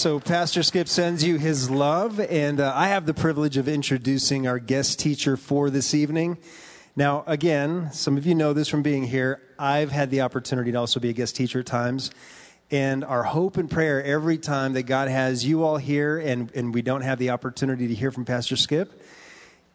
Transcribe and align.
So, 0.00 0.18
Pastor 0.18 0.62
Skip 0.62 0.88
sends 0.88 1.22
you 1.22 1.36
his 1.36 1.68
love, 1.68 2.20
and 2.20 2.58
uh, 2.58 2.72
I 2.74 2.88
have 2.88 3.04
the 3.04 3.12
privilege 3.12 3.58
of 3.58 3.68
introducing 3.68 4.48
our 4.48 4.58
guest 4.58 4.98
teacher 4.98 5.36
for 5.36 5.68
this 5.68 5.92
evening. 5.92 6.38
Now, 6.96 7.22
again, 7.26 7.92
some 7.92 8.16
of 8.16 8.24
you 8.24 8.34
know 8.34 8.54
this 8.54 8.66
from 8.66 8.80
being 8.80 9.04
here. 9.04 9.42
I've 9.58 9.92
had 9.92 10.08
the 10.08 10.22
opportunity 10.22 10.72
to 10.72 10.78
also 10.78 11.00
be 11.00 11.10
a 11.10 11.12
guest 11.12 11.36
teacher 11.36 11.60
at 11.60 11.66
times. 11.66 12.12
And 12.70 13.04
our 13.04 13.24
hope 13.24 13.58
and 13.58 13.70
prayer 13.70 14.02
every 14.02 14.38
time 14.38 14.72
that 14.72 14.84
God 14.84 15.08
has 15.08 15.44
you 15.44 15.64
all 15.64 15.76
here 15.76 16.18
and, 16.18 16.50
and 16.54 16.72
we 16.72 16.80
don't 16.80 17.02
have 17.02 17.18
the 17.18 17.28
opportunity 17.28 17.86
to 17.88 17.94
hear 17.94 18.10
from 18.10 18.24
Pastor 18.24 18.56
Skip 18.56 19.02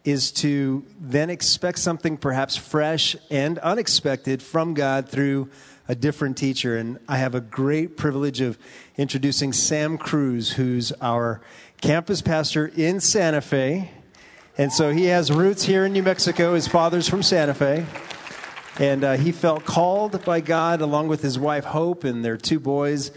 is 0.06 0.32
to 0.32 0.84
then 1.00 1.30
expect 1.30 1.78
something 1.78 2.18
perhaps 2.18 2.58
fresh 2.58 3.16
and 3.30 3.60
unexpected 3.60 4.42
from 4.42 4.74
God 4.74 5.08
through 5.08 5.52
a 5.88 5.96
different 5.96 6.38
teacher. 6.38 6.78
And 6.78 7.00
I 7.08 7.18
have 7.18 7.36
a 7.36 7.42
great 7.42 7.98
privilege 7.98 8.42
of 8.42 8.58
introducing 8.98 9.54
Sam 9.54 9.98
Cruz, 9.98 10.54
who's 10.54 10.92
our 11.02 11.42
campus 11.82 12.22
pastor 12.22 12.72
in 12.76 13.00
Santa 13.00 13.42
Fe. 13.42 13.92
And 14.58 14.72
so 14.72 14.92
he 14.92 15.06
has 15.06 15.32
roots 15.32 15.64
here 15.64 15.86
in 15.86 15.94
New 15.94 16.04
Mexico. 16.04 16.54
His 16.56 16.68
father's 16.68 17.08
from 17.08 17.24
Santa 17.24 17.54
Fe. 17.54 17.86
And 18.80 19.04
uh, 19.04 19.14
he 19.14 19.32
felt 19.32 19.66
called 19.66 20.24
by 20.26 20.42
God, 20.42 20.82
along 20.82 21.08
with 21.08 21.22
his 21.22 21.40
wife 21.40 21.66
Hope 21.66 22.04
and 22.04 22.26
their 22.26 22.38
two 22.38 22.60
boys, 22.60 23.12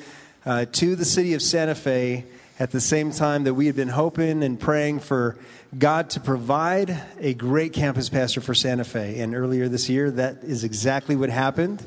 uh, 0.47 0.67
to 0.73 0.95
the 0.95 1.05
city 1.05 1.35
of 1.35 1.43
Santa 1.43 1.75
Fe 1.75 2.25
at 2.61 2.71
the 2.71 2.81
same 2.81 3.13
time 3.13 3.45
that 3.45 3.55
we 3.55 3.67
had 3.67 3.77
been 3.77 3.89
hoping 3.89 4.43
and 4.43 4.59
praying 4.59 5.01
for 5.01 5.37
God 5.77 6.11
to 6.11 6.21
provide 6.21 7.03
a 7.21 7.35
great 7.35 7.73
campus 7.73 8.09
pastor 8.09 8.41
for 8.41 8.55
Santa 8.55 8.85
Fe. 8.85 9.21
And 9.21 9.35
earlier 9.35 9.69
this 9.69 9.89
year, 9.89 10.11
that 10.13 10.43
is 10.43 10.65
exactly 10.65 11.15
what 11.15 11.31
happened. 11.31 11.83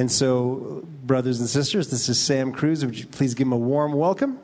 And 0.00 0.10
so, 0.10 0.82
brothers 1.04 1.40
and 1.40 1.48
sisters, 1.48 1.90
this 1.90 2.08
is 2.08 2.18
Sam 2.18 2.52
Cruz. 2.52 2.82
Would 2.86 2.98
you 2.98 3.04
please 3.04 3.34
give 3.34 3.46
him 3.46 3.52
a 3.52 3.58
warm 3.58 3.92
welcome? 3.92 4.38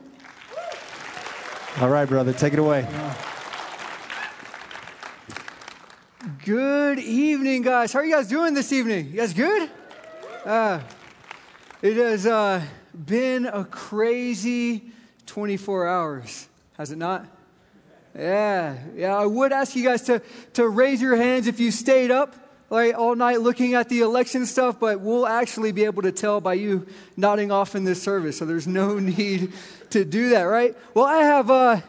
All 1.81 1.89
right, 1.89 2.07
brother, 2.07 2.31
take 2.31 2.53
it 2.53 2.59
away. 2.59 2.87
Good 6.45 6.99
evening, 6.99 7.63
guys. 7.63 7.91
How 7.91 8.01
are 8.01 8.05
you 8.05 8.13
guys 8.13 8.27
doing 8.27 8.53
this 8.53 8.71
evening? 8.71 9.07
You 9.07 9.13
guys 9.13 9.33
good? 9.33 9.67
Uh, 10.45 10.81
it 11.81 11.97
has 11.97 12.27
uh, 12.27 12.61
been 12.93 13.47
a 13.47 13.65
crazy 13.65 14.91
24 15.25 15.87
hours, 15.87 16.47
has 16.77 16.91
it 16.91 16.99
not? 16.99 17.25
Yeah, 18.15 18.77
yeah. 18.95 19.17
I 19.17 19.25
would 19.25 19.51
ask 19.51 19.75
you 19.75 19.83
guys 19.83 20.03
to, 20.03 20.21
to 20.53 20.69
raise 20.69 21.01
your 21.01 21.15
hands 21.15 21.47
if 21.47 21.59
you 21.59 21.71
stayed 21.71 22.11
up 22.11 22.46
like 22.69 22.97
all 22.97 23.15
night 23.15 23.41
looking 23.41 23.73
at 23.75 23.89
the 23.89 24.01
election 24.01 24.45
stuff, 24.45 24.79
but 24.79 24.99
we'll 24.99 25.25
actually 25.25 25.71
be 25.71 25.85
able 25.85 26.01
to 26.01 26.11
tell 26.11 26.41
by 26.41 26.53
you 26.53 26.85
nodding 27.15 27.51
off 27.51 27.75
in 27.75 27.83
this 27.83 28.01
service. 28.01 28.37
So 28.37 28.45
there's 28.45 28.67
no 28.67 28.99
need 28.99 29.53
to 29.91 30.03
do 30.03 30.29
that, 30.29 30.43
right? 30.43 30.75
Well, 30.93 31.05
I 31.05 31.17
have 31.17 31.49
uh, 31.49 31.81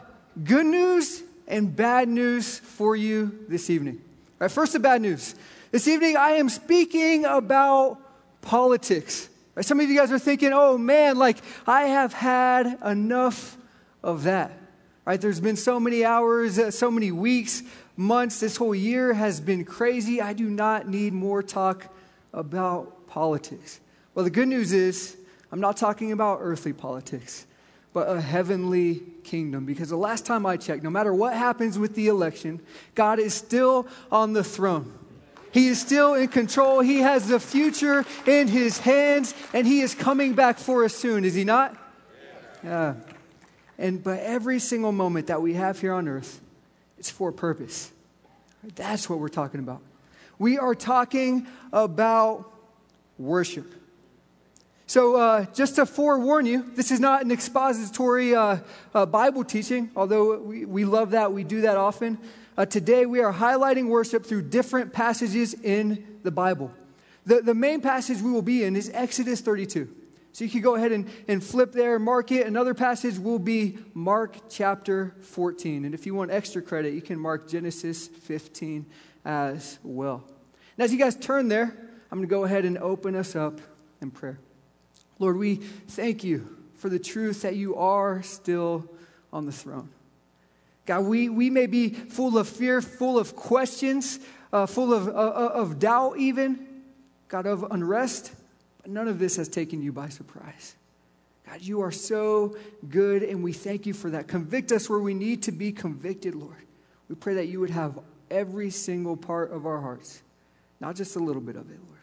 good 0.43 0.65
news 0.65 1.21
and 1.47 1.75
bad 1.75 2.07
news 2.07 2.59
for 2.59 2.95
you 2.95 3.45
this 3.47 3.69
evening. 3.69 3.95
All 3.95 4.45
right, 4.45 4.51
first, 4.51 4.73
the 4.73 4.79
bad 4.79 5.01
news. 5.01 5.35
This 5.71 5.87
evening, 5.87 6.15
I 6.15 6.31
am 6.31 6.49
speaking 6.49 7.25
about 7.25 7.97
politics. 8.41 9.29
Right, 9.55 9.65
some 9.65 9.79
of 9.79 9.89
you 9.89 9.97
guys 9.97 10.11
are 10.11 10.19
thinking, 10.19 10.51
oh 10.53 10.77
man, 10.77 11.17
like 11.17 11.37
I 11.67 11.83
have 11.83 12.13
had 12.13 12.77
enough 12.85 13.57
of 14.01 14.23
that. 14.23 14.53
Right? 15.05 15.19
There's 15.19 15.41
been 15.41 15.55
so 15.55 15.79
many 15.79 16.05
hours, 16.05 16.59
uh, 16.59 16.71
so 16.71 16.91
many 16.91 17.11
weeks 17.11 17.63
months, 17.99 18.39
this 18.39 18.55
whole 18.55 18.73
year 18.73 19.13
has 19.13 19.41
been 19.41 19.65
crazy. 19.65 20.21
I 20.21 20.31
do 20.31 20.49
not 20.49 20.87
need 20.87 21.11
more 21.11 21.43
talk 21.43 21.93
about 22.33 23.07
politics. 23.07 23.81
Well, 24.15 24.23
the 24.23 24.31
good 24.31 24.47
news 24.47 24.71
is, 24.71 25.17
I'm 25.51 25.59
not 25.59 25.75
talking 25.75 26.13
about 26.13 26.39
earthly 26.41 26.71
politics, 26.71 27.45
but 27.91 28.07
a 28.07 28.21
heavenly 28.21 29.01
kingdom. 29.25 29.65
Because 29.65 29.89
the 29.89 29.97
last 29.97 30.25
time 30.25 30.45
I 30.45 30.55
checked, 30.55 30.81
no 30.81 30.89
matter 30.89 31.13
what 31.13 31.33
happens 31.33 31.77
with 31.77 31.93
the 31.95 32.07
election, 32.07 32.61
God 32.95 33.19
is 33.19 33.33
still 33.33 33.85
on 34.11 34.31
the 34.31 34.45
throne. 34.45 34.93
He 35.51 35.67
is 35.67 35.81
still 35.81 36.13
in 36.13 36.29
control. 36.29 36.79
He 36.79 36.99
has 36.99 37.27
the 37.27 37.39
future 37.39 38.05
in 38.25 38.47
his 38.47 38.77
hands, 38.77 39.33
and 39.53 39.67
he 39.67 39.81
is 39.81 39.93
coming 39.93 40.35
back 40.35 40.57
for 40.57 40.85
us 40.85 40.95
soon, 40.95 41.25
is 41.25 41.33
he 41.33 41.43
not? 41.43 41.75
Yeah. 42.63 42.93
And 43.77 44.01
but 44.01 44.19
every 44.19 44.59
single 44.59 44.91
moment 44.91 45.27
that 45.27 45.41
we 45.41 45.55
have 45.55 45.81
here 45.81 45.93
on 45.93 46.07
earth, 46.07 46.39
it's 46.99 47.09
for 47.09 47.29
a 47.29 47.33
purpose. 47.33 47.91
That's 48.75 49.09
what 49.09 49.19
we're 49.19 49.29
talking 49.29 49.61
about. 49.61 49.81
We 50.37 50.57
are 50.57 50.75
talking 50.75 51.47
about 51.71 52.51
worship. 53.17 53.73
So, 54.85 55.15
uh, 55.15 55.45
just 55.53 55.75
to 55.75 55.85
forewarn 55.85 56.45
you, 56.45 56.69
this 56.75 56.91
is 56.91 56.99
not 56.99 57.23
an 57.23 57.31
expository 57.31 58.35
uh, 58.35 58.57
uh, 58.93 59.05
Bible 59.05 59.43
teaching, 59.43 59.91
although 59.95 60.39
we, 60.39 60.65
we 60.65 60.83
love 60.83 61.11
that, 61.11 61.31
we 61.31 61.43
do 61.43 61.61
that 61.61 61.77
often. 61.77 62.17
Uh, 62.57 62.65
today, 62.65 63.05
we 63.05 63.21
are 63.21 63.31
highlighting 63.31 63.87
worship 63.87 64.25
through 64.25 64.41
different 64.41 64.91
passages 64.91 65.53
in 65.53 66.19
the 66.23 66.31
Bible. 66.31 66.71
The, 67.25 67.41
the 67.41 67.53
main 67.53 67.81
passage 67.81 68.21
we 68.21 68.31
will 68.31 68.41
be 68.41 68.63
in 68.63 68.75
is 68.75 68.89
Exodus 68.93 69.41
32. 69.41 69.87
So 70.31 70.45
you 70.45 70.49
can 70.49 70.61
go 70.61 70.75
ahead 70.75 70.91
and, 70.91 71.09
and 71.27 71.43
flip 71.43 71.71
there, 71.71 71.97
mark 71.99 72.31
it. 72.31 72.45
Another 72.45 72.73
passage 72.73 73.17
will 73.17 73.39
be 73.39 73.77
Mark 73.93 74.37
chapter 74.49 75.15
14. 75.21 75.85
And 75.85 75.93
if 75.93 76.05
you 76.05 76.13
want 76.13 76.31
extra 76.31 76.61
credit, 76.61 76.93
you 76.93 77.01
can 77.01 77.19
mark 77.19 77.49
Genesis 77.49 78.07
15 78.07 78.85
as 79.25 79.79
well. 79.83 80.23
And 80.77 80.85
as 80.85 80.93
you 80.93 80.99
guys 80.99 81.15
turn 81.15 81.47
there, 81.47 81.75
I'm 82.11 82.19
going 82.19 82.27
to 82.27 82.31
go 82.31 82.43
ahead 82.43 82.65
and 82.65 82.77
open 82.77 83.15
us 83.15 83.35
up 83.35 83.59
in 84.01 84.11
prayer. 84.11 84.39
Lord, 85.17 85.37
we 85.37 85.55
thank 85.55 86.23
you 86.23 86.57
for 86.75 86.89
the 86.89 86.99
truth 86.99 87.41
that 87.41 87.55
you 87.55 87.75
are 87.75 88.23
still 88.23 88.89
on 89.33 89.45
the 89.45 89.51
throne. 89.51 89.89
God, 90.85 91.01
we, 91.01 91.29
we 91.29 91.49
may 91.49 91.67
be 91.67 91.89
full 91.89 92.37
of 92.37 92.47
fear, 92.47 92.81
full 92.81 93.19
of 93.19 93.35
questions, 93.35 94.19
uh, 94.51 94.65
full 94.65 94.93
of, 94.93 95.07
uh, 95.07 95.11
uh 95.11 95.51
of 95.53 95.77
doubt, 95.77 96.17
even, 96.17 96.65
God, 97.27 97.45
of 97.45 97.63
unrest. 97.69 98.33
None 98.89 99.07
of 99.07 99.19
this 99.19 99.35
has 99.35 99.47
taken 99.47 99.81
you 99.81 99.91
by 99.91 100.09
surprise. 100.09 100.75
God, 101.47 101.61
you 101.61 101.81
are 101.81 101.91
so 101.91 102.57
good, 102.89 103.23
and 103.23 103.43
we 103.43 103.53
thank 103.53 103.85
you 103.85 103.93
for 103.93 104.09
that. 104.09 104.27
Convict 104.27 104.71
us 104.71 104.89
where 104.89 104.99
we 104.99 105.13
need 105.13 105.43
to 105.43 105.51
be 105.51 105.71
convicted, 105.71 106.35
Lord. 106.35 106.65
We 107.07 107.15
pray 107.15 107.35
that 107.35 107.47
you 107.47 107.59
would 107.59 107.69
have 107.69 107.99
every 108.29 108.69
single 108.69 109.15
part 109.15 109.51
of 109.51 109.65
our 109.65 109.79
hearts, 109.79 110.21
not 110.79 110.95
just 110.95 111.15
a 111.15 111.19
little 111.19 111.41
bit 111.41 111.55
of 111.55 111.69
it, 111.71 111.79
Lord. 111.87 111.99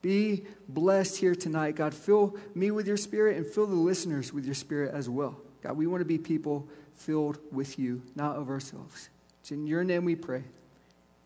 Be 0.00 0.44
blessed 0.68 1.18
here 1.18 1.34
tonight, 1.34 1.76
God. 1.76 1.92
Fill 1.92 2.36
me 2.54 2.70
with 2.70 2.86
your 2.86 2.96
spirit 2.96 3.36
and 3.36 3.46
fill 3.46 3.66
the 3.66 3.74
listeners 3.74 4.32
with 4.32 4.44
your 4.44 4.54
spirit 4.54 4.94
as 4.94 5.08
well. 5.08 5.36
God, 5.62 5.76
we 5.76 5.86
want 5.86 6.00
to 6.00 6.06
be 6.06 6.18
people 6.18 6.68
filled 6.94 7.38
with 7.52 7.78
you, 7.78 8.02
not 8.14 8.36
of 8.36 8.48
ourselves. 8.48 9.08
It's 9.40 9.50
in 9.50 9.66
your 9.66 9.84
name 9.84 10.04
we 10.04 10.14
pray. 10.14 10.44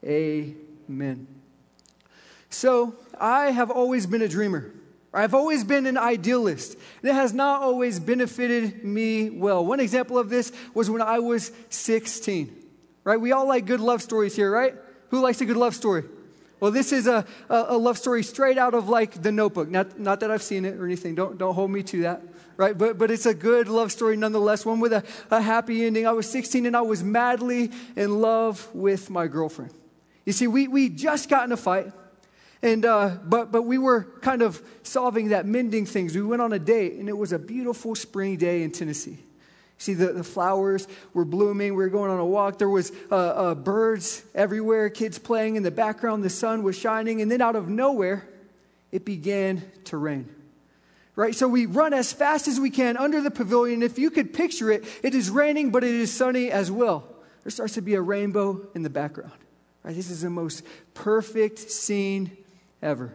Amen. 0.05 1.42
So, 2.53 2.95
I 3.19 3.51
have 3.51 3.71
always 3.71 4.07
been 4.07 4.23
a 4.23 4.29
dreamer. 4.29 4.73
I've 5.15 5.35
always 5.35 5.63
been 5.63 5.87
an 5.87 5.99
idealist. 5.99 6.77
And 7.03 7.11
it 7.11 7.15
has 7.15 7.33
not 7.33 7.63
always 7.63 8.01
benefited 8.01 8.85
me 8.85 9.31
well. 9.31 9.65
One 9.65 9.81
example 9.81 10.19
of 10.19 10.31
this 10.31 10.53
was 10.75 10.89
when 10.89 11.03
I 11.03 11.19
was 11.19 11.53
16. 11.71 12.57
Right? 13.05 13.21
We 13.21 13.33
all 13.33 13.47
like 13.47 13.67
good 13.67 13.81
love 13.81 14.01
stories 14.01 14.35
here, 14.35 14.51
right? 14.51 14.75
Who 15.11 15.21
likes 15.21 15.41
a 15.41 15.45
good 15.45 15.57
love 15.57 15.75
story? 15.75 16.05
Well, 16.61 16.71
this 16.71 16.93
is 16.93 17.07
a, 17.07 17.27
a, 17.49 17.65
a 17.69 17.77
love 17.77 17.99
story 17.99 18.23
straight 18.23 18.57
out 18.57 18.75
of 18.75 18.89
like 18.89 19.21
the 19.21 19.33
notebook. 19.33 19.69
Not, 19.69 19.99
not 19.99 20.21
that 20.21 20.31
I've 20.31 20.43
seen 20.43 20.65
it 20.65 20.77
or 20.77 20.85
anything. 20.85 21.15
Don't, 21.15 21.37
don't 21.37 21.55
hold 21.55 21.71
me 21.71 21.83
to 21.83 22.03
that. 22.03 22.23
Right? 22.57 22.77
But, 22.77 22.99
but 22.99 23.11
it's 23.11 23.27
a 23.27 23.35
good 23.35 23.69
love 23.69 23.91
story 23.93 24.17
nonetheless, 24.17 24.65
one 24.65 24.79
with 24.79 24.93
a, 24.93 25.03
a 25.31 25.41
happy 25.41 25.85
ending. 25.85 26.07
I 26.07 26.13
was 26.13 26.31
16 26.31 26.65
and 26.67 26.77
I 26.77 26.83
was 26.83 27.03
madly 27.03 27.71
in 27.97 28.21
love 28.21 28.69
with 28.73 29.11
my 29.11 29.27
girlfriend. 29.27 29.73
You 30.25 30.33
see, 30.33 30.47
we, 30.47 30.69
we 30.69 30.89
just 30.89 31.29
got 31.29 31.45
in 31.45 31.53
a 31.53 31.57
fight. 31.57 31.93
And, 32.63 32.85
uh, 32.85 33.17
but, 33.25 33.51
but 33.51 33.63
we 33.63 33.77
were 33.77 34.05
kind 34.21 34.41
of 34.41 34.63
solving 34.85 35.31
that, 35.31 35.47
mending 35.47 35.85
things. 35.85 36.15
We 36.15 36.23
went 36.23 36.43
on 36.43 36.53
a 36.53 36.59
date, 36.61 36.95
and 36.95 37.09
it 37.09 37.17
was 37.17 37.33
a 37.33 37.39
beautiful 37.39 37.95
spring 37.97 38.37
day 38.37 38.63
in 38.63 38.71
Tennessee. 38.71 39.19
See, 39.79 39.95
the, 39.95 40.13
the 40.13 40.23
flowers 40.23 40.87
were 41.13 41.25
blooming. 41.25 41.75
We 41.75 41.83
were 41.83 41.89
going 41.89 42.13
on 42.13 42.21
a 42.21 42.25
walk. 42.25 42.59
There 42.59 42.69
was 42.69 42.93
uh, 43.11 43.17
uh, 43.17 43.55
birds 43.57 44.23
everywhere, 44.33 44.91
kids 44.91 45.19
playing 45.19 45.57
in 45.57 45.65
the 45.65 45.73
background. 45.73 46.23
The 46.23 46.31
sun 46.31 46.63
was 46.63 46.79
shining. 46.79 47.21
And 47.21 47.29
then 47.29 47.41
out 47.41 47.57
of 47.57 47.69
nowhere, 47.69 48.29
it 48.93 49.05
began 49.05 49.65
to 49.87 49.97
rain. 49.97 50.33
Right? 51.17 51.35
So 51.35 51.49
we 51.49 51.67
run 51.67 51.95
as 51.95 52.13
fast 52.13 52.47
as 52.47 52.61
we 52.61 52.71
can 52.71 52.97
under 52.97 53.21
the 53.21 53.31
pavilion. 53.31 53.83
If 53.83 53.99
you 53.99 54.11
could 54.11 54.33
picture 54.33 54.71
it, 54.71 54.85
it 55.03 55.17
is 55.17 55.31
raining, 55.31 55.71
but 55.73 55.83
it 55.83 55.95
is 55.95 56.13
sunny 56.13 56.53
as 56.53 56.71
well. 56.71 57.05
There 57.43 57.51
starts 57.51 57.75
to 57.75 57.83
be 57.83 57.95
a 57.95 58.01
rainbow 58.01 58.69
in 58.77 58.83
the 58.83 58.91
background. 58.91 59.33
Right? 59.83 59.97
This 59.97 60.11
is 60.11 60.23
the 60.23 60.31
most 60.31 60.63
perfect 60.95 61.59
scene 61.59 62.37
ever. 62.83 63.15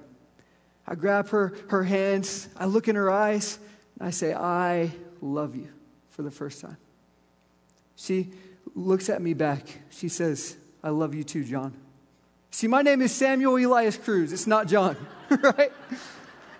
I 0.88 0.96
grab 0.96 1.30
her, 1.30 1.54
her 1.70 1.84
hands, 1.84 2.48
I 2.56 2.66
look 2.66 2.88
in 2.88 2.96
her 2.96 3.12
eyes, 3.12 3.60
and 4.00 4.08
I 4.08 4.12
say, 4.12 4.34
I 4.34 4.92
love 5.22 5.56
you 5.56 5.68
for 6.12 6.22
the 6.22 6.32
first 6.32 6.62
time. 6.62 6.78
She 7.96 8.32
looks 8.74 9.10
at 9.10 9.22
me 9.22 9.34
back. 9.34 9.64
She 9.90 10.08
says, 10.08 10.56
I 10.84 10.90
love 10.90 11.14
you 11.14 11.24
too, 11.24 11.44
John. 11.44 11.74
See, 12.52 12.68
my 12.68 12.82
name 12.82 13.02
is 13.02 13.14
Samuel 13.14 13.58
Elias 13.58 13.98
Cruz. 13.98 14.32
It's 14.32 14.48
not 14.48 14.68
John, 14.68 14.96
right? 15.30 15.72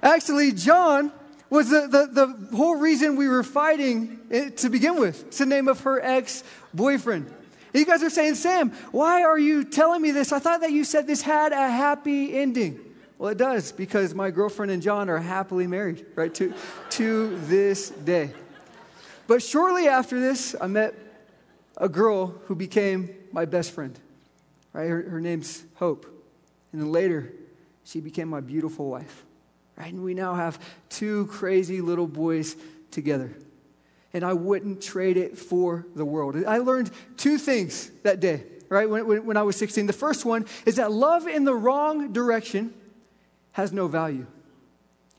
Actually, 0.04 0.52
John 0.52 1.12
was 1.50 1.70
the, 1.70 1.88
the, 1.88 2.26
the 2.26 2.58
whole 2.58 2.76
reason 2.76 3.16
we 3.16 3.28
were 3.28 3.44
fighting 3.44 4.20
to 4.58 4.70
begin 4.70 5.00
with. 5.00 5.28
It's 5.28 5.38
the 5.38 5.46
name 5.46 5.68
of 5.68 5.80
her 5.82 6.02
ex 6.04 6.44
boyfriend. 6.74 7.34
You 7.74 7.86
guys 7.86 8.04
are 8.04 8.10
saying, 8.10 8.36
Sam, 8.36 8.72
why 8.92 9.24
are 9.24 9.38
you 9.38 9.64
telling 9.64 10.02
me 10.02 10.12
this? 10.12 10.32
I 10.32 10.40
thought 10.40 10.62
that 10.62 10.72
you 10.72 10.84
said 10.84 11.08
this 11.08 11.22
had 11.22 11.52
a 11.52 11.70
happy 11.70 12.38
ending. 12.38 12.80
Well, 13.18 13.32
it 13.32 13.38
does 13.38 13.72
because 13.72 14.14
my 14.14 14.30
girlfriend 14.30 14.72
and 14.72 14.82
John 14.82 15.10
are 15.10 15.18
happily 15.18 15.66
married, 15.68 16.06
right, 16.16 16.34
to, 16.36 16.54
to 16.92 17.38
this 17.46 17.90
day. 17.90 18.32
But 19.26 19.42
shortly 19.42 19.88
after 19.88 20.20
this, 20.20 20.56
I 20.60 20.68
met 20.68 20.94
a 21.78 21.90
girl 21.90 22.28
who 22.46 22.56
became 22.56 23.10
my 23.32 23.46
best 23.46 23.72
friend, 23.72 23.98
right? 24.74 24.88
Her, 24.88 25.02
her 25.10 25.22
name's 25.22 25.64
Hope. 25.76 26.06
And 26.72 26.82
then 26.82 26.92
later, 26.92 27.34
she 27.84 28.00
became 28.00 28.28
my 28.28 28.42
beautiful 28.42 28.90
wife, 28.90 29.26
right? 29.78 29.92
And 29.92 30.04
we 30.04 30.14
now 30.14 30.36
have 30.36 30.60
two 30.90 31.26
crazy 31.28 31.82
little 31.82 32.08
boys 32.08 32.56
together 32.92 33.36
and 34.14 34.26
I 34.26 34.34
wouldn't 34.34 34.82
trade 34.82 35.18
it 35.18 35.38
for 35.38 35.86
the 35.96 36.06
world. 36.06 36.36
I 36.46 36.58
learned 36.58 36.92
two 37.18 37.38
things 37.38 37.92
that 38.02 38.20
day, 38.20 38.44
right, 38.70 38.90
when, 38.90 39.06
when, 39.06 39.26
when 39.26 39.38
I 39.38 39.44
was 39.44 39.56
16. 39.58 39.86
The 39.86 39.94
first 39.94 40.26
one 40.26 40.46
is 40.66 40.78
that 40.78 40.92
love 40.92 41.28
in 41.28 41.44
the 41.44 41.54
wrong 41.54 42.14
direction 42.14 42.74
has 43.58 43.74
no 43.74 43.88
value, 43.88 44.28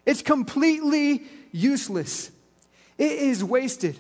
it's 0.07 0.23
completely 0.23 1.25
useless, 1.51 2.31
it 2.97 3.11
is 3.11 3.43
wasted. 3.43 3.99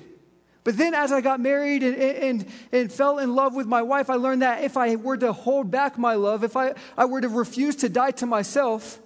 But 0.62 0.76
then, 0.76 0.94
as 0.94 1.10
I 1.10 1.22
got 1.22 1.40
married 1.40 1.82
and, 1.82 1.96
and, 1.96 2.46
and 2.70 2.92
fell 2.92 3.18
in 3.18 3.34
love 3.34 3.54
with 3.54 3.66
my 3.66 3.82
wife, 3.82 4.10
I 4.10 4.14
learned 4.14 4.42
that 4.42 4.62
if 4.62 4.76
I 4.76 4.94
were 4.94 5.16
to 5.16 5.32
hold 5.32 5.70
back 5.70 5.98
my 5.98 6.14
love, 6.14 6.44
if 6.44 6.56
I, 6.56 6.74
I 6.96 7.06
were 7.06 7.20
to 7.20 7.28
refuse 7.28 7.76
to 7.76 7.88
die 7.88 8.12
to 8.12 8.26
myself, 8.26 9.00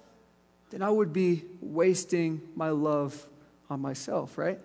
then 0.69 0.83
I 0.83 0.89
would 0.89 1.13
be 1.13 1.45
wasting 1.61 2.41
my 2.55 2.69
love 2.69 3.25
on 3.69 3.79
myself, 3.79 4.37
right? 4.37 4.59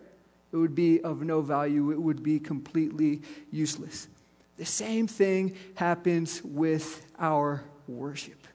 It 0.53 0.57
would 0.57 0.75
be 0.75 1.01
of 1.01 1.23
no 1.23 1.41
value, 1.41 1.93
it 1.93 2.03
would 2.03 2.23
be 2.23 2.41
completely 2.41 3.23
useless. 3.51 4.07
The 4.59 4.67
same 4.67 5.07
thing 5.07 5.57
happens 5.77 6.43
with 6.43 7.07
our 7.19 7.63
worship. 7.87 8.47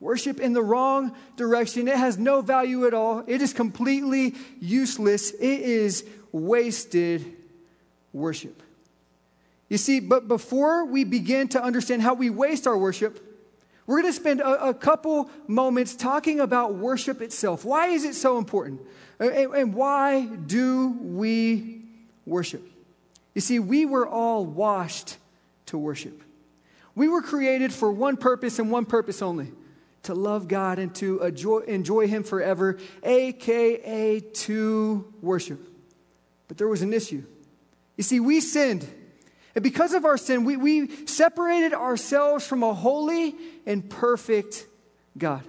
Worship 0.00 0.38
in 0.38 0.52
the 0.52 0.62
wrong 0.62 1.12
direction, 1.36 1.88
it 1.88 1.96
has 1.96 2.18
no 2.18 2.40
value 2.40 2.86
at 2.86 2.94
all. 2.94 3.24
It 3.26 3.42
is 3.42 3.52
completely 3.52 4.34
useless. 4.60 5.32
It 5.32 5.60
is 5.60 6.04
wasted 6.30 7.24
worship. 8.12 8.62
You 9.68 9.76
see, 9.76 10.00
but 10.00 10.28
before 10.28 10.84
we 10.84 11.04
begin 11.04 11.48
to 11.48 11.62
understand 11.62 12.02
how 12.02 12.14
we 12.14 12.30
waste 12.30 12.66
our 12.66 12.78
worship, 12.78 13.24
we're 13.86 14.02
going 14.02 14.12
to 14.12 14.18
spend 14.18 14.40
a, 14.40 14.68
a, 14.68 14.74
couple 14.74 15.30
moments 15.46 15.96
talking 15.96 16.40
about 16.40 16.74
worship 16.74 17.20
itself. 17.20 17.64
Why 17.64 17.88
is 17.88 18.04
it 18.04 18.14
so 18.14 18.38
important? 18.38 18.82
And, 19.18 19.30
and 19.32 19.74
why 19.74 20.26
do 20.26 20.88
we 21.00 21.82
worship? 22.26 22.62
You 23.34 23.40
see, 23.40 23.58
we 23.58 23.86
were 23.86 24.06
all 24.06 24.44
washed 24.44 25.16
to 25.66 25.78
worship. 25.78 26.22
We 26.94 27.08
were 27.08 27.22
created 27.22 27.72
for 27.72 27.90
one 27.90 28.16
purpose 28.16 28.58
and 28.58 28.70
one 28.70 28.84
purpose 28.84 29.22
only 29.22 29.52
to 30.08 30.14
love 30.14 30.48
God 30.48 30.78
and 30.78 30.94
to 30.94 31.20
enjoy, 31.22 31.58
enjoy 31.58 32.08
Him 32.08 32.22
forever, 32.22 32.78
aka 33.02 34.20
to 34.20 35.14
worship. 35.20 35.60
But 36.48 36.56
there 36.56 36.66
was 36.66 36.80
an 36.80 36.94
issue. 36.94 37.24
You 37.98 38.04
see, 38.04 38.18
we 38.18 38.40
sinned. 38.40 38.88
And 39.54 39.62
because 39.62 39.92
of 39.92 40.06
our 40.06 40.16
sin, 40.16 40.44
we, 40.44 40.56
we 40.56 41.06
separated 41.06 41.74
ourselves 41.74 42.46
from 42.46 42.62
a 42.62 42.72
holy 42.72 43.34
and 43.66 43.88
perfect 43.88 44.66
God. 45.18 45.44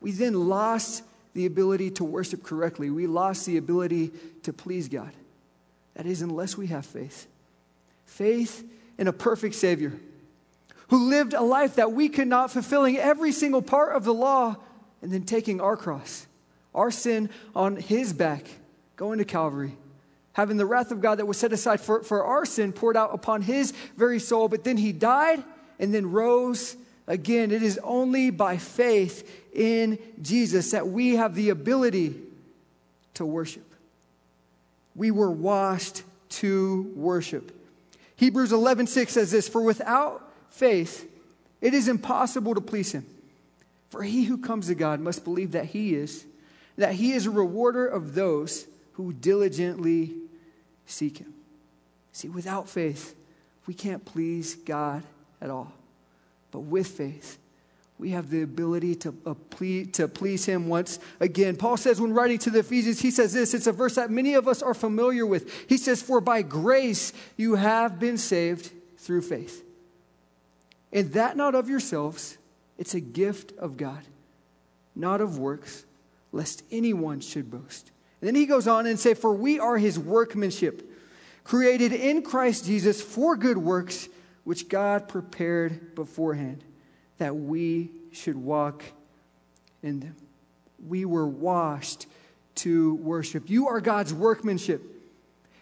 We 0.00 0.12
then 0.12 0.48
lost 0.48 1.02
the 1.34 1.44
ability 1.44 1.90
to 1.92 2.04
worship 2.04 2.44
correctly. 2.44 2.90
We 2.90 3.08
lost 3.08 3.44
the 3.44 3.56
ability 3.56 4.12
to 4.44 4.52
please 4.52 4.88
God. 4.88 5.10
That 5.94 6.06
is, 6.06 6.22
unless 6.22 6.56
we 6.56 6.68
have 6.68 6.86
faith. 6.86 7.26
Faith 8.06 8.64
in 8.98 9.08
a 9.08 9.12
perfect 9.12 9.56
Savior 9.56 9.98
who 10.88 11.08
lived 11.08 11.34
a 11.34 11.42
life 11.42 11.76
that 11.76 11.92
we 11.92 12.08
could 12.08 12.28
not, 12.28 12.50
fulfilling 12.50 12.96
every 12.96 13.32
single 13.32 13.62
part 13.62 13.94
of 13.94 14.04
the 14.04 14.14
law 14.14 14.56
and 15.02 15.12
then 15.12 15.22
taking 15.22 15.60
our 15.60 15.76
cross, 15.76 16.26
our 16.74 16.90
sin 16.90 17.30
on 17.54 17.76
his 17.76 18.12
back, 18.12 18.46
going 18.96 19.18
to 19.18 19.24
Calvary, 19.24 19.76
having 20.32 20.56
the 20.56 20.66
wrath 20.66 20.90
of 20.90 21.00
God 21.00 21.18
that 21.18 21.26
was 21.26 21.36
set 21.36 21.52
aside 21.52 21.80
for, 21.80 22.02
for 22.02 22.24
our 22.24 22.46
sin 22.46 22.72
poured 22.72 22.96
out 22.96 23.14
upon 23.14 23.42
his 23.42 23.72
very 23.96 24.18
soul. 24.18 24.48
But 24.48 24.64
then 24.64 24.76
he 24.76 24.92
died 24.92 25.42
and 25.78 25.94
then 25.94 26.10
rose 26.10 26.76
again. 27.06 27.50
It 27.50 27.62
is 27.62 27.78
only 27.82 28.30
by 28.30 28.56
faith 28.56 29.46
in 29.52 29.98
Jesus 30.22 30.70
that 30.70 30.88
we 30.88 31.16
have 31.16 31.34
the 31.34 31.50
ability 31.50 32.14
to 33.14 33.26
worship. 33.26 33.64
We 34.94 35.10
were 35.10 35.30
washed 35.30 36.02
to 36.30 36.92
worship. 36.96 37.54
Hebrews 38.16 38.52
11:6 38.52 39.12
says 39.12 39.30
this, 39.30 39.48
"For 39.48 39.62
without 39.62 40.27
faith 40.50 41.08
it 41.60 41.74
is 41.74 41.88
impossible 41.88 42.54
to 42.54 42.60
please 42.60 42.92
him. 42.92 43.06
For 43.90 44.02
he 44.02 44.24
who 44.24 44.38
comes 44.38 44.66
to 44.66 44.74
God 44.74 45.00
must 45.00 45.24
believe 45.24 45.52
that 45.52 45.66
he 45.66 45.94
is, 45.94 46.24
that 46.76 46.94
he 46.94 47.12
is 47.12 47.26
a 47.26 47.30
rewarder 47.30 47.86
of 47.86 48.14
those 48.14 48.66
who 48.92 49.12
diligently 49.12 50.14
seek 50.86 51.18
him." 51.18 51.34
See, 52.12 52.28
without 52.28 52.68
faith, 52.68 53.14
we 53.66 53.74
can't 53.74 54.04
please 54.04 54.54
God 54.54 55.02
at 55.40 55.50
all. 55.50 55.72
But 56.50 56.60
with 56.60 56.86
faith, 56.86 57.38
we 57.98 58.10
have 58.10 58.30
the 58.30 58.42
ability 58.42 58.94
to, 58.96 59.14
uh, 59.26 59.34
please, 59.50 59.90
to 59.92 60.06
please 60.06 60.44
him 60.44 60.68
once 60.68 60.98
again. 61.20 61.56
Paul 61.56 61.76
says, 61.76 62.00
when 62.00 62.14
writing 62.14 62.38
to 62.38 62.50
the 62.50 62.60
Ephesians, 62.60 63.00
he 63.00 63.10
says 63.10 63.32
this 63.32 63.54
it's 63.54 63.66
a 63.66 63.72
verse 63.72 63.96
that 63.96 64.10
many 64.10 64.34
of 64.34 64.46
us 64.46 64.62
are 64.62 64.74
familiar 64.74 65.26
with. 65.26 65.52
He 65.68 65.76
says, 65.76 66.00
For 66.00 66.20
by 66.20 66.42
grace 66.42 67.12
you 67.36 67.56
have 67.56 67.98
been 67.98 68.16
saved 68.16 68.72
through 68.98 69.22
faith. 69.22 69.64
And 70.92 71.12
that 71.12 71.36
not 71.36 71.54
of 71.54 71.68
yourselves, 71.68 72.38
it's 72.78 72.94
a 72.94 73.00
gift 73.00 73.52
of 73.58 73.76
God, 73.76 74.02
not 74.94 75.20
of 75.20 75.38
works, 75.38 75.84
lest 76.32 76.62
anyone 76.70 77.20
should 77.20 77.50
boast. 77.50 77.90
And 78.20 78.28
then 78.28 78.34
he 78.34 78.46
goes 78.46 78.66
on 78.66 78.86
and 78.86 78.98
say, 78.98 79.14
For 79.14 79.32
we 79.32 79.58
are 79.58 79.78
his 79.78 79.98
workmanship, 79.98 80.90
created 81.44 81.92
in 81.92 82.22
Christ 82.22 82.64
Jesus 82.64 83.00
for 83.00 83.36
good 83.36 83.58
works, 83.58 84.08
which 84.44 84.68
God 84.68 85.08
prepared 85.08 85.94
beforehand 85.94 86.64
that 87.18 87.36
we 87.36 87.90
should 88.12 88.36
walk 88.36 88.82
in 89.82 90.00
them. 90.00 90.16
We 90.86 91.04
were 91.04 91.26
washed 91.26 92.06
to 92.56 92.94
worship. 92.94 93.50
You 93.50 93.68
are 93.68 93.80
God's 93.80 94.14
workmanship. 94.14 94.82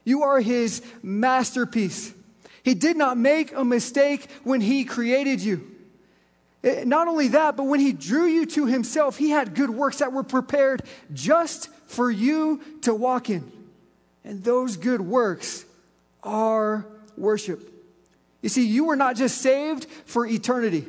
You 0.04 0.22
are 0.22 0.40
his 0.40 0.82
masterpiece. 1.02 2.14
He 2.66 2.74
did 2.74 2.98
not 2.98 3.16
make 3.16 3.56
a 3.56 3.64
mistake 3.64 4.28
when 4.44 4.60
he 4.60 4.84
created 4.84 5.40
you. 5.40 5.70
Eh, 6.62 6.84
not 6.84 7.08
only 7.08 7.28
that, 7.28 7.56
but 7.56 7.64
when 7.64 7.80
he 7.80 7.94
drew 7.94 8.26
you 8.26 8.44
to 8.44 8.66
himself, 8.66 9.16
he 9.16 9.30
had 9.30 9.54
good 9.54 9.70
works 9.70 10.00
that 10.00 10.12
were 10.12 10.22
prepared 10.22 10.82
just 11.14 11.70
for 11.86 12.10
you 12.10 12.60
to 12.82 12.94
walk 12.94 13.30
in. 13.30 13.50
And 14.22 14.44
those 14.44 14.76
good 14.76 15.00
works 15.00 15.64
are 16.22 16.84
worship. 17.16 17.72
You 18.42 18.50
see, 18.50 18.66
you 18.66 18.84
were 18.84 18.96
not 18.96 19.16
just 19.16 19.40
saved 19.40 19.86
for 20.04 20.26
eternity 20.26 20.86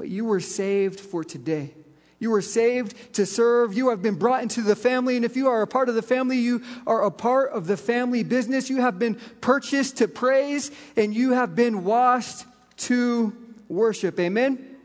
but 0.00 0.08
you 0.08 0.24
were 0.24 0.40
saved 0.40 0.98
for 0.98 1.22
today. 1.22 1.74
You 2.20 2.30
were 2.30 2.42
saved 2.42 3.14
to 3.14 3.24
serve. 3.26 3.74
You 3.74 3.88
have 3.88 4.02
been 4.02 4.14
brought 4.14 4.42
into 4.42 4.60
the 4.60 4.76
family. 4.76 5.16
And 5.16 5.24
if 5.24 5.36
you 5.36 5.48
are 5.48 5.62
a 5.62 5.66
part 5.66 5.88
of 5.88 5.94
the 5.94 6.02
family, 6.02 6.36
you 6.36 6.62
are 6.86 7.02
a 7.02 7.10
part 7.10 7.50
of 7.50 7.66
the 7.66 7.78
family 7.78 8.22
business. 8.22 8.68
You 8.68 8.82
have 8.82 8.98
been 8.98 9.14
purchased 9.40 9.96
to 9.96 10.06
praise 10.06 10.70
and 10.96 11.14
you 11.14 11.32
have 11.32 11.56
been 11.56 11.82
washed 11.82 12.44
to 12.76 13.32
worship. 13.68 14.20
Amen? 14.20 14.76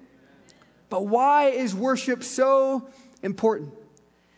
But 0.89 1.07
why 1.07 1.49
is 1.49 1.75
worship 1.75 2.23
so 2.23 2.87
important? 3.21 3.73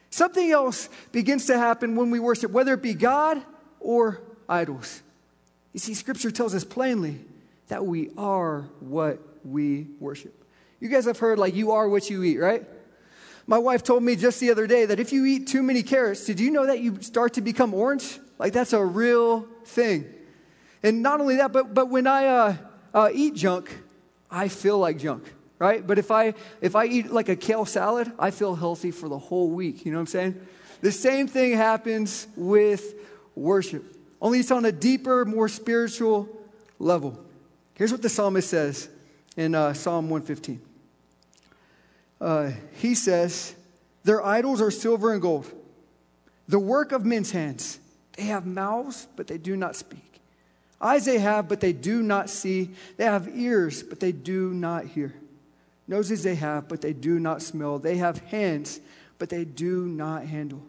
Something 0.09 0.49
else 0.51 0.89
begins 1.11 1.45
to 1.45 1.57
happen 1.57 1.95
when 1.95 2.09
we 2.09 2.19
worship, 2.19 2.49
whether 2.49 2.73
it 2.73 2.81
be 2.81 2.95
God 2.95 3.43
or 3.79 4.21
idols. 4.49 5.03
You 5.73 5.79
see, 5.79 5.93
Scripture 5.93 6.31
tells 6.31 6.55
us 6.55 6.63
plainly 6.63 7.19
that 7.67 7.85
we 7.85 8.09
are 8.17 8.61
what 8.79 9.19
we 9.45 9.87
worship. 9.99 10.33
You 10.79 10.89
guys 10.89 11.05
have 11.05 11.19
heard, 11.19 11.37
like, 11.37 11.53
you 11.53 11.71
are 11.71 11.87
what 11.87 12.09
you 12.09 12.23
eat, 12.23 12.37
right? 12.37 12.65
My 13.49 13.57
wife 13.57 13.81
told 13.81 14.03
me 14.03 14.17
just 14.17 14.41
the 14.41 14.51
other 14.51 14.67
day 14.67 14.85
that 14.85 14.99
if 14.99 15.13
you 15.13 15.25
eat 15.25 15.47
too 15.47 15.63
many 15.63 15.81
carrots, 15.81 16.25
did 16.25 16.37
you 16.37 16.51
know 16.51 16.65
that 16.65 16.81
you 16.81 17.01
start 17.01 17.33
to 17.35 17.41
become 17.41 17.73
orange? 17.73 18.19
Like, 18.37 18.51
that's 18.51 18.73
a 18.73 18.83
real 18.83 19.47
thing. 19.65 20.13
And 20.83 21.01
not 21.01 21.21
only 21.21 21.37
that, 21.37 21.53
but, 21.53 21.73
but 21.73 21.89
when 21.89 22.07
I 22.07 22.25
uh, 22.25 22.55
uh, 22.93 23.09
eat 23.13 23.35
junk, 23.35 23.75
I 24.29 24.49
feel 24.49 24.77
like 24.77 24.99
junk, 24.99 25.33
right? 25.59 25.85
But 25.85 25.97
if 25.97 26.11
I, 26.11 26.33
if 26.59 26.75
I 26.75 26.85
eat 26.85 27.09
like 27.09 27.29
a 27.29 27.37
kale 27.37 27.65
salad, 27.65 28.11
I 28.19 28.31
feel 28.31 28.53
healthy 28.53 28.91
for 28.91 29.07
the 29.07 29.17
whole 29.17 29.49
week. 29.49 29.85
You 29.85 29.93
know 29.93 29.97
what 29.97 30.01
I'm 30.01 30.07
saying? 30.07 30.47
The 30.81 30.91
same 30.91 31.27
thing 31.27 31.53
happens 31.53 32.27
with 32.35 32.95
worship, 33.33 33.95
only 34.21 34.39
it's 34.39 34.51
on 34.51 34.65
a 34.65 34.71
deeper, 34.71 35.25
more 35.25 35.47
spiritual 35.47 36.27
level. 36.79 37.23
Here's 37.75 37.91
what 37.91 38.01
the 38.01 38.09
psalmist 38.09 38.49
says 38.49 38.89
in 39.35 39.55
uh, 39.55 39.73
Psalm 39.73 40.09
115 40.09 40.66
uh, 42.19 42.51
he 42.73 42.95
says, 42.95 43.55
Their 44.03 44.25
idols 44.25 44.61
are 44.61 44.71
silver 44.71 45.13
and 45.13 45.21
gold, 45.21 45.51
the 46.47 46.59
work 46.59 46.91
of 46.91 47.05
men's 47.05 47.31
hands. 47.31 47.79
They 48.17 48.23
have 48.23 48.45
mouths, 48.45 49.07
but 49.15 49.27
they 49.27 49.37
do 49.37 49.55
not 49.55 49.75
speak. 49.75 50.21
Eyes 50.81 51.05
they 51.05 51.19
have, 51.19 51.47
but 51.47 51.59
they 51.59 51.73
do 51.73 52.01
not 52.01 52.29
see. 52.29 52.71
They 52.97 53.05
have 53.05 53.29
ears, 53.35 53.83
but 53.83 53.99
they 53.99 54.11
do 54.11 54.53
not 54.53 54.85
hear. 54.85 55.13
Noses 55.87 56.23
they 56.23 56.35
have, 56.35 56.67
but 56.67 56.81
they 56.81 56.93
do 56.93 57.19
not 57.19 57.41
smell. 57.41 57.79
They 57.79 57.97
have 57.97 58.19
hands, 58.19 58.79
but 59.17 59.29
they 59.29 59.45
do 59.45 59.85
not 59.85 60.25
handle. 60.25 60.61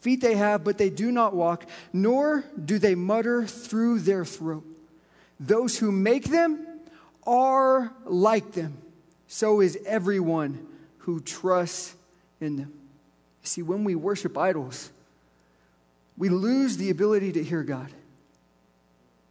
Feet 0.00 0.20
they 0.20 0.34
have, 0.34 0.64
but 0.64 0.78
they 0.78 0.88
do 0.88 1.10
not 1.12 1.34
walk, 1.34 1.66
nor 1.92 2.44
do 2.62 2.78
they 2.78 2.94
mutter 2.94 3.46
through 3.46 4.00
their 4.00 4.24
throat. 4.24 4.64
Those 5.38 5.78
who 5.78 5.92
make 5.92 6.24
them 6.24 6.66
are 7.26 7.92
like 8.04 8.52
them. 8.52 8.78
So 9.26 9.60
is 9.60 9.78
everyone 9.84 10.66
who 11.00 11.20
trusts 11.20 11.94
in 12.40 12.56
them. 12.56 12.72
See, 13.42 13.62
when 13.62 13.84
we 13.84 13.94
worship 13.94 14.36
idols, 14.36 14.90
we 16.16 16.28
lose 16.28 16.76
the 16.76 16.90
ability 16.90 17.32
to 17.32 17.42
hear 17.42 17.62
God. 17.62 17.88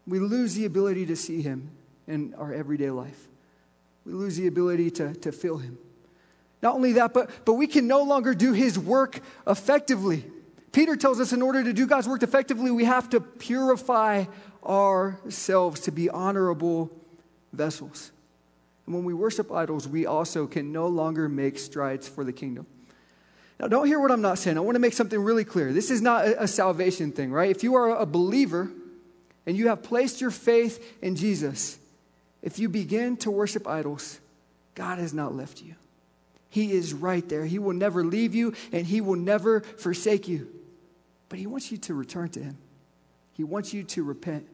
We 0.08 0.20
lose 0.20 0.56
the 0.56 0.66
ability 0.66 1.06
to 1.08 1.16
see 1.16 1.42
Him 1.42 1.70
in 2.08 2.34
our 2.36 2.54
everyday 2.54 2.90
life. 2.90 3.28
We 4.06 4.14
lose 4.14 4.38
the 4.38 4.48
ability 4.48 4.92
to, 4.92 5.14
to 5.16 5.32
feel 5.32 5.58
Him. 5.58 5.78
Not 6.62 6.76
only 6.76 6.94
that, 6.94 7.14
but, 7.14 7.30
but 7.46 7.54
we 7.54 7.68
can 7.68 7.88
no 7.88 8.02
longer 8.04 8.34
do 8.34 8.54
His 8.54 8.78
work 8.78 9.20
effectively. 9.46 10.26
Peter 10.72 10.96
tells 10.96 11.20
us 11.20 11.32
in 11.32 11.42
order 11.42 11.64
to 11.64 11.74
do 11.74 11.86
God's 11.86 12.08
work 12.08 12.24
effectively, 12.24 12.72
we 12.72 12.86
have 12.86 13.10
to 13.12 13.22
purify 13.22 14.26
ourselves 14.66 15.82
to 15.82 15.92
be 15.92 16.10
honorable 16.10 16.92
vessels. 17.54 18.12
And 18.90 18.96
when 18.96 19.06
we 19.06 19.14
worship 19.14 19.52
idols, 19.52 19.88
we 19.88 20.08
also 20.08 20.48
can 20.48 20.72
no 20.72 20.88
longer 20.88 21.30
make 21.30 21.60
strides 21.60 22.08
for 22.08 22.24
the 22.24 22.34
kingdom. 22.34 22.66
Now, 23.60 23.68
don't 23.68 23.86
hear 23.86 24.00
what 24.00 24.10
I'm 24.10 24.24
not 24.24 24.40
saying. 24.40 24.58
I 24.58 24.62
want 24.62 24.78
to 24.78 24.80
make 24.80 24.94
something 24.94 25.20
really 25.20 25.44
clear. 25.44 25.72
This 25.72 25.92
is 25.92 26.02
not 26.02 26.26
a, 26.26 26.46
a 26.46 26.48
salvation 26.48 27.12
thing, 27.12 27.32
right? 27.32 27.52
If 27.52 27.62
you 27.62 27.76
are 27.76 27.96
a 27.96 28.08
believer 28.08 28.68
and 29.46 29.56
you 29.56 29.68
have 29.68 29.84
placed 29.84 30.22
your 30.22 30.32
faith 30.32 30.84
in 31.04 31.16
Jesus, 31.16 31.78
if 32.42 32.58
you 32.58 32.68
begin 32.68 33.16
to 33.18 33.30
worship 33.30 33.68
idols, 33.68 34.20
God 34.74 34.98
has 34.98 35.14
not 35.14 35.36
left 35.36 35.62
you. 35.62 35.76
He 36.50 36.72
is 36.72 36.92
right 36.92 37.30
there. 37.30 37.46
He 37.46 37.60
will 37.60 37.76
never 37.76 38.04
leave 38.04 38.34
you 38.34 38.56
and 38.72 38.88
He 38.88 39.02
will 39.02 39.18
never 39.18 39.62
forsake 39.62 40.28
you. 40.28 40.48
But 41.28 41.38
He 41.38 41.46
wants 41.46 41.72
you 41.72 41.78
to 41.78 41.94
return 41.94 42.30
to 42.30 42.40
Him, 42.40 42.58
He 43.34 43.44
wants 43.44 43.72
you 43.72 43.84
to 43.84 44.02
repent. 44.02 44.48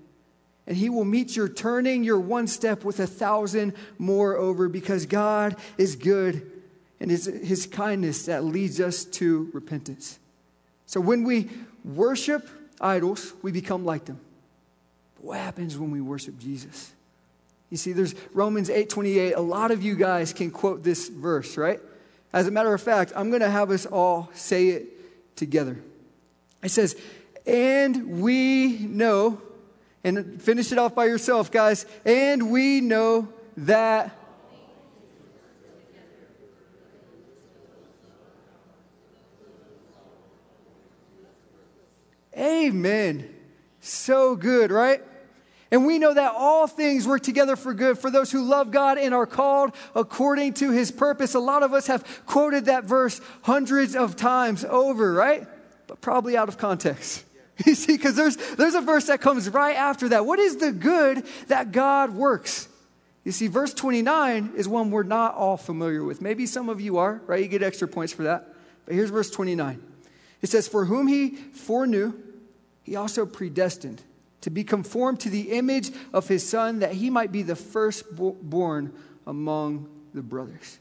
And 0.67 0.75
He 0.75 0.89
will 0.89 1.05
meet 1.05 1.35
your 1.35 1.47
turning 1.47 2.03
your 2.03 2.19
one 2.19 2.47
step 2.47 2.83
with 2.83 2.99
a 2.99 3.07
thousand 3.07 3.73
more 3.97 4.35
over 4.35 4.67
because 4.67 5.05
God 5.05 5.55
is 5.77 5.95
good 5.95 6.51
and 6.99 7.11
it's 7.11 7.25
His 7.25 7.65
kindness 7.67 8.25
that 8.25 8.43
leads 8.43 8.79
us 8.79 9.05
to 9.05 9.49
repentance. 9.53 10.19
So 10.85 10.99
when 10.99 11.23
we 11.23 11.49
worship 11.83 12.49
idols, 12.79 13.33
we 13.41 13.51
become 13.51 13.85
like 13.85 14.05
them. 14.05 14.19
But 15.15 15.25
what 15.25 15.39
happens 15.39 15.77
when 15.77 15.91
we 15.91 16.01
worship 16.01 16.37
Jesus? 16.39 16.93
You 17.69 17.77
see, 17.77 17.93
there's 17.93 18.15
Romans 18.33 18.69
8 18.69 18.89
28. 18.89 19.33
A 19.33 19.41
lot 19.41 19.71
of 19.71 19.83
you 19.83 19.95
guys 19.95 20.33
can 20.33 20.51
quote 20.51 20.83
this 20.83 21.09
verse, 21.09 21.57
right? 21.57 21.79
As 22.31 22.47
a 22.47 22.51
matter 22.51 22.73
of 22.73 22.81
fact, 22.81 23.13
I'm 23.15 23.29
going 23.29 23.41
to 23.41 23.49
have 23.49 23.71
us 23.71 23.85
all 23.85 24.29
say 24.33 24.67
it 24.67 25.35
together. 25.35 25.79
It 26.63 26.69
says, 26.69 26.95
And 27.45 28.21
we 28.21 28.79
know, 28.79 29.41
and 30.05 30.39
finish 30.41 30.71
it 30.71 30.77
off 30.77 30.93
by 30.93 31.05
yourself, 31.05 31.51
guys, 31.51 31.85
and 32.05 32.51
we 32.51 32.79
know 32.79 33.27
that. 33.57 34.15
Amen. 42.37 43.33
So 43.79 44.35
good, 44.35 44.69
right? 44.71 45.01
And 45.71 45.87
we 45.87 45.97
know 45.97 46.13
that 46.13 46.33
all 46.35 46.67
things 46.67 47.07
work 47.07 47.23
together 47.23 47.55
for 47.55 47.73
good 47.73 47.97
for 47.97 48.11
those 48.11 48.31
who 48.31 48.43
love 48.43 48.69
God 48.69 48.99
and 48.99 49.13
are 49.13 49.25
called 49.25 49.73
according 49.95 50.53
to 50.55 50.69
his 50.69 50.91
purpose. 50.91 51.33
A 51.33 51.39
lot 51.39 51.63
of 51.63 51.73
us 51.73 51.87
have 51.87 52.23
quoted 52.27 52.65
that 52.65 52.83
verse 52.83 53.19
hundreds 53.41 53.95
of 53.95 54.15
times 54.15 54.63
over, 54.63 55.13
right? 55.13 55.47
But 55.87 55.99
probably 55.99 56.37
out 56.37 56.47
of 56.47 56.59
context. 56.59 57.24
You 57.65 57.75
see, 57.75 57.95
because 57.95 58.15
there's, 58.15 58.35
there's 58.35 58.75
a 58.75 58.81
verse 58.81 59.07
that 59.07 59.21
comes 59.21 59.49
right 59.49 59.77
after 59.77 60.09
that. 60.09 60.25
What 60.25 60.39
is 60.39 60.57
the 60.57 60.73
good 60.73 61.25
that 61.47 61.71
God 61.71 62.13
works? 62.13 62.67
You 63.23 63.31
see, 63.31 63.47
verse 63.47 63.73
29 63.73 64.51
is 64.55 64.67
one 64.67 64.91
we're 64.91 65.03
not 65.03 65.35
all 65.35 65.57
familiar 65.57 66.03
with. 66.03 66.21
Maybe 66.21 66.45
some 66.45 66.69
of 66.69 66.81
you 66.81 66.97
are, 66.97 67.21
right? 67.25 67.41
You 67.41 67.47
get 67.47 67.63
extra 67.63 67.87
points 67.87 68.13
for 68.13 68.23
that. 68.23 68.53
But 68.85 68.93
here's 68.93 69.09
verse 69.09 69.31
29. 69.31 69.81
It 70.41 70.49
says, 70.49 70.67
For 70.67 70.85
whom 70.85 71.07
he 71.07 71.29
foreknew, 71.29 72.13
he 72.83 72.95
also 72.95 73.25
predestined 73.25 74.03
to 74.41 74.51
be 74.51 74.63
conformed 74.63 75.19
to 75.21 75.29
the 75.29 75.53
image 75.53 75.91
of 76.13 76.27
his 76.27 76.47
son, 76.47 76.79
that 76.79 76.93
he 76.93 77.09
might 77.09 77.31
be 77.31 77.41
the 77.41 77.55
firstborn 77.55 78.93
among 79.25 79.89
the 80.13 80.21
brothers. 80.21 80.77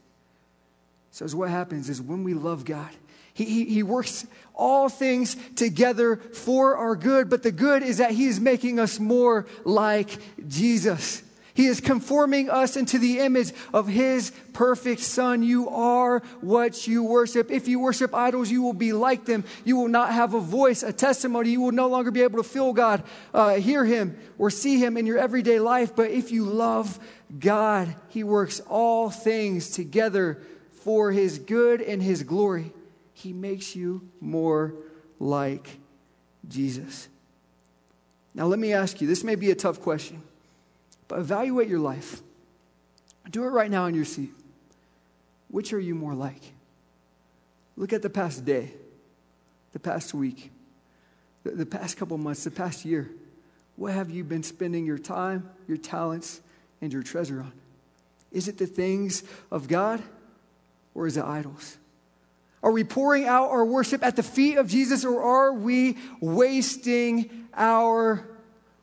So, 1.09 1.25
what 1.35 1.49
happens 1.49 1.89
is 1.89 1.99
when 1.99 2.23
we 2.23 2.35
love 2.35 2.63
God, 2.63 2.91
he, 3.35 3.43
he, 3.43 3.65
he, 3.65 3.83
works 3.83 4.25
all 4.53 4.87
things 4.87 5.35
together 5.57 6.15
for 6.15 6.77
our 6.77 6.95
good, 6.95 7.29
but 7.29 7.43
the 7.43 7.51
good 7.51 7.83
is 7.83 7.97
that 7.97 8.11
He 8.11 8.27
is 8.27 8.39
making 8.39 8.79
us 8.79 8.97
more 8.97 9.45
like 9.65 10.17
Jesus. 10.47 11.21
He 11.53 11.65
is 11.65 11.81
conforming 11.81 12.49
us 12.49 12.77
into 12.77 12.97
the 12.97 13.19
image 13.19 13.51
of 13.73 13.89
His 13.89 14.31
perfect 14.53 15.01
Son. 15.01 15.43
You 15.43 15.67
are 15.67 16.19
what 16.39 16.87
you 16.87 17.03
worship. 17.03 17.51
If 17.51 17.67
you 17.67 17.79
worship 17.81 18.15
idols, 18.15 18.49
you 18.49 18.61
will 18.61 18.73
be 18.73 18.93
like 18.93 19.25
them. 19.25 19.43
You 19.65 19.75
will 19.75 19.89
not 19.89 20.13
have 20.13 20.33
a 20.33 20.39
voice, 20.39 20.81
a 20.81 20.93
testimony. 20.93 21.49
You 21.49 21.59
will 21.59 21.73
no 21.73 21.87
longer 21.87 22.11
be 22.11 22.21
able 22.21 22.41
to 22.41 22.47
feel 22.47 22.71
God, 22.71 23.03
uh, 23.33 23.55
hear 23.55 23.83
Him, 23.83 24.17
or 24.37 24.49
see 24.49 24.79
Him 24.79 24.95
in 24.95 25.05
your 25.05 25.17
everyday 25.17 25.59
life. 25.59 25.93
But 25.93 26.11
if 26.11 26.31
you 26.31 26.45
love 26.45 26.97
God, 27.37 27.93
He 28.07 28.23
works 28.23 28.61
all 28.61 29.09
things 29.09 29.71
together 29.71 30.41
for 30.83 31.11
His 31.11 31.37
good 31.37 31.81
and 31.81 32.01
His 32.01 32.23
glory. 32.23 32.71
He 33.15 33.33
makes 33.33 33.75
you 33.75 34.07
more 34.19 34.75
like 35.19 35.79
Jesus. 36.47 37.07
Now, 38.35 38.45
let 38.45 38.59
me 38.59 38.73
ask 38.73 38.99
you 38.99 39.07
this 39.07 39.23
may 39.23 39.35
be 39.35 39.49
a 39.49 39.55
tough 39.55 39.81
question. 39.81 40.21
But 41.07 41.19
evaluate 41.19 41.69
your 41.69 41.79
life. 41.79 42.21
Do 43.31 43.43
it 43.45 43.47
right 43.47 43.71
now 43.71 43.85
in 43.85 43.95
your 43.95 44.05
seat. 44.05 44.31
Which 45.49 45.71
are 45.71 45.79
you 45.79 45.95
more 45.95 46.13
like? 46.13 46.41
Look 47.77 47.93
at 47.93 48.01
the 48.01 48.09
past 48.09 48.43
day, 48.43 48.73
the 49.71 49.79
past 49.79 50.13
week, 50.13 50.51
the, 51.43 51.51
the 51.51 51.65
past 51.65 51.97
couple 51.97 52.17
months, 52.17 52.43
the 52.43 52.51
past 52.51 52.83
year. 52.83 53.09
What 53.77 53.93
have 53.93 54.09
you 54.09 54.25
been 54.25 54.43
spending 54.43 54.85
your 54.85 54.97
time, 54.97 55.49
your 55.67 55.77
talents, 55.77 56.41
and 56.81 56.91
your 56.91 57.03
treasure 57.03 57.39
on? 57.39 57.53
Is 58.31 58.49
it 58.49 58.57
the 58.57 58.67
things 58.67 59.23
of 59.51 59.69
God 59.69 60.03
or 60.93 61.07
is 61.07 61.15
it 61.15 61.23
idols? 61.23 61.77
Are 62.65 62.71
we 62.71 62.83
pouring 62.83 63.25
out 63.25 63.51
our 63.51 63.63
worship 63.63 64.03
at 64.03 64.15
the 64.15 64.23
feet 64.23 64.57
of 64.57 64.67
Jesus 64.67 65.05
or 65.05 65.21
are 65.21 65.53
we 65.53 65.99
wasting 66.19 67.47
our 67.53 68.27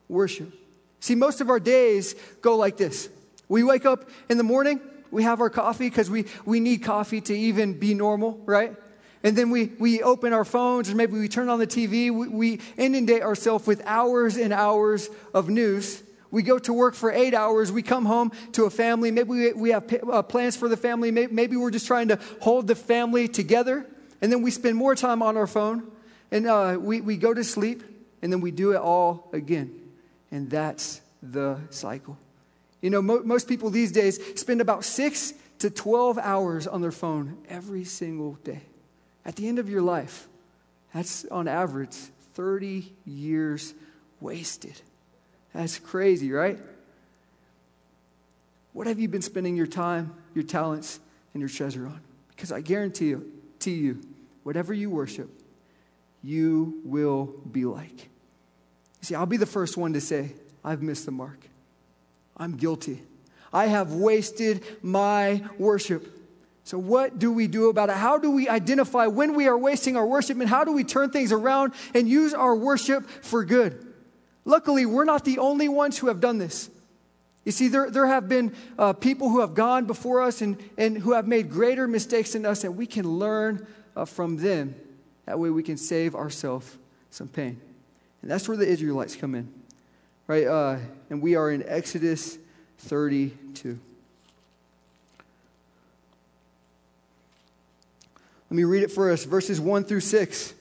worship? 0.09 0.55
See, 1.01 1.17
most 1.17 1.41
of 1.41 1.51
our 1.51 1.59
days 1.59 2.15
go 2.43 2.57
like 2.57 2.77
this. 2.77 3.09
We 3.49 3.65
wake 3.65 3.85
up 3.85 4.09
in 4.29 4.39
the 4.39 4.45
morning, 4.45 4.81
we 5.11 5.25
have 5.25 5.41
our 5.41 5.51
coffee 5.51 5.91
because 5.91 6.09
we, 6.09 6.27
we 6.45 6.61
need 6.61 6.85
coffee 6.85 7.21
to 7.23 7.37
even 7.37 7.77
be 7.77 7.93
normal, 7.93 8.41
right? 8.45 8.77
And 9.25 9.37
then 9.37 9.51
we, 9.51 9.73
we 9.81 10.01
open 10.01 10.33
our 10.33 10.45
phones 10.45 10.89
or 10.89 10.95
maybe 10.95 11.15
we 11.19 11.27
turn 11.27 11.49
on 11.49 11.59
the 11.59 11.67
TV. 11.67 12.13
We, 12.13 12.29
we 12.29 12.61
inundate 12.77 13.23
ourselves 13.23 13.67
with 13.67 13.83
hours 13.85 14.37
and 14.37 14.53
hours 14.53 15.11
of 15.35 15.49
news. 15.49 16.05
We 16.33 16.43
go 16.43 16.59
to 16.59 16.73
work 16.73 16.95
for 16.95 17.13
eight 17.13 17.35
hours. 17.35 17.71
We 17.71 17.83
come 17.83 18.07
home 18.07 18.33
to 18.53 18.65
a 18.65 18.71
family. 18.71 19.13
Maybe 19.13 19.29
we, 19.29 19.53
we 19.53 19.71
have 19.71 19.85
uh, 20.11 20.23
plans 20.23 20.57
for 20.57 20.67
the 20.67 20.79
family. 20.79 21.11
Maybe, 21.13 21.33
maybe, 21.33 21.57
we're 21.57 21.71
just 21.71 21.87
trying 21.87 22.09
to 22.09 22.19
hold 22.41 22.67
the 22.67 22.75
family 22.75 23.29
together. 23.29 23.87
And 24.23 24.33
then 24.33 24.43
we 24.43 24.51
spend 24.51 24.77
more 24.77 24.95
time 24.95 25.23
on 25.23 25.37
our 25.37 25.47
phone. 25.47 25.93
And 26.31 26.47
uh, 26.47 26.79
we, 26.81 27.03
we 27.03 27.19
go 27.19 27.35
to 27.35 27.45
sleep. 27.45 27.83
And 28.23 28.33
then 28.33 28.41
we 28.41 28.51
do 28.51 28.73
it 28.73 28.79
all 28.79 29.29
again. 29.33 29.79
And 30.31 30.51
that's 30.51 31.03
the 31.23 31.61
cycle. 31.69 32.17
You 32.81 32.89
know, 32.89 33.03
mo- 33.03 33.23
most 33.23 33.47
people 33.47 33.69
these 33.69 33.93
days 33.93 34.19
spend 34.41 34.63
about 34.63 34.85
six 34.85 35.35
to 35.59 35.69
12 35.69 36.19
hours 36.19 36.67
on 36.67 36.81
their 36.81 36.93
phone 36.93 37.37
every 37.49 37.85
single 37.85 38.39
day. 38.43 38.63
At 39.25 39.37
the 39.37 39.49
end 39.49 39.59
of 39.59 39.69
your 39.69 39.83
life, 39.83 40.29
that's 40.95 41.27
on 41.27 41.47
average 41.47 41.95
30 42.35 42.91
years 43.05 43.75
wasted. 44.21 44.81
That's 45.55 45.79
crazy, 45.79 46.33
right? 46.33 46.59
What 48.73 48.87
have 48.87 48.99
you 48.99 49.09
been 49.09 49.23
spending 49.23 49.57
your 49.57 49.67
time, 49.67 50.15
your 50.35 50.45
talents, 50.45 50.99
and 51.35 51.41
your 51.41 51.49
treasure 51.49 51.87
on? 51.87 52.01
Because 52.29 52.53
I 52.53 52.61
guarantee 52.61 53.09
you, 53.09 53.33
to 53.61 53.71
you, 53.71 54.01
whatever 54.43 54.73
you 54.73 54.91
worship, 54.91 55.31
you 56.23 56.81
will 56.85 57.27
be 57.51 57.65
like. 57.65 58.01
You 58.01 59.07
see, 59.07 59.15
I'll 59.15 59.27
be 59.27 59.37
the 59.37 59.47
first 59.47 59.77
one 59.77 59.93
to 59.93 60.01
say, 60.01 60.33
I've 60.65 60.83
missed 60.83 61.05
the 61.05 61.13
mark. 61.13 61.39
I'm 62.37 62.57
guilty. 62.57 63.03
I 63.53 63.67
have 63.67 63.93
wasted 63.93 64.65
my 64.83 65.43
worship. 65.59 66.21
So, 66.65 66.79
what 66.79 67.19
do 67.19 67.33
we 67.33 67.49
do 67.49 67.69
about 67.69 67.91
it? 67.91 67.97
How 67.97 68.19
do 68.19 68.31
we 68.31 68.49
identify 68.49 69.07
when 69.09 69.35
we 69.35 69.49
are 69.49 69.59
wasting 69.59 69.97
our 69.97 70.07
worship 70.07 70.41
and 70.41 70.49
how 70.49 70.65
do 70.65 70.73
we 70.73 70.85
turn 70.85 71.11
things 71.11 71.33
around 71.33 71.75
and 71.93 72.09
use 72.09 72.33
our 72.33 72.55
worship 72.55 73.09
for 73.09 73.45
good? 73.45 73.92
Luckily, 74.45 74.87
we're 74.87 75.05
not 75.05 75.25
the 75.25 75.39
only 75.39 75.69
ones 75.69 75.99
who 75.99 76.09
have 76.09 76.21
done 76.21 76.39
this. 76.39 76.69
You 77.45 77.53
see, 77.53 77.69
there, 77.69 77.91
there 77.91 78.07
have 78.07 78.29
been 78.29 78.55
uh, 78.79 78.93
people 78.93 79.29
who 79.29 79.41
have 79.41 79.55
gone 79.55 79.85
before 79.85 80.23
us 80.23 80.43
and, 80.43 80.57
and 80.79 80.97
who 80.97 81.13
have 81.13 81.27
made 81.27 81.51
greater 81.51 81.89
mistakes 81.89 82.33
than 82.33 82.47
us, 82.47 82.65
and 82.65 82.77
we 82.77 82.87
can 82.87 83.07
learn 83.19 83.67
uh, 83.97 84.05
from 84.05 84.37
them. 84.37 84.75
That 85.27 85.39
way, 85.39 85.51
we 85.51 85.63
can 85.63 85.77
save 85.77 86.15
ourselves 86.15 86.77
some 87.11 87.29
pain. 87.29 87.61
And 88.23 88.31
that's 88.31 88.49
where 88.49 88.57
the 88.57 88.67
Israelites 88.67 89.17
come 89.17 89.35
in, 89.35 89.53
right? 90.27 90.47
Uh, 90.47 90.79
and 91.11 91.21
we 91.21 91.35
are 91.35 91.51
in 91.51 91.65
Exodus 91.67 92.39
32. 92.79 93.79
Let 98.51 98.57
me 98.57 98.65
read 98.65 98.83
it 98.83 98.91
for 98.91 99.11
us, 99.11 99.25
verses 99.25 99.61
1 99.61 99.85
through 99.85 100.01
6. 100.01 100.55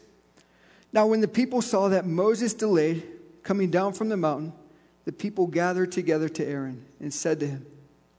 Now, 0.94 1.08
when 1.08 1.22
the 1.22 1.28
people 1.28 1.62
saw 1.62 1.90
that 1.90 2.06
Moses 2.06 2.54
delayed 2.54 3.04
coming 3.44 3.70
down 3.70 3.94
from 3.94 4.10
the 4.10 4.18
mountain, 4.18 4.54
the 5.06 5.12
people 5.12 5.48
gathered 5.48 5.92
together 5.92 6.30
to 6.30 6.46
Aaron 6.46 6.86
and 7.00 7.14
said 7.14 7.40
to 7.40 7.48
him, 7.48 7.66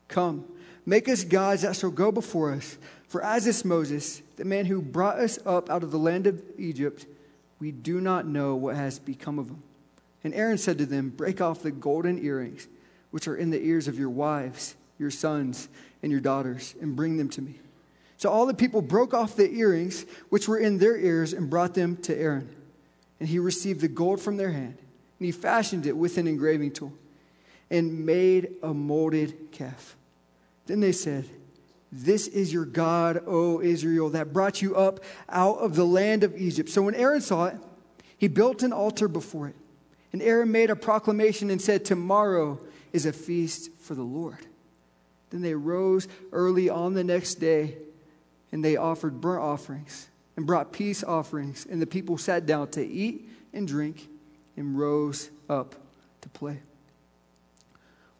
Come, 0.09 0.45
make 0.85 1.09
us 1.09 1.25
gods 1.25 1.63
that 1.63 1.77
shall 1.77 1.91
go 1.91 2.11
before 2.11 2.53
us. 2.53 2.77
For 3.09 3.23
as 3.23 3.45
this 3.45 3.65
Moses, 3.65 4.23
the 4.37 4.45
man 4.45 4.67
who 4.67 4.83
brought 4.83 5.19
us 5.19 5.39
up 5.47 5.71
out 5.71 5.83
of 5.83 5.91
the 5.91 5.99
land 5.99 6.27
of 6.27 6.43
Egypt, 6.59 7.07
we 7.61 7.71
do 7.71 8.01
not 8.01 8.27
know 8.27 8.57
what 8.57 8.75
has 8.75 8.99
become 8.99 9.39
of 9.39 9.49
him. 9.49 9.63
And 10.25 10.35
Aaron 10.35 10.59
said 10.59 10.79
to 10.79 10.87
them, 10.87 11.11
Break 11.11 11.41
off 11.41 11.63
the 11.63 11.71
golden 11.71 12.25
earrings 12.25 12.69
which 13.11 13.29
are 13.29 13.37
in 13.37 13.51
the 13.51 13.63
ears 13.63 13.87
of 13.87 13.99
your 13.99 14.11
wives, 14.11 14.75
your 14.99 15.11
sons, 15.11 15.69
and 16.03 16.11
your 16.11 16.21
daughters, 16.21 16.75
and 16.81 16.97
bring 16.97 17.17
them 17.17 17.29
to 17.31 17.43
me. 17.43 17.57
So 18.17 18.31
all 18.31 18.47
the 18.47 18.55
people 18.55 18.83
broke 18.83 19.15
off 19.15 19.37
the 19.37 19.53
earrings 19.53 20.07
which 20.29 20.49
were 20.49 20.59
in 20.59 20.79
their 20.79 20.97
ears 20.97 21.33
and 21.33 21.51
brought 21.51 21.75
them 21.75 21.97
to 21.99 22.17
Aaron. 22.17 22.49
And 23.21 23.29
he 23.29 23.39
received 23.39 23.81
the 23.81 23.89
gold 23.89 24.21
from 24.21 24.37
their 24.37 24.53
hand 24.53 24.79
and 25.23 25.27
he 25.27 25.31
fashioned 25.31 25.87
it 25.87 25.97
with 25.97 26.19
an 26.19 26.27
engraving 26.27 26.73
tool 26.73 26.93
and 27.71 28.05
made 28.05 28.57
a 28.61 28.75
molded 28.75 29.53
calf. 29.53 29.95
Then 30.67 30.81
they 30.81 30.91
said, 30.91 31.27
This 31.93 32.27
is 32.27 32.53
your 32.53 32.65
God, 32.65 33.23
O 33.25 33.61
Israel, 33.61 34.11
that 34.11 34.33
brought 34.33 34.61
you 34.61 34.75
up 34.75 34.99
out 35.29 35.59
of 35.59 35.77
the 35.77 35.87
land 35.87 36.25
of 36.25 36.37
Egypt. 36.37 36.69
So 36.71 36.83
when 36.83 36.97
Aaron 36.97 37.21
saw 37.21 37.45
it, 37.45 37.57
he 38.19 38.27
built 38.27 38.65
an 38.65 38.73
altar 38.73 39.07
before 39.07 39.47
it. 39.47 39.55
And 40.13 40.21
Aaron 40.23 40.51
made 40.51 40.71
a 40.71 40.75
proclamation 40.77 41.51
and 41.51 41.63
said, 41.63 41.85
Tomorrow 41.85 42.59
is 42.93 43.07
a 43.07 43.13
feast 43.13 43.71
for 43.79 43.95
the 43.95 44.03
Lord. 44.03 44.45
Then 45.31 45.43
they 45.43 45.55
rose 45.55 46.09
early 46.33 46.69
on 46.69 46.95
the 46.95 47.05
next 47.05 47.37
day 47.37 47.77
and 48.51 48.65
they 48.65 48.75
offered 48.75 49.21
burnt 49.21 49.45
offerings 49.45 50.09
and 50.37 50.49
brought 50.49 50.73
peace 50.73 51.05
offerings. 51.05 51.65
And 51.65 51.81
the 51.81 51.87
people 51.87 52.19
sat 52.19 52.45
down 52.45 52.73
to 52.73 52.85
eat 52.85 53.31
and 53.53 53.69
drink 53.69 54.09
and 54.57 54.79
rose 54.79 55.31
up 55.49 55.75
to 56.21 56.29
play. 56.29 56.61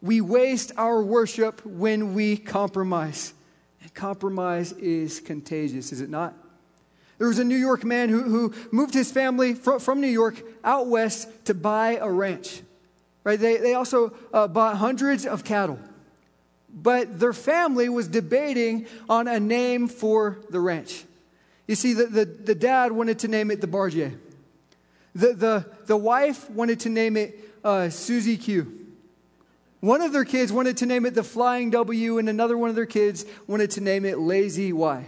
We 0.01 0.19
waste 0.21 0.71
our 0.77 1.01
worship 1.01 1.65
when 1.65 2.13
we 2.13 2.37
compromise. 2.37 3.33
And 3.81 3.93
compromise 3.93 4.73
is 4.73 5.19
contagious, 5.19 5.91
is 5.91 6.01
it 6.01 6.09
not? 6.09 6.33
There 7.17 7.27
was 7.27 7.39
a 7.39 7.43
New 7.43 7.57
York 7.57 7.85
man 7.85 8.09
who, 8.09 8.21
who 8.23 8.53
moved 8.71 8.93
his 8.93 9.11
family 9.11 9.53
from, 9.53 9.79
from 9.79 10.01
New 10.01 10.07
York 10.07 10.41
out 10.63 10.87
west 10.87 11.29
to 11.45 11.53
buy 11.53 11.97
a 12.01 12.09
ranch. 12.09 12.61
Right? 13.23 13.39
They, 13.39 13.57
they 13.57 13.75
also 13.75 14.13
uh, 14.33 14.47
bought 14.47 14.77
hundreds 14.77 15.25
of 15.25 15.43
cattle. 15.43 15.79
But 16.73 17.19
their 17.19 17.33
family 17.33 17.87
was 17.87 18.07
debating 18.07 18.87
on 19.07 19.27
a 19.27 19.39
name 19.39 19.87
for 19.87 20.39
the 20.49 20.59
ranch. 20.59 21.05
You 21.67 21.75
see, 21.75 21.93
the, 21.93 22.07
the, 22.07 22.25
the 22.25 22.55
dad 22.55 22.91
wanted 22.91 23.19
to 23.19 23.27
name 23.27 23.51
it 23.51 23.61
the 23.61 23.67
Barjay. 23.67 24.17
The, 25.15 25.33
the, 25.33 25.65
the 25.85 25.97
wife 25.97 26.49
wanted 26.49 26.81
to 26.81 26.89
name 26.89 27.17
it 27.17 27.37
uh, 27.63 27.89
Susie 27.89 28.37
Q. 28.37 28.79
One 29.79 30.01
of 30.01 30.13
their 30.13 30.25
kids 30.25 30.51
wanted 30.51 30.77
to 30.77 30.85
name 30.85 31.05
it 31.05 31.13
the 31.13 31.23
Flying 31.23 31.69
W, 31.71 32.17
and 32.17 32.29
another 32.29 32.57
one 32.57 32.69
of 32.69 32.75
their 32.75 32.85
kids 32.85 33.25
wanted 33.47 33.71
to 33.71 33.81
name 33.81 34.05
it 34.05 34.17
Lazy 34.17 34.71
Y. 34.71 35.05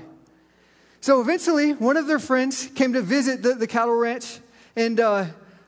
So 1.00 1.22
eventually, 1.22 1.72
one 1.74 1.98
of 1.98 2.08
their 2.08 2.20
friends 2.20 2.68
came 2.68 2.94
to 2.94 3.02
visit 3.02 3.42
the, 3.42 3.54
the 3.54 3.68
cattle 3.68 3.96
ranch, 3.96 4.40
and 4.76 5.00
uh, 5.00 5.28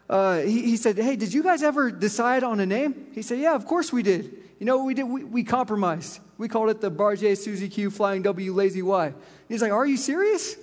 uh, 0.09 0.39
he, 0.39 0.63
he, 0.63 0.77
said, 0.77 0.97
Hey, 0.97 1.15
did 1.15 1.33
you 1.33 1.41
guys 1.41 1.63
ever 1.63 1.89
decide 1.89 2.43
on 2.43 2.59
a 2.59 2.65
name? 2.65 3.07
He 3.13 3.21
said, 3.21 3.39
Yeah, 3.39 3.55
of 3.55 3.65
course 3.65 3.93
we 3.93 4.03
did. 4.03 4.43
You 4.59 4.65
know 4.65 4.77
what 4.77 4.85
we 4.85 4.93
did? 4.93 5.03
We, 5.03 5.23
we 5.23 5.43
compromised. 5.43 6.19
We 6.37 6.47
called 6.47 6.69
it 6.69 6.81
the 6.81 6.91
Barjay 6.91 7.37
Susie 7.37 7.69
Q 7.69 7.89
Flying 7.89 8.23
W 8.23 8.53
Lazy 8.53 8.81
Y. 8.81 9.13
He's 9.47 9.61
like, 9.61 9.71
Are 9.71 9.85
you 9.85 9.97
serious? 9.97 10.55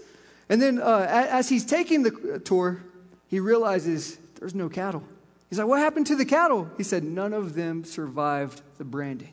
And 0.48 0.60
then 0.60 0.80
uh, 0.80 1.06
as 1.08 1.48
he's 1.48 1.64
taking 1.64 2.02
the 2.02 2.42
tour, 2.44 2.82
he 3.34 3.40
realizes 3.40 4.16
there's 4.38 4.54
no 4.54 4.68
cattle. 4.68 5.02
He's 5.50 5.58
like, 5.58 5.66
What 5.66 5.80
happened 5.80 6.06
to 6.06 6.14
the 6.14 6.24
cattle? 6.24 6.70
He 6.76 6.84
said, 6.84 7.02
None 7.02 7.32
of 7.32 7.54
them 7.54 7.82
survived 7.84 8.62
the 8.78 8.84
branding. 8.84 9.32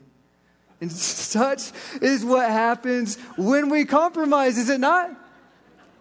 And 0.82 0.92
such 0.92 1.72
is 2.02 2.26
what 2.26 2.50
happens 2.50 3.20
when 3.38 3.70
we 3.70 3.86
compromise, 3.86 4.58
is 4.58 4.70
it 4.70 4.80
not? 4.80 5.12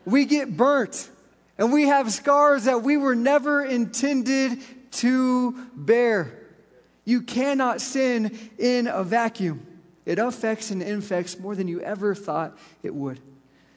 We 0.06 0.24
get 0.24 0.56
burnt 0.56 1.10
and 1.58 1.74
we 1.74 1.88
have 1.88 2.10
scars 2.10 2.64
that 2.64 2.82
we 2.82 2.96
were 2.96 3.14
never 3.14 3.62
intended 3.62 4.60
to 4.92 5.52
bear. 5.74 6.38
You 7.04 7.20
cannot 7.20 7.82
sin 7.82 8.38
in 8.56 8.86
a 8.86 9.04
vacuum. 9.04 9.66
It 10.06 10.18
affects 10.18 10.70
and 10.70 10.82
infects 10.82 11.38
more 11.38 11.54
than 11.54 11.68
you 11.68 11.82
ever 11.82 12.14
thought 12.14 12.56
it 12.82 12.94
would. 12.94 13.20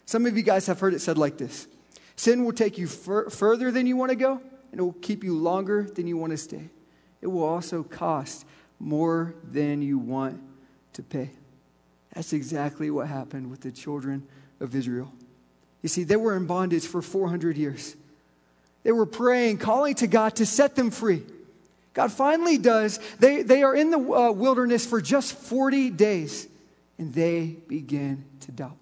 Some 0.06 0.26
of 0.26 0.38
you 0.38 0.44
guys 0.44 0.68
have 0.68 0.80
heard 0.80 0.94
it 0.94 1.02
said 1.02 1.18
like 1.18 1.38
this 1.38 1.68
Sin 2.16 2.46
will 2.46 2.54
take 2.54 2.78
you 2.78 2.88
fur- 2.88 3.30
further 3.30 3.72
than 3.72 3.88
you 3.88 3.98
want 3.98 4.10
to 4.10 4.16
go, 4.16 4.42
and 4.72 4.80
it 4.80 4.84
will 4.84 4.94
keep 4.94 5.24
you 5.24 5.38
longer 5.38 5.84
than 5.84 6.08
you 6.08 6.18
want 6.18 6.32
to 6.32 6.38
stay. 6.38 6.70
It 7.22 7.28
will 7.28 7.44
also 7.44 7.84
cost 7.84 8.46
more 8.80 9.34
than 9.44 9.82
you 9.82 9.98
want 9.98 10.42
to 10.94 11.04
pay. 11.04 11.32
That's 12.14 12.34
exactly 12.34 12.92
what 12.92 13.08
happened 13.08 13.50
with 13.50 13.62
the 13.62 13.72
children 13.72 14.28
of 14.60 14.76
Israel. 14.76 15.12
You 15.82 15.90
see, 15.90 16.04
they 16.04 16.16
were 16.16 16.36
in 16.36 16.46
bondage 16.46 16.86
for 16.86 17.02
400 17.02 17.58
years. 17.58 17.96
They 18.84 18.92
were 18.92 19.06
praying, 19.06 19.58
calling 19.58 19.96
to 19.96 20.08
God 20.08 20.36
to 20.36 20.46
set 20.46 20.76
them 20.76 20.92
free. 20.92 21.24
God 21.94 22.12
finally 22.12 22.58
does. 22.58 23.00
They, 23.20 23.44
they 23.44 23.64
are 23.64 23.76
in 23.76 23.92
the 23.92 23.98
uh, 23.98 24.32
wilderness 24.32 24.86
for 24.86 25.02
just 25.02 25.36
40 25.36 25.92
days, 25.92 26.48
and 26.98 27.14
they 27.14 27.58
begin 27.68 28.26
to 28.42 28.52
doubt. 28.52 28.78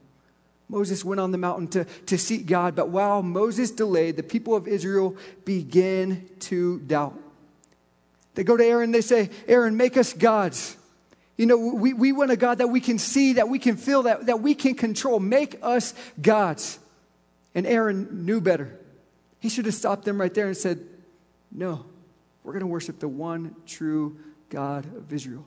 Moses 0.72 1.04
went 1.04 1.20
on 1.20 1.32
the 1.32 1.38
mountain 1.38 1.68
to, 1.68 1.84
to 2.06 2.18
seek 2.18 2.46
God, 2.46 2.76
but 2.76 2.88
while 2.88 3.22
Moses 3.22 3.72
delayed, 3.72 4.16
the 4.16 4.24
people 4.24 4.56
of 4.56 4.70
Israel 4.70 5.18
began 5.44 6.30
to 6.40 6.80
doubt. 6.80 7.20
They 8.36 8.46
go 8.46 8.56
to 8.56 8.64
Aaron, 8.64 8.92
they 8.92 9.02
say, 9.02 9.30
Aaron, 9.50 9.76
make 9.76 9.98
us 9.98 10.14
gods. 10.14 10.78
You 11.38 11.46
know, 11.46 11.58
we, 11.58 11.94
we 11.94 12.14
want 12.14 12.32
a 12.32 12.38
God 12.38 12.60
that 12.60 12.70
we 12.70 12.80
can 12.80 13.00
see, 13.00 13.34
that 13.34 13.50
we 13.50 13.60
can 13.60 13.76
feel, 13.76 14.04
that, 14.04 14.28
that 14.28 14.40
we 14.40 14.56
can 14.56 14.76
control. 14.76 15.20
Make 15.20 15.60
us 15.62 15.94
gods. 16.22 16.80
And 17.54 17.68
Aaron 17.68 18.26
knew 18.26 18.40
better. 18.40 18.80
He 19.40 19.50
should 19.50 19.66
have 19.66 19.76
stopped 19.76 20.06
them 20.06 20.22
right 20.22 20.34
there 20.34 20.48
and 20.48 20.56
said, 20.56 20.80
No, 21.52 21.86
we're 22.44 22.54
going 22.54 22.62
to 22.62 22.68
worship 22.68 23.00
the 23.00 23.10
one 23.10 23.56
true 23.66 24.18
God 24.50 24.86
of 24.96 25.12
Israel. 25.12 25.46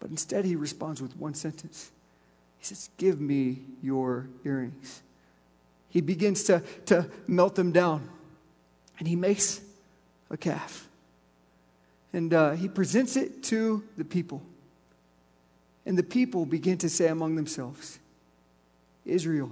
But 0.00 0.08
instead, 0.08 0.46
he 0.46 0.56
responds 0.56 1.02
with 1.02 1.14
one 1.18 1.34
sentence 1.34 1.90
he 2.58 2.64
says, 2.64 2.90
Give 2.96 3.20
me 3.20 3.62
your 3.82 4.28
earrings. 4.44 5.02
He 5.88 6.00
begins 6.00 6.44
to, 6.44 6.62
to 6.86 7.08
melt 7.26 7.54
them 7.54 7.72
down, 7.72 8.08
and 8.98 9.08
he 9.08 9.16
makes 9.16 9.60
a 10.30 10.36
calf. 10.36 10.88
And 12.12 12.32
uh, 12.32 12.52
he 12.52 12.68
presents 12.68 13.16
it 13.16 13.42
to 13.44 13.82
the 13.96 14.04
people. 14.04 14.42
And 15.86 15.96
the 15.96 16.02
people 16.02 16.44
begin 16.44 16.78
to 16.78 16.88
say 16.88 17.08
among 17.08 17.36
themselves, 17.36 17.98
Israel, 19.06 19.50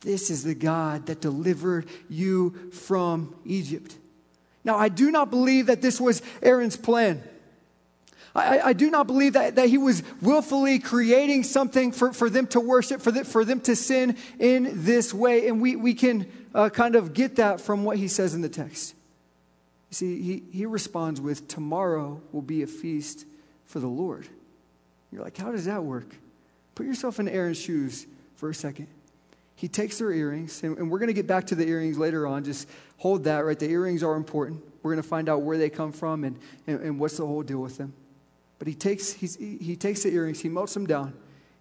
this 0.00 0.30
is 0.30 0.42
the 0.42 0.54
God 0.54 1.06
that 1.06 1.20
delivered 1.20 1.86
you 2.08 2.70
from 2.72 3.34
Egypt. 3.44 3.96
Now, 4.64 4.76
I 4.76 4.88
do 4.88 5.10
not 5.10 5.30
believe 5.30 5.66
that 5.66 5.80
this 5.80 6.00
was 6.00 6.22
Aaron's 6.42 6.76
plan. 6.76 7.22
I, 8.34 8.60
I, 8.60 8.72
do 8.72 8.90
not 8.90 9.06
believe 9.06 9.34
that, 9.34 9.56
that 9.56 9.68
he 9.68 9.76
was 9.76 10.02
willfully 10.22 10.78
creating 10.78 11.44
something 11.44 11.92
for, 11.92 12.14
for 12.14 12.30
them 12.30 12.46
to 12.48 12.60
worship, 12.60 13.02
for, 13.02 13.10
the, 13.10 13.24
for 13.24 13.44
them 13.44 13.60
to 13.62 13.76
sin 13.76 14.16
in 14.38 14.84
this 14.84 15.12
way. 15.12 15.48
And 15.48 15.60
we, 15.60 15.76
we 15.76 15.92
can 15.92 16.26
uh, 16.54 16.70
kind 16.70 16.96
of 16.96 17.12
get 17.12 17.36
that 17.36 17.60
from 17.60 17.84
what 17.84 17.98
he 17.98 18.08
says 18.08 18.34
in 18.34 18.40
the 18.40 18.48
text. 18.48 18.94
You 19.90 19.94
see, 19.94 20.22
he, 20.22 20.42
he 20.50 20.66
responds 20.66 21.20
with, 21.20 21.46
Tomorrow 21.46 22.22
will 22.32 22.42
be 22.42 22.62
a 22.62 22.66
feast 22.66 23.26
for 23.66 23.80
the 23.80 23.88
Lord. 23.88 24.26
You're 25.10 25.22
like, 25.22 25.36
How 25.36 25.52
does 25.52 25.66
that 25.66 25.84
work? 25.84 26.16
Put 26.74 26.86
yourself 26.86 27.20
in 27.20 27.28
Aaron's 27.28 27.60
shoes 27.60 28.06
for 28.36 28.48
a 28.48 28.54
second. 28.54 28.86
He 29.54 29.68
takes 29.68 29.98
their 29.98 30.10
earrings, 30.10 30.62
and, 30.62 30.78
and 30.78 30.90
we're 30.90 30.98
going 30.98 31.08
to 31.08 31.14
get 31.14 31.26
back 31.26 31.48
to 31.48 31.54
the 31.54 31.68
earrings 31.68 31.98
later 31.98 32.26
on. 32.26 32.44
Just 32.44 32.68
hold 32.96 33.24
that, 33.24 33.44
right? 33.44 33.58
The 33.58 33.68
earrings 33.68 34.02
are 34.02 34.14
important. 34.14 34.62
We're 34.82 34.92
going 34.92 35.02
to 35.02 35.08
find 35.08 35.28
out 35.28 35.42
where 35.42 35.58
they 35.58 35.70
come 35.70 35.92
from 35.92 36.24
and, 36.24 36.38
and, 36.66 36.80
and 36.80 36.98
what's 36.98 37.18
the 37.18 37.26
whole 37.26 37.42
deal 37.42 37.60
with 37.60 37.76
them. 37.76 37.92
But 38.62 38.68
he 38.68 38.76
takes, 38.76 39.12
he 39.12 39.74
takes 39.74 40.04
the 40.04 40.14
earrings, 40.14 40.38
he 40.38 40.48
melts 40.48 40.72
them 40.72 40.86
down. 40.86 41.14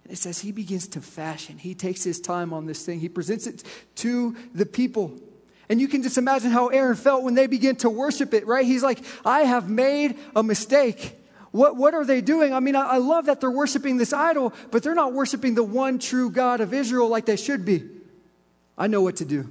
And 0.04 0.14
it 0.14 0.18
says 0.18 0.38
he 0.38 0.52
begins 0.52 0.88
to 0.90 1.02
fashion. 1.02 1.58
He 1.58 1.74
takes 1.74 2.04
his 2.04 2.22
time 2.22 2.54
on 2.54 2.68
this 2.68 2.86
thing, 2.86 3.00
he 3.00 3.10
presents 3.10 3.48
it 3.48 3.64
to 3.96 4.36
the 4.54 4.68
people. 4.68 5.20
And 5.68 5.82
you 5.82 5.88
can 5.88 6.04
just 6.04 6.20
imagine 6.20 6.52
how 6.52 6.68
Aaron 6.68 6.96
felt 6.96 7.24
when 7.24 7.34
they 7.34 7.48
began 7.48 7.76
to 7.78 7.90
worship 7.90 8.36
it, 8.36 8.46
right? 8.46 8.64
He's 8.64 8.84
like, 8.84 9.04
I 9.26 9.40
have 9.40 9.68
made 9.68 10.16
a 10.36 10.44
mistake. 10.44 11.18
What, 11.50 11.76
what 11.76 11.96
are 11.96 12.06
they 12.06 12.22
doing? 12.22 12.54
I 12.54 12.60
mean, 12.60 12.76
I, 12.76 12.86
I 12.86 12.98
love 12.98 13.26
that 13.26 13.42
they're 13.42 13.50
worshiping 13.50 13.98
this 13.98 14.14
idol, 14.14 14.54
but 14.70 14.84
they're 14.84 14.94
not 14.94 15.12
worshiping 15.12 15.56
the 15.56 15.64
one 15.64 15.98
true 15.98 16.30
God 16.30 16.62
of 16.62 16.72
Israel 16.72 17.08
like 17.08 17.26
they 17.26 17.36
should 17.36 17.66
be. 17.66 17.90
I 18.78 18.86
know 18.86 19.02
what 19.02 19.16
to 19.16 19.26
do. 19.26 19.50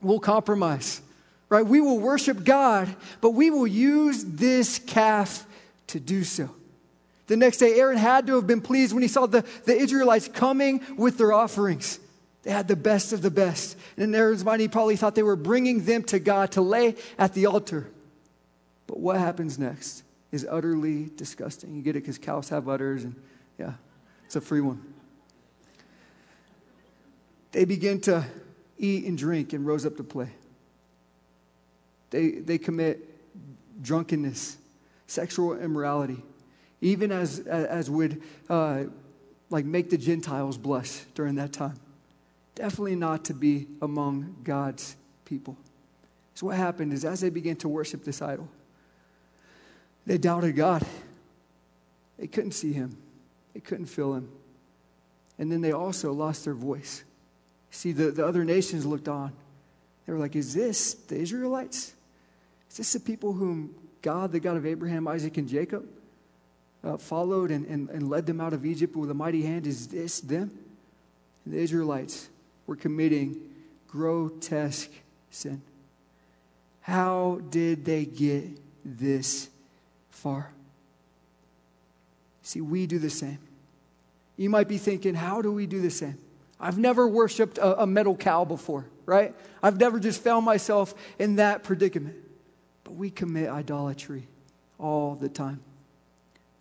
We'll 0.00 0.20
compromise, 0.20 1.02
right? 1.50 1.66
We 1.66 1.82
will 1.82 1.98
worship 1.98 2.44
God, 2.44 2.96
but 3.20 3.32
we 3.32 3.50
will 3.50 3.66
use 3.66 4.24
this 4.24 4.78
calf 4.78 5.46
to 5.88 6.00
do 6.00 6.24
so. 6.24 6.48
The 7.26 7.36
next 7.36 7.58
day, 7.58 7.78
Aaron 7.78 7.96
had 7.96 8.26
to 8.26 8.34
have 8.34 8.46
been 8.46 8.60
pleased 8.60 8.92
when 8.92 9.02
he 9.02 9.08
saw 9.08 9.26
the, 9.26 9.44
the 9.64 9.76
Israelites 9.76 10.28
coming 10.28 10.82
with 10.96 11.18
their 11.18 11.32
offerings. 11.32 11.98
They 12.42 12.50
had 12.50 12.66
the 12.66 12.76
best 12.76 13.12
of 13.12 13.22
the 13.22 13.30
best. 13.30 13.76
And 13.96 14.04
in 14.04 14.14
Aaron's 14.14 14.44
mind, 14.44 14.60
he 14.60 14.68
probably 14.68 14.96
thought 14.96 15.14
they 15.14 15.22
were 15.22 15.36
bringing 15.36 15.84
them 15.84 16.02
to 16.04 16.18
God 16.18 16.52
to 16.52 16.62
lay 16.62 16.96
at 17.18 17.34
the 17.34 17.46
altar. 17.46 17.88
But 18.88 18.98
what 18.98 19.16
happens 19.16 19.58
next 19.58 20.02
is 20.32 20.46
utterly 20.50 21.10
disgusting. 21.16 21.76
You 21.76 21.82
get 21.82 21.94
it 21.94 22.00
because 22.00 22.18
cows 22.18 22.48
have 22.48 22.68
udders, 22.68 23.04
and 23.04 23.14
yeah, 23.58 23.74
it's 24.26 24.34
a 24.34 24.40
free 24.40 24.60
one. 24.60 24.82
They 27.52 27.64
begin 27.64 28.00
to 28.02 28.24
eat 28.78 29.04
and 29.04 29.16
drink 29.16 29.52
and 29.52 29.64
rose 29.64 29.86
up 29.86 29.96
to 29.98 30.02
play. 30.02 30.30
They, 32.10 32.30
they 32.30 32.58
commit 32.58 33.08
drunkenness, 33.82 34.56
sexual 35.06 35.58
immorality, 35.58 36.22
even 36.82 37.12
as, 37.12 37.38
as 37.38 37.88
would 37.88 38.20
uh, 38.50 38.84
like 39.48 39.64
make 39.64 39.88
the 39.88 39.96
Gentiles 39.96 40.58
blush 40.58 41.04
during 41.14 41.36
that 41.36 41.52
time. 41.52 41.76
Definitely 42.56 42.96
not 42.96 43.24
to 43.26 43.34
be 43.34 43.68
among 43.80 44.36
God's 44.44 44.96
people. 45.24 45.56
So, 46.34 46.46
what 46.46 46.56
happened 46.56 46.92
is 46.92 47.04
as 47.04 47.20
they 47.20 47.30
began 47.30 47.56
to 47.56 47.68
worship 47.68 48.04
this 48.04 48.20
idol, 48.20 48.48
they 50.04 50.18
doubted 50.18 50.56
God. 50.56 50.84
They 52.18 52.26
couldn't 52.26 52.52
see 52.52 52.72
him, 52.72 52.98
they 53.54 53.60
couldn't 53.60 53.86
feel 53.86 54.14
him. 54.14 54.28
And 55.38 55.50
then 55.50 55.60
they 55.60 55.72
also 55.72 56.12
lost 56.12 56.44
their 56.44 56.54
voice. 56.54 57.04
See, 57.70 57.92
the, 57.92 58.10
the 58.10 58.26
other 58.26 58.44
nations 58.44 58.84
looked 58.84 59.08
on. 59.08 59.32
They 60.06 60.12
were 60.12 60.18
like, 60.18 60.36
Is 60.36 60.52
this 60.52 60.94
the 60.94 61.16
Israelites? 61.16 61.94
Is 62.70 62.76
this 62.76 62.92
the 62.92 63.00
people 63.00 63.32
whom 63.32 63.74
God, 64.02 64.32
the 64.32 64.40
God 64.40 64.56
of 64.56 64.66
Abraham, 64.66 65.06
Isaac, 65.06 65.36
and 65.36 65.48
Jacob, 65.48 65.88
uh, 66.84 66.96
followed 66.96 67.50
and, 67.50 67.66
and, 67.66 67.88
and 67.90 68.08
led 68.08 68.26
them 68.26 68.40
out 68.40 68.52
of 68.52 68.66
Egypt 68.66 68.96
with 68.96 69.10
a 69.10 69.14
mighty 69.14 69.42
hand? 69.42 69.66
Is 69.66 69.88
this 69.88 70.20
them? 70.20 70.50
And 71.44 71.54
the 71.54 71.58
Israelites 71.58 72.28
were 72.66 72.76
committing 72.76 73.40
grotesque 73.88 74.90
sin. 75.30 75.62
How 76.80 77.40
did 77.50 77.84
they 77.84 78.04
get 78.04 78.44
this 78.84 79.48
far? 80.10 80.50
See, 82.42 82.60
we 82.60 82.86
do 82.86 82.98
the 82.98 83.10
same. 83.10 83.38
You 84.36 84.50
might 84.50 84.66
be 84.66 84.78
thinking, 84.78 85.14
how 85.14 85.42
do 85.42 85.52
we 85.52 85.66
do 85.66 85.80
the 85.80 85.90
same? 85.90 86.18
I've 86.58 86.78
never 86.78 87.06
worshiped 87.06 87.58
a, 87.58 87.82
a 87.82 87.86
metal 87.86 88.16
cow 88.16 88.44
before, 88.44 88.86
right? 89.06 89.34
I've 89.62 89.78
never 89.78 90.00
just 90.00 90.22
found 90.22 90.44
myself 90.44 90.94
in 91.18 91.36
that 91.36 91.62
predicament. 91.62 92.16
But 92.84 92.94
we 92.94 93.10
commit 93.10 93.48
idolatry 93.48 94.26
all 94.78 95.14
the 95.14 95.28
time. 95.28 95.60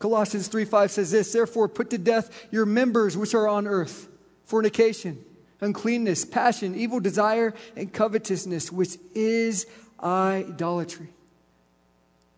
Colossians 0.01 0.47
3 0.47 0.65
5 0.65 0.91
says 0.91 1.11
this 1.11 1.31
Therefore, 1.31 1.67
put 1.67 1.89
to 1.91 1.97
death 1.97 2.47
your 2.51 2.65
members 2.65 3.15
which 3.15 3.33
are 3.33 3.47
on 3.47 3.67
earth 3.67 4.07
fornication 4.45 5.23
uncleanness, 5.61 6.25
passion, 6.25 6.75
evil 6.75 6.99
desire, 6.99 7.53
and 7.77 7.93
covetousness, 7.93 8.71
which 8.71 8.97
is 9.13 9.67
idolatry. 10.03 11.07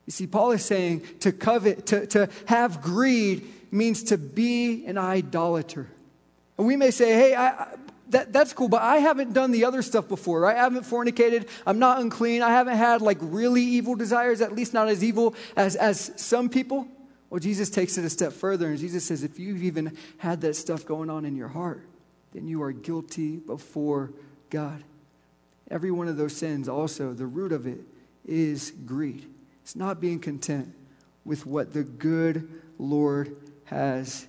You 0.05 0.11
see, 0.11 0.27
Paul 0.27 0.51
is 0.51 0.65
saying 0.65 1.03
to 1.21 1.31
covet, 1.31 1.85
to, 1.87 2.05
to 2.07 2.29
have 2.45 2.81
greed 2.81 3.47
means 3.71 4.03
to 4.03 4.17
be 4.17 4.85
an 4.85 4.97
idolater. 4.97 5.87
And 6.57 6.67
we 6.67 6.75
may 6.75 6.91
say, 6.91 7.13
hey, 7.13 7.33
I, 7.33 7.67
that, 8.09 8.33
that's 8.33 8.51
cool, 8.51 8.67
but 8.67 8.81
I 8.81 8.97
haven't 8.97 9.33
done 9.33 9.51
the 9.51 9.63
other 9.63 9.81
stuff 9.81 10.09
before, 10.09 10.41
right? 10.41 10.57
I 10.57 10.63
haven't 10.63 10.83
fornicated. 10.83 11.47
I'm 11.65 11.79
not 11.79 12.01
unclean. 12.01 12.41
I 12.41 12.49
haven't 12.49 12.77
had 12.77 13.01
like 13.01 13.17
really 13.21 13.63
evil 13.63 13.95
desires, 13.95 14.41
at 14.41 14.53
least 14.53 14.73
not 14.73 14.89
as 14.89 15.03
evil 15.03 15.33
as, 15.55 15.77
as 15.77 16.11
some 16.17 16.49
people. 16.49 16.87
Well, 17.33 17.39
Jesus 17.39 17.71
takes 17.71 17.97
it 17.97 18.05
a 18.05 18.11
step 18.11 18.31
further, 18.31 18.67
and 18.67 18.77
Jesus 18.77 19.05
says, 19.05 19.23
if 19.23 19.39
you've 19.39 19.63
even 19.63 19.97
had 20.19 20.41
that 20.41 20.55
stuff 20.55 20.85
going 20.85 21.09
on 21.09 21.25
in 21.25 21.35
your 21.35 21.47
heart, 21.47 21.83
then 22.31 22.47
you 22.47 22.61
are 22.61 22.71
guilty 22.71 23.37
before 23.37 24.13
God. 24.51 24.83
Every 25.71 25.89
one 25.89 26.07
of 26.07 26.15
those 26.15 26.37
sins, 26.37 26.69
also, 26.69 27.11
the 27.11 27.25
root 27.25 27.51
of 27.51 27.65
it 27.65 27.79
is 28.23 28.71
greed. 28.85 29.25
It's 29.63 29.75
not 29.75 29.99
being 29.99 30.19
content 30.19 30.75
with 31.25 31.47
what 31.47 31.73
the 31.73 31.81
good 31.81 32.47
Lord 32.77 33.35
has 33.63 34.27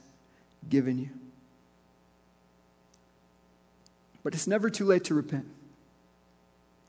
given 0.70 0.96
you. 0.96 1.10
But 4.22 4.32
it's 4.32 4.46
never 4.46 4.70
too 4.70 4.86
late 4.86 5.04
to 5.04 5.14
repent. 5.14 5.44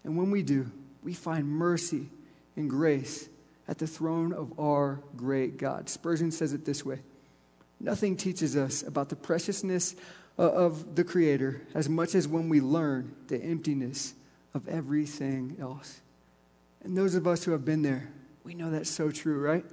And 0.06 0.16
when 0.16 0.32
we 0.32 0.44
do, 0.44 0.72
we 1.04 1.14
find 1.14 1.46
mercy 1.46 2.08
and 2.56 2.70
grace 2.70 3.28
at 3.68 3.78
the 3.80 3.88
throne 3.88 4.34
of 4.34 4.60
our 4.60 5.00
great 5.16 5.58
God. 5.58 5.90
Spurgeon 5.90 6.32
says 6.32 6.54
it 6.54 6.66
this 6.66 6.86
way 6.86 7.00
Nothing 7.80 8.16
teaches 8.16 8.56
us 8.56 8.84
about 8.84 9.10
the 9.10 9.16
preciousness 9.16 9.96
uh, 10.38 10.44
of 10.44 10.96
the 10.96 11.04
Creator 11.04 11.62
as 11.74 11.90
much 11.90 12.16
as 12.16 12.28
when 12.28 12.50
we 12.50 12.62
learn 12.62 13.16
the 13.28 13.42
emptiness 13.42 14.14
of 14.54 14.68
everything 14.68 15.58
else. 15.60 16.02
And 16.84 16.98
those 16.98 17.16
of 17.16 17.28
us 17.28 17.44
who 17.44 17.52
have 17.52 17.66
been 17.66 17.82
there, 17.82 18.10
we 18.44 18.54
know 18.54 18.70
that's 18.70 18.90
so 18.90 19.12
true, 19.12 19.40
right? 19.40 19.66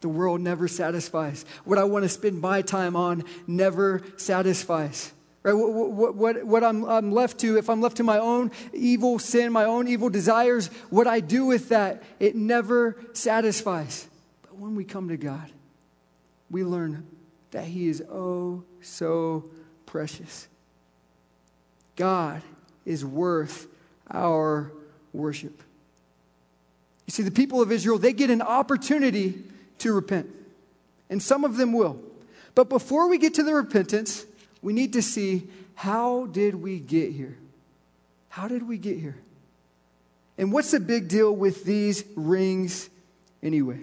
The 0.00 0.08
world 0.08 0.40
never 0.40 0.66
satisfies. 0.66 1.44
What 1.64 1.78
I 1.78 1.84
want 1.84 2.04
to 2.04 2.08
spend 2.08 2.40
my 2.40 2.62
time 2.62 2.96
on 2.96 3.24
never 3.46 4.02
satisfies. 4.16 5.12
Right? 5.42 5.52
What, 5.52 5.90
what, 5.90 6.14
what, 6.14 6.44
what 6.44 6.64
I'm, 6.64 6.84
I'm 6.84 7.12
left 7.12 7.38
to, 7.40 7.58
if 7.58 7.68
I'm 7.68 7.80
left 7.80 7.96
to 7.96 8.04
my 8.04 8.18
own 8.18 8.52
evil 8.72 9.18
sin, 9.18 9.52
my 9.52 9.64
own 9.64 9.88
evil 9.88 10.08
desires, 10.08 10.68
what 10.90 11.06
I 11.06 11.20
do 11.20 11.46
with 11.46 11.70
that, 11.70 12.02
it 12.20 12.36
never 12.36 12.96
satisfies. 13.12 14.08
But 14.42 14.56
when 14.56 14.76
we 14.76 14.84
come 14.84 15.08
to 15.08 15.16
God, 15.16 15.50
we 16.50 16.64
learn 16.64 17.06
that 17.50 17.64
He 17.64 17.88
is 17.88 18.02
oh 18.02 18.62
so 18.82 19.50
precious. 19.86 20.48
God 21.96 22.42
is 22.84 23.04
worth 23.04 23.66
our 24.10 24.72
worship. 25.12 25.62
You 27.06 27.10
see, 27.10 27.22
the 27.22 27.30
people 27.30 27.60
of 27.60 27.72
Israel, 27.72 27.98
they 27.98 28.12
get 28.12 28.30
an 28.30 28.42
opportunity 28.42 29.42
to 29.78 29.92
repent, 29.92 30.30
and 31.10 31.20
some 31.20 31.44
of 31.44 31.56
them 31.56 31.72
will. 31.72 32.00
But 32.54 32.68
before 32.68 33.08
we 33.08 33.18
get 33.18 33.34
to 33.34 33.42
the 33.42 33.54
repentance, 33.54 34.24
we 34.62 34.72
need 34.72 34.94
to 34.94 35.02
see 35.02 35.48
how 35.74 36.26
did 36.26 36.54
we 36.54 36.78
get 36.78 37.12
here? 37.12 37.36
How 38.28 38.48
did 38.48 38.66
we 38.66 38.78
get 38.78 38.98
here? 38.98 39.18
And 40.38 40.52
what's 40.52 40.70
the 40.70 40.80
big 40.80 41.08
deal 41.08 41.34
with 41.34 41.64
these 41.64 42.04
rings 42.16 42.88
anyway? 43.42 43.80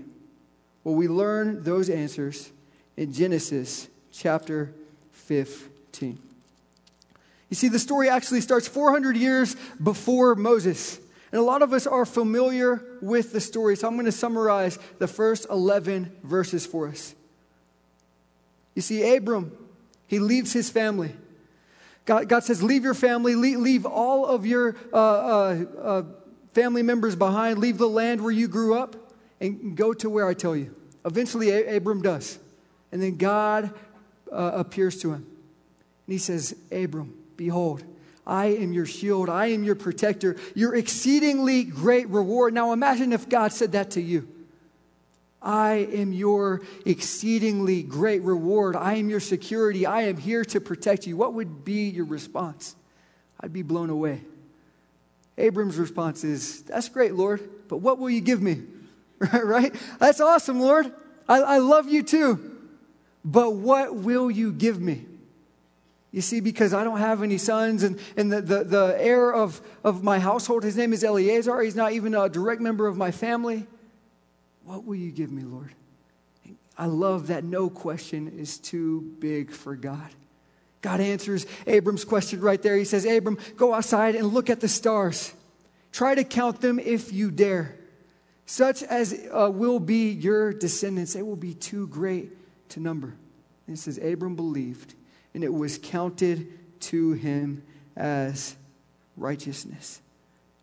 Well, 0.83 0.95
we 0.95 1.07
learn 1.07 1.63
those 1.63 1.89
answers 1.89 2.49
in 2.97 3.13
Genesis 3.13 3.87
chapter 4.11 4.65
15. 4.67 4.89
15. 5.99 6.19
You 7.49 7.55
see, 7.55 7.67
the 7.67 7.79
story 7.79 8.09
actually 8.09 8.41
starts 8.41 8.67
400 8.67 9.17
years 9.17 9.55
before 9.81 10.35
Moses. 10.35 10.99
And 11.31 11.39
a 11.39 11.43
lot 11.43 11.61
of 11.61 11.73
us 11.73 11.85
are 11.85 12.05
familiar 12.05 12.83
with 13.01 13.33
the 13.33 13.41
story. 13.41 13.75
So 13.75 13.87
I'm 13.87 13.93
going 13.93 14.05
to 14.05 14.11
summarize 14.11 14.79
the 14.97 15.07
first 15.07 15.47
11 15.49 16.11
verses 16.23 16.65
for 16.65 16.87
us. 16.87 17.13
You 18.75 18.81
see, 18.81 19.15
Abram, 19.15 19.51
he 20.09 20.17
leaves 20.17 20.51
his 20.51 20.71
family. 20.71 21.15
God, 22.05 22.27
God 22.27 22.43
says, 22.43 22.63
Leave 22.63 22.83
your 22.83 22.95
family, 22.95 23.35
leave, 23.35 23.59
leave 23.59 23.85
all 23.85 24.25
of 24.25 24.43
your 24.43 24.75
uh, 24.91 24.95
uh, 24.97 25.65
uh, 25.79 26.03
family 26.53 26.81
members 26.81 27.15
behind, 27.15 27.59
leave 27.59 27.77
the 27.77 27.87
land 27.87 28.19
where 28.19 28.31
you 28.31 28.47
grew 28.47 28.73
up, 28.73 29.13
and 29.39 29.77
go 29.77 29.93
to 29.93 30.09
where 30.09 30.27
I 30.27 30.33
tell 30.33 30.55
you. 30.55 30.75
Eventually, 31.05 31.51
Abram 31.67 32.01
does. 32.01 32.39
And 32.91 32.99
then 33.03 33.17
God 33.17 33.71
uh, 34.31 34.51
appears 34.55 34.99
to 35.01 35.13
him. 35.13 35.27
And 36.07 36.13
he 36.13 36.17
says, 36.17 36.55
Abram, 36.71 37.13
behold, 37.37 37.83
I 38.25 38.47
am 38.47 38.73
your 38.73 38.87
shield. 38.87 39.29
I 39.29 39.47
am 39.47 39.63
your 39.63 39.75
protector, 39.75 40.37
your 40.55 40.73
exceedingly 40.75 41.63
great 41.63 42.09
reward. 42.09 42.55
Now 42.55 42.73
imagine 42.73 43.13
if 43.13 43.29
God 43.29 43.53
said 43.53 43.73
that 43.73 43.91
to 43.91 44.01
you. 44.01 44.27
I 45.41 45.87
am 45.93 46.11
your 46.11 46.61
exceedingly 46.85 47.81
great 47.83 48.21
reward. 48.23 48.75
I 48.75 48.95
am 48.95 49.09
your 49.09 49.21
security. 49.21 49.85
I 49.85 50.03
am 50.03 50.17
here 50.17 50.43
to 50.45 50.59
protect 50.59 51.07
you. 51.07 51.15
What 51.15 51.33
would 51.33 51.63
be 51.63 51.89
your 51.89 52.05
response? 52.05 52.75
I'd 53.39 53.53
be 53.53 53.61
blown 53.61 53.89
away. 53.89 54.21
Abram's 55.37 55.77
response 55.77 56.23
is, 56.23 56.63
That's 56.63 56.89
great, 56.89 57.13
Lord, 57.15 57.49
but 57.69 57.77
what 57.77 57.99
will 57.99 58.09
you 58.09 58.21
give 58.21 58.41
me? 58.41 58.63
right? 59.33 59.73
That's 59.99 60.19
awesome, 60.19 60.59
Lord. 60.59 60.91
I, 61.27 61.39
I 61.39 61.57
love 61.59 61.89
you 61.89 62.03
too. 62.03 62.57
But 63.23 63.55
what 63.55 63.95
will 63.95 64.29
you 64.29 64.51
give 64.51 64.79
me? 64.79 65.05
You 66.11 66.21
see, 66.21 66.39
because 66.39 66.73
I 66.73 66.83
don't 66.83 66.97
have 66.97 67.21
any 67.21 67.37
sons, 67.37 67.83
and, 67.83 67.99
and 68.17 68.31
the, 68.31 68.41
the, 68.41 68.63
the 68.63 68.95
heir 68.97 69.31
of, 69.31 69.61
of 69.83 70.03
my 70.03 70.17
household, 70.19 70.63
his 70.63 70.75
name 70.75 70.91
is 70.91 71.03
Eleazar. 71.03 71.61
He's 71.61 71.75
not 71.75 71.91
even 71.91 72.15
a 72.15 72.27
direct 72.27 72.61
member 72.61 72.87
of 72.87 72.97
my 72.97 73.11
family. 73.11 73.67
What 74.69 74.85
will 74.85 74.97
you 74.97 75.09
give 75.09 75.31
me, 75.31 75.41
Lord? 75.41 75.73
I 76.77 76.85
love 76.85 77.25
that 77.27 77.43
no 77.43 77.71
question 77.71 78.37
is 78.37 78.59
too 78.59 79.15
big 79.17 79.49
for 79.49 79.75
God. 79.75 80.11
God 80.83 81.01
answers 81.01 81.47
Abram's 81.65 82.05
question 82.05 82.39
right 82.39 82.61
there. 82.61 82.77
He 82.77 82.85
says, 82.85 83.03
Abram, 83.03 83.39
go 83.57 83.73
outside 83.73 84.13
and 84.13 84.27
look 84.27 84.47
at 84.47 84.59
the 84.59 84.67
stars. 84.67 85.33
Try 85.91 86.13
to 86.13 86.23
count 86.23 86.61
them 86.61 86.77
if 86.77 87.11
you 87.11 87.31
dare. 87.31 87.79
Such 88.45 88.83
as 88.83 89.19
uh, 89.33 89.49
will 89.51 89.79
be 89.79 90.11
your 90.11 90.53
descendants, 90.53 91.13
they 91.13 91.23
will 91.23 91.35
be 91.35 91.55
too 91.55 91.87
great 91.87 92.29
to 92.69 92.79
number. 92.79 93.15
And 93.65 93.75
it 93.75 93.79
says, 93.79 93.97
Abram 93.97 94.35
believed, 94.35 94.93
and 95.33 95.43
it 95.43 95.51
was 95.51 95.79
counted 95.81 96.47
to 96.81 97.13
him 97.13 97.63
as 97.97 98.55
righteousness. 99.17 99.99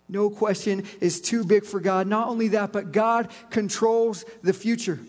No 0.09 0.31
question 0.31 0.85
is 1.01 1.21
too 1.21 1.45
big 1.45 1.65
for 1.65 1.81
God. 1.81 2.07
Not 2.07 2.29
only 2.29 2.49
that, 2.49 2.73
but 2.73 2.93
God 2.93 3.31
controls 3.51 4.25
the 4.43 4.53
future. 4.53 5.01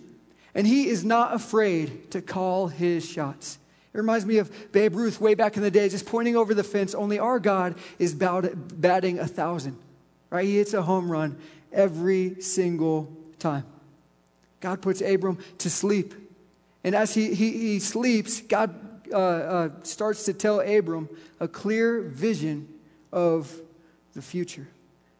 And 0.55 0.65
he 0.65 0.87
is 0.87 1.05
not 1.05 1.35
afraid 1.35 2.11
to 2.11 2.21
call 2.21 2.67
his 2.67 3.07
shots. 3.07 3.59
It 3.93 3.97
reminds 3.97 4.25
me 4.25 4.37
of 4.37 4.71
Babe 4.71 4.95
Ruth 4.95 5.21
way 5.21 5.35
back 5.35 5.55
in 5.55 5.63
the 5.63 5.71
day, 5.71 5.87
just 5.89 6.05
pointing 6.05 6.35
over 6.35 6.53
the 6.53 6.63
fence. 6.63 6.95
Only 6.95 7.19
our 7.19 7.39
God 7.39 7.75
is 7.99 8.13
batting 8.13 9.19
a 9.19 9.27
thousand, 9.27 9.77
right? 10.29 10.45
He 10.45 10.57
hits 10.57 10.73
a 10.73 10.81
home 10.81 11.11
run 11.11 11.37
every 11.71 12.41
single 12.41 13.11
time. 13.39 13.65
God 14.59 14.81
puts 14.81 15.01
Abram 15.01 15.37
to 15.59 15.69
sleep. 15.69 16.13
And 16.83 16.95
as 16.95 17.13
he, 17.13 17.33
he, 17.33 17.51
he 17.51 17.79
sleeps, 17.79 18.41
God 18.41 18.73
uh, 19.11 19.17
uh, 19.17 19.69
starts 19.83 20.25
to 20.25 20.33
tell 20.33 20.59
Abram 20.59 21.09
a 21.39 21.47
clear 21.47 22.01
vision 22.01 22.67
of 23.11 23.53
the 24.13 24.21
future. 24.21 24.67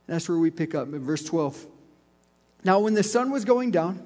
That's 0.07 0.27
where 0.27 0.37
we 0.37 0.49
pick 0.49 0.73
up 0.73 0.87
in 0.87 0.99
verse 0.99 1.23
12. 1.23 1.67
Now, 2.63 2.79
when 2.79 2.93
the 2.93 3.03
sun 3.03 3.31
was 3.31 3.45
going 3.45 3.71
down, 3.71 4.01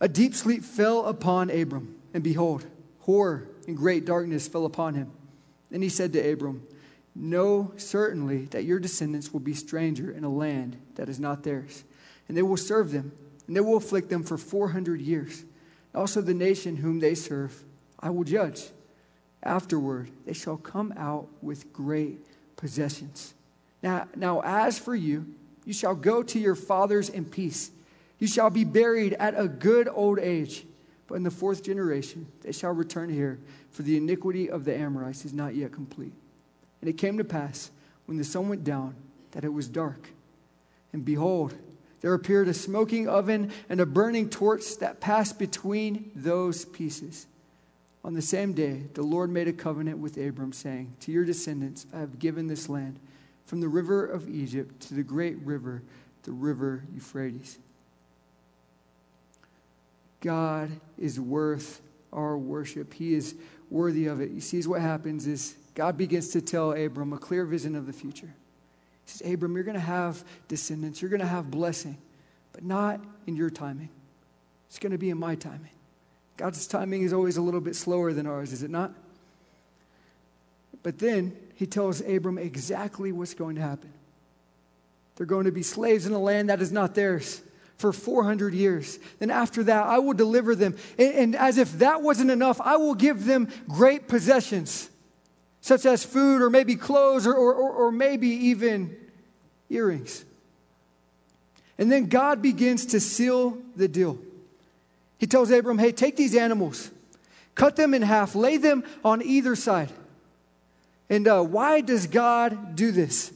a 0.00 0.08
deep 0.08 0.34
sleep 0.34 0.62
fell 0.62 1.06
upon 1.06 1.50
Abram, 1.50 1.96
and 2.12 2.22
behold, 2.22 2.66
horror 3.00 3.48
and 3.66 3.76
great 3.76 4.04
darkness 4.04 4.46
fell 4.46 4.66
upon 4.66 4.94
him. 4.94 5.10
And 5.72 5.82
he 5.82 5.88
said 5.88 6.12
to 6.12 6.32
Abram, 6.32 6.66
Know 7.14 7.72
certainly 7.76 8.46
that 8.46 8.64
your 8.64 8.78
descendants 8.78 9.32
will 9.32 9.40
be 9.40 9.54
stranger 9.54 10.10
in 10.10 10.24
a 10.24 10.28
land 10.28 10.76
that 10.96 11.08
is 11.08 11.20
not 11.20 11.42
theirs, 11.42 11.84
and 12.28 12.36
they 12.36 12.42
will 12.42 12.56
serve 12.56 12.90
them, 12.90 13.12
and 13.46 13.56
they 13.56 13.60
will 13.60 13.76
afflict 13.76 14.10
them 14.10 14.22
for 14.22 14.36
400 14.36 15.00
years. 15.00 15.44
Also, 15.94 16.20
the 16.20 16.34
nation 16.34 16.76
whom 16.76 16.98
they 16.98 17.14
serve, 17.14 17.64
I 18.00 18.10
will 18.10 18.24
judge. 18.24 18.64
Afterward, 19.42 20.10
they 20.26 20.32
shall 20.32 20.56
come 20.56 20.92
out 20.96 21.28
with 21.40 21.72
great 21.72 22.26
possessions. 22.56 23.34
Now, 23.84 24.08
now, 24.16 24.40
as 24.40 24.78
for 24.78 24.94
you, 24.94 25.26
you 25.66 25.74
shall 25.74 25.94
go 25.94 26.22
to 26.22 26.38
your 26.38 26.54
fathers 26.54 27.10
in 27.10 27.26
peace. 27.26 27.70
You 28.18 28.26
shall 28.26 28.48
be 28.48 28.64
buried 28.64 29.12
at 29.12 29.38
a 29.38 29.46
good 29.46 29.90
old 29.92 30.18
age. 30.18 30.64
But 31.06 31.16
in 31.16 31.22
the 31.22 31.30
fourth 31.30 31.62
generation, 31.62 32.26
they 32.40 32.52
shall 32.52 32.72
return 32.72 33.10
here, 33.10 33.38
for 33.72 33.82
the 33.82 33.98
iniquity 33.98 34.48
of 34.48 34.64
the 34.64 34.74
Amorites 34.74 35.26
is 35.26 35.34
not 35.34 35.54
yet 35.54 35.72
complete. 35.72 36.14
And 36.80 36.88
it 36.88 36.96
came 36.96 37.18
to 37.18 37.24
pass, 37.24 37.70
when 38.06 38.16
the 38.16 38.24
sun 38.24 38.48
went 38.48 38.64
down, 38.64 38.94
that 39.32 39.44
it 39.44 39.52
was 39.52 39.68
dark. 39.68 40.08
And 40.94 41.04
behold, 41.04 41.54
there 42.00 42.14
appeared 42.14 42.48
a 42.48 42.54
smoking 42.54 43.06
oven 43.06 43.52
and 43.68 43.82
a 43.82 43.86
burning 43.86 44.30
torch 44.30 44.78
that 44.78 45.00
passed 45.02 45.38
between 45.38 46.10
those 46.14 46.64
pieces. 46.64 47.26
On 48.02 48.14
the 48.14 48.22
same 48.22 48.54
day, 48.54 48.84
the 48.94 49.02
Lord 49.02 49.28
made 49.28 49.48
a 49.48 49.52
covenant 49.52 49.98
with 49.98 50.16
Abram, 50.16 50.54
saying, 50.54 50.94
To 51.00 51.12
your 51.12 51.26
descendants 51.26 51.84
I 51.92 51.98
have 51.98 52.18
given 52.18 52.46
this 52.46 52.70
land, 52.70 52.98
from 53.46 53.60
the 53.60 53.68
river 53.68 54.06
of 54.06 54.28
Egypt 54.28 54.80
to 54.88 54.94
the 54.94 55.02
great 55.02 55.38
river, 55.38 55.82
the 56.22 56.32
river 56.32 56.84
Euphrates. 56.94 57.58
God 60.20 60.70
is 60.98 61.20
worth 61.20 61.82
our 62.12 62.38
worship. 62.38 62.94
He 62.94 63.14
is 63.14 63.34
worthy 63.70 64.06
of 64.06 64.20
it. 64.20 64.30
You 64.30 64.40
see, 64.40 64.62
what 64.62 64.80
happens 64.80 65.26
is 65.26 65.56
God 65.74 65.98
begins 65.98 66.28
to 66.28 66.40
tell 66.40 66.72
Abram 66.72 67.12
a 67.12 67.18
clear 67.18 67.44
vision 67.44 67.74
of 67.74 67.86
the 67.86 67.92
future. 67.92 68.32
He 69.04 69.10
says, 69.10 69.32
Abram, 69.32 69.54
you're 69.54 69.64
going 69.64 69.74
to 69.74 69.80
have 69.80 70.24
descendants, 70.48 71.02
you're 71.02 71.10
going 71.10 71.20
to 71.20 71.26
have 71.26 71.50
blessing, 71.50 71.98
but 72.52 72.64
not 72.64 73.00
in 73.26 73.36
your 73.36 73.50
timing. 73.50 73.90
It's 74.68 74.78
going 74.78 74.92
to 74.92 74.98
be 74.98 75.10
in 75.10 75.18
my 75.18 75.34
timing. 75.34 75.70
God's 76.36 76.66
timing 76.66 77.02
is 77.02 77.12
always 77.12 77.36
a 77.36 77.42
little 77.42 77.60
bit 77.60 77.76
slower 77.76 78.12
than 78.12 78.26
ours, 78.26 78.52
is 78.52 78.62
it 78.62 78.70
not? 78.70 78.92
But 80.82 80.98
then 80.98 81.36
he 81.54 81.66
tells 81.66 82.00
Abram 82.00 82.38
exactly 82.38 83.12
what's 83.12 83.34
going 83.34 83.56
to 83.56 83.62
happen. 83.62 83.92
They're 85.16 85.26
going 85.26 85.44
to 85.44 85.52
be 85.52 85.62
slaves 85.62 86.06
in 86.06 86.12
a 86.12 86.18
land 86.18 86.48
that 86.48 86.60
is 86.60 86.72
not 86.72 86.94
theirs 86.94 87.42
for 87.76 87.92
400 87.92 88.54
years. 88.54 88.98
Then 89.18 89.30
after 89.30 89.62
that, 89.64 89.86
I 89.86 89.98
will 89.98 90.14
deliver 90.14 90.54
them. 90.54 90.76
And, 90.98 91.14
and, 91.14 91.36
as 91.36 91.58
if 91.58 91.78
that 91.78 92.02
wasn't 92.02 92.30
enough, 92.30 92.60
I 92.60 92.76
will 92.76 92.94
give 92.94 93.24
them 93.24 93.48
great 93.68 94.08
possessions, 94.08 94.90
such 95.60 95.86
as 95.86 96.04
food 96.04 96.42
or 96.42 96.50
maybe 96.50 96.76
clothes 96.76 97.26
or, 97.26 97.34
or, 97.34 97.52
or 97.52 97.92
maybe 97.92 98.28
even 98.28 98.96
earrings. 99.70 100.24
And 101.78 101.90
then 101.90 102.06
God 102.06 102.42
begins 102.42 102.86
to 102.86 103.00
seal 103.00 103.58
the 103.76 103.88
deal. 103.88 104.18
He 105.18 105.26
tells 105.26 105.50
Abram, 105.50 105.78
hey, 105.78 105.92
take 105.92 106.16
these 106.16 106.36
animals, 106.36 106.90
cut 107.54 107.76
them 107.76 107.94
in 107.94 108.02
half, 108.02 108.34
lay 108.34 108.56
them 108.56 108.84
on 109.04 109.22
either 109.22 109.56
side. 109.56 109.90
And 111.14 111.28
uh, 111.28 111.42
why 111.42 111.80
does 111.80 112.08
God 112.08 112.74
do 112.74 112.90
this? 112.90 113.32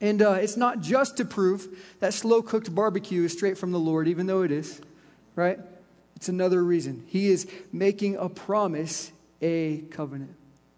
And 0.00 0.22
uh, 0.22 0.38
it's 0.40 0.56
not 0.56 0.80
just 0.80 1.18
to 1.18 1.26
prove 1.26 1.68
that 2.00 2.14
slow 2.14 2.40
cooked 2.40 2.74
barbecue 2.74 3.24
is 3.24 3.32
straight 3.34 3.58
from 3.58 3.72
the 3.72 3.78
Lord, 3.78 4.08
even 4.08 4.26
though 4.26 4.40
it 4.40 4.50
is, 4.50 4.80
right? 5.36 5.58
It's 6.16 6.30
another 6.30 6.64
reason. 6.64 7.04
He 7.06 7.28
is 7.28 7.46
making 7.74 8.16
a 8.16 8.30
promise, 8.30 9.12
a 9.42 9.82
covenant. 9.90 10.34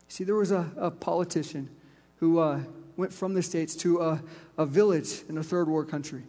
See, 0.08 0.24
there 0.24 0.34
was 0.34 0.50
a, 0.50 0.72
a 0.76 0.90
politician 0.90 1.70
who 2.16 2.40
uh, 2.40 2.62
went 2.96 3.12
from 3.12 3.34
the 3.34 3.42
States 3.44 3.76
to 3.76 4.00
a, 4.00 4.22
a 4.58 4.66
village 4.66 5.22
in 5.28 5.38
a 5.38 5.44
third 5.44 5.68
world 5.68 5.88
country. 5.88 6.24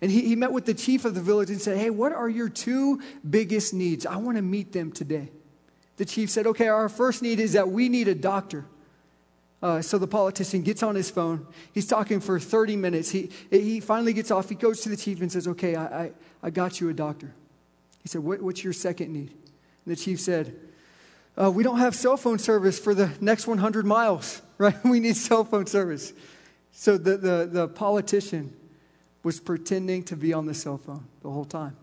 And 0.00 0.12
he, 0.12 0.28
he 0.28 0.36
met 0.36 0.52
with 0.52 0.64
the 0.64 0.74
chief 0.74 1.04
of 1.04 1.16
the 1.16 1.20
village 1.20 1.50
and 1.50 1.60
said, 1.60 1.76
Hey, 1.76 1.90
what 1.90 2.12
are 2.12 2.28
your 2.28 2.48
two 2.48 3.02
biggest 3.28 3.74
needs? 3.74 4.06
I 4.06 4.18
want 4.18 4.36
to 4.36 4.42
meet 4.42 4.70
them 4.70 4.92
today. 4.92 5.32
The 5.96 6.04
chief 6.04 6.30
said, 6.30 6.46
Okay, 6.46 6.68
our 6.68 6.88
first 6.88 7.20
need 7.20 7.40
is 7.40 7.54
that 7.54 7.68
we 7.68 7.88
need 7.88 8.06
a 8.06 8.14
doctor. 8.14 8.64
Uh, 9.60 9.82
so 9.82 9.98
the 9.98 10.06
politician 10.06 10.62
gets 10.62 10.82
on 10.82 10.94
his 10.94 11.10
phone. 11.10 11.46
He's 11.72 11.86
talking 11.86 12.20
for 12.20 12.38
30 12.38 12.76
minutes. 12.76 13.10
He, 13.10 13.30
he 13.50 13.80
finally 13.80 14.12
gets 14.12 14.30
off. 14.30 14.48
He 14.48 14.54
goes 14.54 14.82
to 14.82 14.88
the 14.88 14.96
chief 14.96 15.20
and 15.20 15.30
says, 15.30 15.48
Okay, 15.48 15.74
I, 15.74 16.04
I, 16.04 16.12
I 16.44 16.50
got 16.50 16.80
you 16.80 16.88
a 16.88 16.94
doctor. 16.94 17.34
He 18.02 18.08
said, 18.08 18.22
what, 18.22 18.40
What's 18.40 18.62
your 18.62 18.72
second 18.72 19.12
need? 19.12 19.30
And 19.30 19.96
the 19.96 19.96
chief 19.96 20.20
said, 20.20 20.56
uh, 21.36 21.50
We 21.50 21.64
don't 21.64 21.78
have 21.78 21.96
cell 21.96 22.16
phone 22.16 22.38
service 22.38 22.78
for 22.78 22.94
the 22.94 23.10
next 23.20 23.48
100 23.48 23.84
miles, 23.84 24.42
right? 24.58 24.76
We 24.84 25.00
need 25.00 25.16
cell 25.16 25.44
phone 25.44 25.66
service. 25.66 26.12
So 26.70 26.96
the, 26.96 27.16
the, 27.16 27.48
the 27.50 27.68
politician 27.68 28.54
was 29.24 29.40
pretending 29.40 30.04
to 30.04 30.16
be 30.16 30.32
on 30.32 30.46
the 30.46 30.54
cell 30.54 30.78
phone 30.78 31.04
the 31.22 31.30
whole 31.30 31.44
time. 31.44 31.76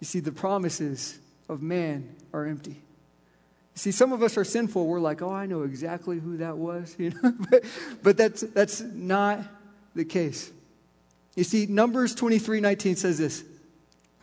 You 0.00 0.06
see, 0.06 0.20
the 0.20 0.32
promises 0.32 1.18
of 1.48 1.62
man 1.62 2.14
are 2.34 2.44
empty. 2.44 2.82
See, 3.80 3.92
some 3.92 4.12
of 4.12 4.22
us 4.22 4.36
are 4.36 4.44
sinful. 4.44 4.86
We're 4.86 5.00
like, 5.00 5.22
oh, 5.22 5.32
I 5.32 5.46
know 5.46 5.62
exactly 5.62 6.18
who 6.18 6.36
that 6.36 6.58
was. 6.58 6.94
You 6.98 7.12
know? 7.22 7.32
but, 7.50 7.64
but 8.02 8.16
that's, 8.18 8.42
that's 8.42 8.82
not 8.82 9.40
the 9.94 10.04
case. 10.04 10.52
You 11.34 11.44
see, 11.44 11.64
Numbers 11.64 12.14
23 12.14 12.60
19 12.60 12.96
says 12.96 13.16
this 13.16 13.42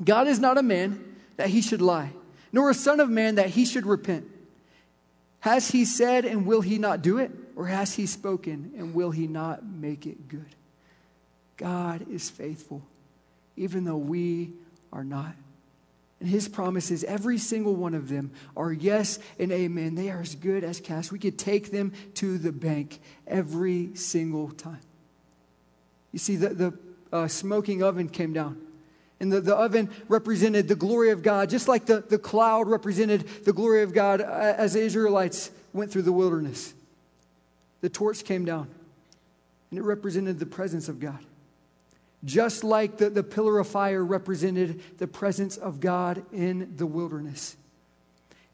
God 0.03 0.27
is 0.27 0.37
not 0.37 0.59
a 0.59 0.61
man 0.61 1.15
that 1.37 1.47
he 1.47 1.61
should 1.61 1.81
lie, 1.81 2.11
nor 2.53 2.69
a 2.69 2.75
son 2.75 2.99
of 2.99 3.09
man 3.09 3.35
that 3.35 3.49
he 3.49 3.65
should 3.65 3.87
repent. 3.87 4.27
Has 5.39 5.71
he 5.71 5.85
said, 5.85 6.23
and 6.23 6.45
will 6.45 6.61
he 6.61 6.77
not 6.77 7.01
do 7.01 7.17
it? 7.17 7.31
Or 7.55 7.65
has 7.65 7.95
he 7.95 8.05
spoken, 8.05 8.73
and 8.77 8.93
will 8.93 9.09
he 9.09 9.25
not 9.25 9.65
make 9.65 10.05
it 10.05 10.27
good? 10.27 10.55
God 11.55 12.05
is 12.11 12.29
faithful, 12.29 12.83
even 13.55 13.85
though 13.85 13.97
we 13.97 14.51
are 14.93 15.03
not. 15.03 15.33
And 16.19 16.29
his 16.29 16.47
promises, 16.47 17.03
every 17.03 17.37
single 17.37 17.75
one 17.75 17.93
of 17.93 18.09
them, 18.09 18.31
are 18.55 18.71
yes 18.71 19.19
and 19.37 19.51
amen. 19.51 19.95
They 19.95 20.09
are 20.09 20.21
as 20.21 20.33
good 20.33 20.63
as 20.63 20.79
cash. 20.79 21.11
We 21.11 21.19
could 21.19 21.37
take 21.37 21.71
them 21.71 21.93
to 22.15 22.37
the 22.37 22.51
bank 22.51 22.99
every 23.27 23.95
single 23.95 24.49
time. 24.49 24.79
You 26.11 26.19
see, 26.19 26.35
the, 26.35 26.49
the 26.49 26.79
uh, 27.13 27.27
smoking 27.27 27.83
oven 27.83 28.09
came 28.09 28.33
down. 28.33 28.59
And 29.19 29.31
the, 29.31 29.41
the 29.41 29.55
oven 29.55 29.89
represented 30.07 30.67
the 30.67 30.75
glory 30.75 31.11
of 31.11 31.21
God, 31.21 31.49
just 31.49 31.67
like 31.67 31.85
the, 31.85 32.01
the 32.01 32.19
cloud 32.19 32.67
represented 32.67 33.27
the 33.45 33.53
glory 33.53 33.83
of 33.83 33.93
God 33.93 34.21
as 34.21 34.73
the 34.73 34.81
Israelites 34.81 35.51
went 35.73 35.91
through 35.91 36.03
the 36.03 36.11
wilderness. 36.11 36.73
The 37.81 37.89
torch 37.89 38.23
came 38.23 38.45
down, 38.45 38.67
and 39.69 39.79
it 39.79 39.83
represented 39.83 40.39
the 40.39 40.45
presence 40.45 40.89
of 40.89 40.99
God 40.99 41.19
just 42.23 42.63
like 42.63 42.97
the, 42.97 43.09
the 43.09 43.23
pillar 43.23 43.59
of 43.59 43.67
fire 43.67 44.03
represented 44.03 44.81
the 44.97 45.07
presence 45.07 45.57
of 45.57 45.79
God 45.79 46.23
in 46.31 46.75
the 46.75 46.85
wilderness. 46.85 47.55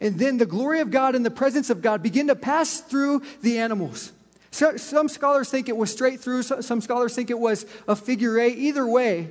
And 0.02 0.19
then 0.19 0.38
the 0.38 0.45
glory 0.45 0.82
of 0.82 0.91
God 0.91 1.15
and 1.15 1.26
the 1.26 1.32
presence 1.32 1.69
of 1.69 1.82
God 1.82 2.04
begin 2.04 2.28
to 2.28 2.36
pass 2.36 2.82
through 2.82 3.23
the 3.41 3.60
animals. 3.60 4.12
So, 4.52 4.78
some 4.78 5.08
scholars 5.08 5.49
think 5.49 5.69
it 5.69 5.78
was 5.78 5.91
straight 5.91 6.19
through, 6.19 6.43
some 6.43 6.82
scholars 6.82 7.15
think 7.15 7.30
it 7.30 7.39
was 7.39 7.65
a 7.88 7.95
figure 7.95 8.39
eight. 8.39 8.58
Either 8.58 8.86
way, 8.86 9.30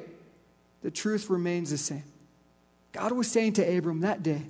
the 0.82 0.90
truth 0.90 1.30
remains 1.30 1.70
the 1.70 1.78
same. 1.78 2.04
God 2.92 3.12
was 3.12 3.30
saying 3.30 3.54
to 3.54 3.76
Abram 3.78 4.00
that 4.00 4.22
day, 4.22 4.42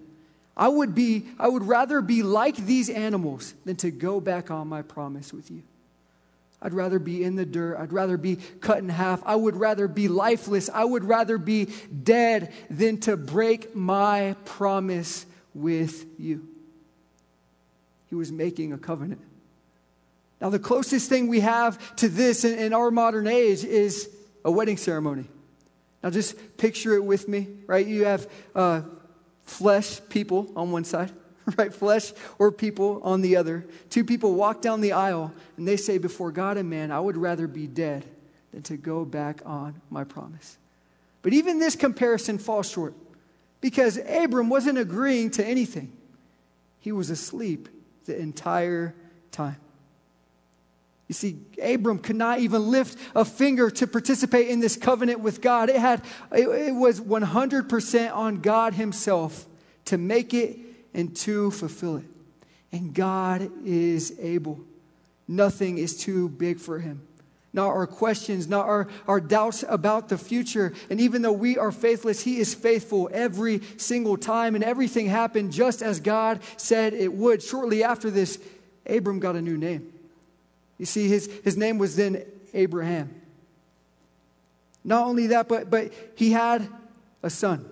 I 0.56 0.68
would, 0.68 0.94
be, 0.94 1.26
I 1.38 1.48
would 1.48 1.64
rather 1.64 2.00
be 2.00 2.22
like 2.22 2.56
these 2.56 2.88
animals 2.88 3.54
than 3.64 3.76
to 3.76 3.90
go 3.90 4.20
back 4.20 4.50
on 4.50 4.68
my 4.68 4.82
promise 4.82 5.32
with 5.32 5.50
you. 5.50 5.62
I'd 6.62 6.74
rather 6.74 7.00
be 7.00 7.24
in 7.24 7.34
the 7.34 7.44
dirt. 7.44 7.76
I'd 7.76 7.92
rather 7.92 8.16
be 8.16 8.36
cut 8.60 8.78
in 8.78 8.88
half. 8.88 9.20
I 9.26 9.34
would 9.34 9.56
rather 9.56 9.88
be 9.88 10.06
lifeless. 10.06 10.70
I 10.72 10.84
would 10.84 11.04
rather 11.04 11.36
be 11.36 11.68
dead 12.02 12.52
than 12.70 12.98
to 13.00 13.16
break 13.16 13.74
my 13.74 14.36
promise 14.44 15.26
with 15.54 16.06
you. 16.18 16.46
He 18.08 18.14
was 18.14 18.30
making 18.30 18.72
a 18.72 18.78
covenant. 18.78 19.20
Now, 20.40 20.50
the 20.50 20.58
closest 20.58 21.08
thing 21.08 21.28
we 21.28 21.40
have 21.40 21.96
to 21.96 22.08
this 22.08 22.44
in, 22.44 22.58
in 22.58 22.72
our 22.72 22.90
modern 22.90 23.26
age 23.26 23.64
is 23.64 24.08
a 24.44 24.50
wedding 24.50 24.76
ceremony. 24.76 25.26
Now, 26.02 26.10
just 26.10 26.56
picture 26.58 26.94
it 26.94 27.04
with 27.04 27.28
me, 27.28 27.48
right? 27.66 27.86
You 27.86 28.04
have 28.04 28.30
uh, 28.54 28.82
flesh 29.44 30.00
people 30.08 30.50
on 30.56 30.72
one 30.72 30.84
side, 30.84 31.12
right? 31.56 31.72
Flesh 31.72 32.12
or 32.38 32.52
people 32.52 33.00
on 33.02 33.20
the 33.20 33.36
other. 33.36 33.66
Two 33.90 34.04
people 34.04 34.34
walk 34.34 34.62
down 34.62 34.80
the 34.80 34.92
aisle 34.92 35.32
and 35.56 35.66
they 35.66 35.76
say, 35.76 35.98
Before 35.98 36.30
God 36.30 36.56
and 36.56 36.68
man, 36.68 36.90
I 36.90 37.00
would 37.00 37.16
rather 37.16 37.46
be 37.46 37.66
dead 37.66 38.04
than 38.52 38.62
to 38.62 38.76
go 38.76 39.04
back 39.04 39.40
on 39.44 39.80
my 39.90 40.04
promise. 40.04 40.58
But 41.22 41.32
even 41.32 41.58
this 41.58 41.76
comparison 41.76 42.38
falls 42.38 42.70
short 42.70 42.94
because 43.60 43.98
Abram 44.08 44.48
wasn't 44.48 44.78
agreeing 44.78 45.30
to 45.32 45.46
anything, 45.46 45.92
he 46.80 46.92
was 46.92 47.10
asleep 47.10 47.68
the 48.04 48.18
entire 48.18 48.94
time. 49.30 49.56
You 51.08 51.14
see, 51.14 51.38
Abram 51.62 51.98
could 51.98 52.16
not 52.16 52.38
even 52.38 52.70
lift 52.70 52.98
a 53.14 53.24
finger 53.24 53.70
to 53.70 53.86
participate 53.86 54.48
in 54.48 54.60
this 54.60 54.76
covenant 54.76 55.20
with 55.20 55.42
God. 55.42 55.68
It, 55.68 55.76
had, 55.76 56.02
it, 56.32 56.48
it 56.48 56.74
was 56.74 57.00
100% 57.00 58.14
on 58.14 58.40
God 58.40 58.72
Himself 58.74 59.46
to 59.86 59.98
make 59.98 60.32
it 60.32 60.58
and 60.94 61.14
to 61.16 61.50
fulfill 61.50 61.96
it. 61.96 62.04
And 62.72 62.94
God 62.94 63.50
is 63.64 64.18
able. 64.20 64.60
Nothing 65.28 65.78
is 65.78 65.96
too 65.96 66.28
big 66.28 66.58
for 66.58 66.78
Him. 66.78 67.02
Not 67.54 67.68
our 67.68 67.86
questions, 67.86 68.48
not 68.48 68.66
our, 68.66 68.88
our 69.06 69.20
doubts 69.20 69.62
about 69.68 70.08
the 70.08 70.16
future. 70.16 70.72
And 70.88 71.00
even 71.00 71.20
though 71.20 71.32
we 71.32 71.58
are 71.58 71.70
faithless, 71.70 72.22
He 72.22 72.38
is 72.38 72.54
faithful 72.54 73.10
every 73.12 73.60
single 73.76 74.16
time. 74.16 74.54
And 74.54 74.64
everything 74.64 75.06
happened 75.06 75.52
just 75.52 75.82
as 75.82 76.00
God 76.00 76.40
said 76.56 76.94
it 76.94 77.12
would. 77.12 77.42
Shortly 77.42 77.84
after 77.84 78.10
this, 78.10 78.38
Abram 78.86 79.20
got 79.20 79.36
a 79.36 79.42
new 79.42 79.58
name. 79.58 79.92
You 80.78 80.86
see, 80.86 81.08
his, 81.08 81.30
his 81.44 81.56
name 81.56 81.78
was 81.78 81.94
then 81.94 82.24
Abraham. 82.54 83.20
Not 84.84 85.06
only 85.06 85.28
that, 85.28 85.48
but, 85.48 85.70
but 85.70 85.92
he 86.16 86.32
had 86.32 86.66
a 87.22 87.30
son. 87.30 87.64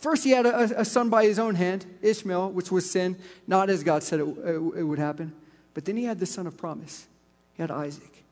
First, 0.00 0.24
he 0.24 0.30
had 0.30 0.46
a, 0.46 0.80
a 0.80 0.84
son 0.84 1.10
by 1.10 1.24
his 1.24 1.38
own 1.38 1.54
hand, 1.54 1.84
Ishmael, 2.00 2.50
which 2.50 2.72
was 2.72 2.90
sin, 2.90 3.18
not 3.46 3.68
as 3.68 3.84
God 3.84 4.02
said 4.02 4.20
it, 4.20 4.24
it, 4.24 4.54
it 4.78 4.82
would 4.82 4.98
happen. 4.98 5.32
But 5.74 5.84
then 5.84 5.96
he 5.96 6.04
had 6.04 6.18
the 6.18 6.26
son 6.26 6.46
of 6.46 6.56
promise. 6.56 7.06
He 7.52 7.62
had 7.62 7.70
Isaac. 7.70 8.24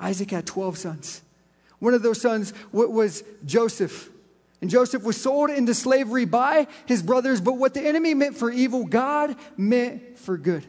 Isaac 0.00 0.32
had 0.32 0.44
12 0.44 0.76
sons. 0.76 1.22
One 1.78 1.94
of 1.94 2.02
those 2.02 2.20
sons 2.20 2.52
was 2.72 3.22
Joseph. 3.46 4.10
And 4.60 4.68
Joseph 4.68 5.04
was 5.04 5.16
sold 5.16 5.50
into 5.50 5.72
slavery 5.72 6.24
by 6.24 6.66
his 6.86 7.00
brothers, 7.00 7.40
but 7.40 7.54
what 7.58 7.74
the 7.74 7.86
enemy 7.86 8.14
meant 8.14 8.36
for 8.36 8.50
evil, 8.50 8.84
God 8.84 9.36
meant 9.56 10.18
for 10.18 10.36
good. 10.36 10.66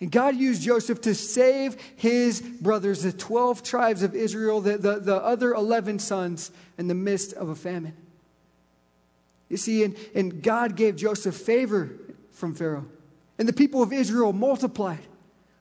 And 0.00 0.10
God 0.10 0.36
used 0.36 0.62
Joseph 0.62 1.02
to 1.02 1.14
save 1.14 1.76
his 1.96 2.40
brothers, 2.40 3.02
the 3.02 3.12
12 3.12 3.62
tribes 3.62 4.02
of 4.02 4.14
Israel, 4.14 4.62
the, 4.62 4.78
the, 4.78 5.00
the 5.00 5.16
other 5.16 5.52
11 5.52 5.98
sons, 5.98 6.50
in 6.78 6.88
the 6.88 6.94
midst 6.94 7.34
of 7.34 7.50
a 7.50 7.54
famine. 7.54 7.94
You 9.48 9.56
see, 9.56 9.84
and, 9.84 9.96
and 10.14 10.42
God 10.42 10.76
gave 10.76 10.96
Joseph 10.96 11.36
favor 11.36 11.90
from 12.32 12.54
Pharaoh. 12.54 12.86
And 13.38 13.48
the 13.48 13.52
people 13.52 13.82
of 13.82 13.92
Israel 13.92 14.32
multiplied. 14.32 15.00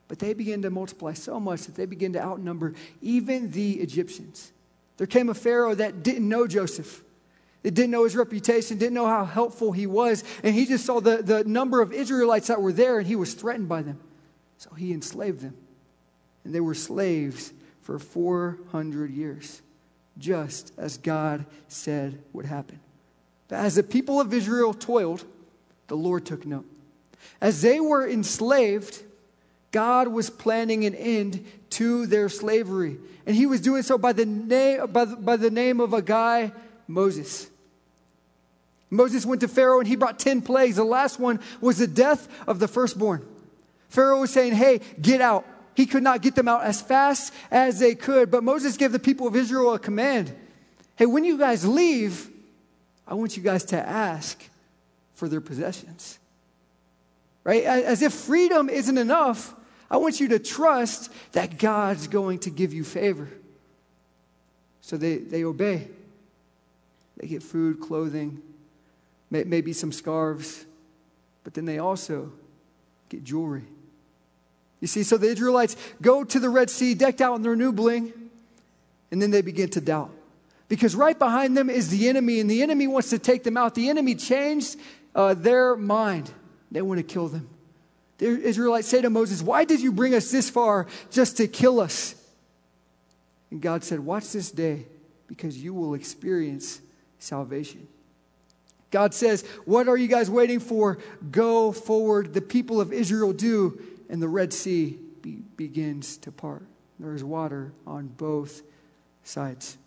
But 0.08 0.19
they 0.19 0.34
began 0.34 0.62
to 0.62 0.69
multiply 0.69 1.13
so 1.13 1.39
much 1.39 1.62
that 1.62 1.76
they 1.76 1.86
began 1.86 2.13
to 2.13 2.22
outnumber 2.22 2.74
even 3.02 3.52
the 3.52 3.74
Egyptians. 3.80 4.52
There 4.98 5.08
came 5.08 5.30
a 5.30 5.34
Pharaoh 5.34 5.74
that 5.76 6.04
didn't 6.04 6.28
know 6.28 6.46
Joseph. 6.46 7.02
It 7.63 7.74
didn't 7.74 7.91
know 7.91 8.04
his 8.04 8.15
reputation, 8.15 8.78
didn't 8.78 8.93
know 8.93 9.08
how 9.08 9.24
helpful 9.24 9.72
he 9.72 9.88
was, 9.88 10.24
and 10.43 10.54
he 10.54 10.65
just 10.65 10.86
saw 10.86 11.00
the, 11.00 11.24
the 11.24 11.46
number 11.46 11.82
of 11.82 11.93
Israelites 11.93 12.48
that 12.48 12.62
were 12.62 12.74
there 12.74 13.00
and 13.00 13.08
he 13.08 13.15
was 13.15 13.34
threatened 13.34 13.69
by 13.69 13.82
them. 13.82 14.00
So 14.58 14.72
he 14.76 14.91
enslaved 14.91 15.39
them. 15.39 15.56
And 16.43 16.54
they 16.54 16.60
were 16.60 16.76
slaves 16.76 17.54
for 17.82 17.98
400 18.00 19.12
years, 19.12 19.62
just 20.17 20.74
as 20.78 20.98
God 20.98 21.46
said 21.69 22.22
would 22.34 22.46
happen. 22.46 22.80
But 23.47 23.60
as 23.60 23.75
the 23.75 23.84
people 23.84 24.19
of 24.19 24.34
Israel 24.34 24.73
toiled, 24.73 25.25
the 25.88 25.97
Lord 25.97 26.25
took 26.25 26.45
note. 26.45 26.65
As 27.41 27.62
they 27.62 27.79
were 27.79 28.08
enslaved, 28.08 29.03
God 29.71 30.08
was 30.08 30.29
planning 30.29 30.86
an 30.86 30.95
end 30.95 31.45
to 31.71 32.06
their 32.06 32.29
slavery. 32.29 32.97
And 33.25 33.36
he 33.36 33.45
was 33.45 33.62
doing 33.62 33.84
so 33.84 33.97
by 33.97 34.13
the 34.13 34.25
name, 34.25 34.88
by 34.88 35.06
the, 35.06 35.15
by 35.15 35.36
the 35.36 35.51
name 35.51 35.79
of 35.79 35.93
a 35.93 36.01
guy, 36.01 36.51
Moses. 36.88 37.49
Moses 38.89 39.25
went 39.25 39.41
to 39.41 39.47
Pharaoh 39.47 39.79
and 39.79 39.88
he 39.88 39.95
brought 39.95 40.19
10 40.19 40.43
plagues. 40.43 40.75
The 40.75 40.84
last 40.84 41.19
one 41.19 41.39
was 41.60 41.79
the 41.79 41.88
death 41.88 42.27
of 42.47 42.60
the 42.60 42.67
firstborn. 42.67 43.25
Pharaoh 43.89 44.19
was 44.21 44.32
saying, 44.32 44.53
Hey, 44.53 44.82
get 45.01 45.19
out. 45.19 45.45
He 45.75 45.88
could 45.88 46.03
not 46.03 46.21
get 46.21 46.36
them 46.36 46.47
out 46.47 46.63
as 46.63 46.82
fast 46.82 47.34
as 47.49 47.79
they 47.79 47.95
could. 47.95 48.29
But 48.29 48.43
Moses 48.43 48.77
gave 48.77 48.91
the 48.91 48.99
people 48.99 49.27
of 49.27 49.36
Israel 49.36 49.73
a 49.73 49.79
command 49.79 50.34
Hey, 50.95 51.08
when 51.08 51.23
you 51.23 51.39
guys 51.39 51.65
leave, 51.65 52.29
I 53.08 53.16
want 53.16 53.36
you 53.38 53.44
guys 53.44 53.63
to 53.66 53.78
ask 53.78 54.42
for 55.16 55.28
their 55.28 55.42
possessions. 55.42 56.20
Right? 57.44 57.63
As 57.63 58.02
if 58.02 58.13
freedom 58.13 58.70
isn't 58.70 58.98
enough, 58.98 59.54
I 59.92 59.98
want 59.98 60.20
you 60.20 60.30
to 60.30 60.39
trust 60.39 61.12
that 61.34 61.58
God's 61.58 62.08
going 62.08 62.39
to 62.39 62.50
give 62.50 62.74
you 62.74 62.84
favor. 62.84 63.30
So 64.82 64.98
they, 64.98 65.18
they 65.18 65.44
obey. 65.44 65.88
They 67.18 67.28
get 67.28 67.44
food, 67.44 67.80
clothing, 67.80 68.42
may, 69.30 69.44
maybe 69.44 69.74
some 69.74 69.92
scarves, 69.92 70.66
but 71.44 71.54
then 71.54 71.66
they 71.66 71.80
also 71.80 72.32
get 73.10 73.24
jewelry. 73.24 73.63
You 74.80 74.88
see, 74.88 75.04
so 75.04 75.18
the 75.18 75.28
Israelites 75.28 75.76
go 76.02 76.24
to 76.24 76.39
the 76.39 76.50
Red 76.50 76.70
Sea 76.70 76.94
decked 76.94 77.22
out 77.22 77.36
in 77.36 77.42
their 77.42 77.56
new 77.56 77.72
bling, 77.72 78.12
and 79.12 79.22
then 79.22 79.32
they 79.32 79.42
begin 79.42 79.70
to 79.70 79.82
doubt. 79.82 80.12
Because 80.73 80.95
right 80.95 81.19
behind 81.19 81.55
them 81.55 81.69
is 81.69 81.89
the 81.89 82.09
enemy, 82.09 82.39
and 82.39 82.49
the 82.49 82.63
enemy 82.63 82.88
wants 82.88 83.12
to 83.12 83.19
take 83.19 83.43
them 83.43 83.57
out. 83.57 83.75
The 83.75 83.89
enemy 83.89 84.15
changed 84.15 84.75
uh, 85.13 85.36
their 85.36 85.75
mind. 85.75 86.31
They 86.71 86.81
want 86.81 86.97
to 86.97 87.03
kill 87.03 87.27
them. 87.27 87.47
The 88.17 88.25
Israelites 88.25 88.88
say 88.88 88.99
to 89.03 89.12
Moses, 89.12 89.43
Why 89.43 89.65
did 89.65 89.81
you 89.81 89.91
bring 89.91 90.15
us 90.15 90.31
this 90.31 90.49
far 90.49 90.88
just 91.12 91.38
to 91.38 91.47
kill 91.47 91.79
us? 91.79 92.15
And 93.51 93.62
God 93.62 93.83
said, 93.83 93.99
Watch 93.99 94.31
this 94.31 94.49
day, 94.49 94.88
because 95.27 95.55
you 95.63 95.75
will 95.75 95.93
experience 95.93 96.81
salvation. 97.19 97.88
God 98.89 99.13
says, 99.13 99.43
What 99.65 99.88
are 99.88 99.95
you 99.95 100.07
guys 100.07 100.27
waiting 100.27 100.59
for? 100.59 100.97
Go 101.29 101.71
forward. 101.71 102.33
The 102.33 102.41
people 102.41 102.81
of 102.81 102.91
Israel 102.91 103.31
do 103.31 103.79
and 104.09 104.19
the 104.19 104.27
Red 104.27 104.51
Sea 104.51 104.97
be, 105.21 105.33
begins 105.55 106.17
to 106.17 106.31
part. 106.31 106.65
There 106.99 107.13
is 107.13 107.23
water 107.23 107.73
on 107.86 108.07
both 108.07 108.63
sides. 109.23 109.77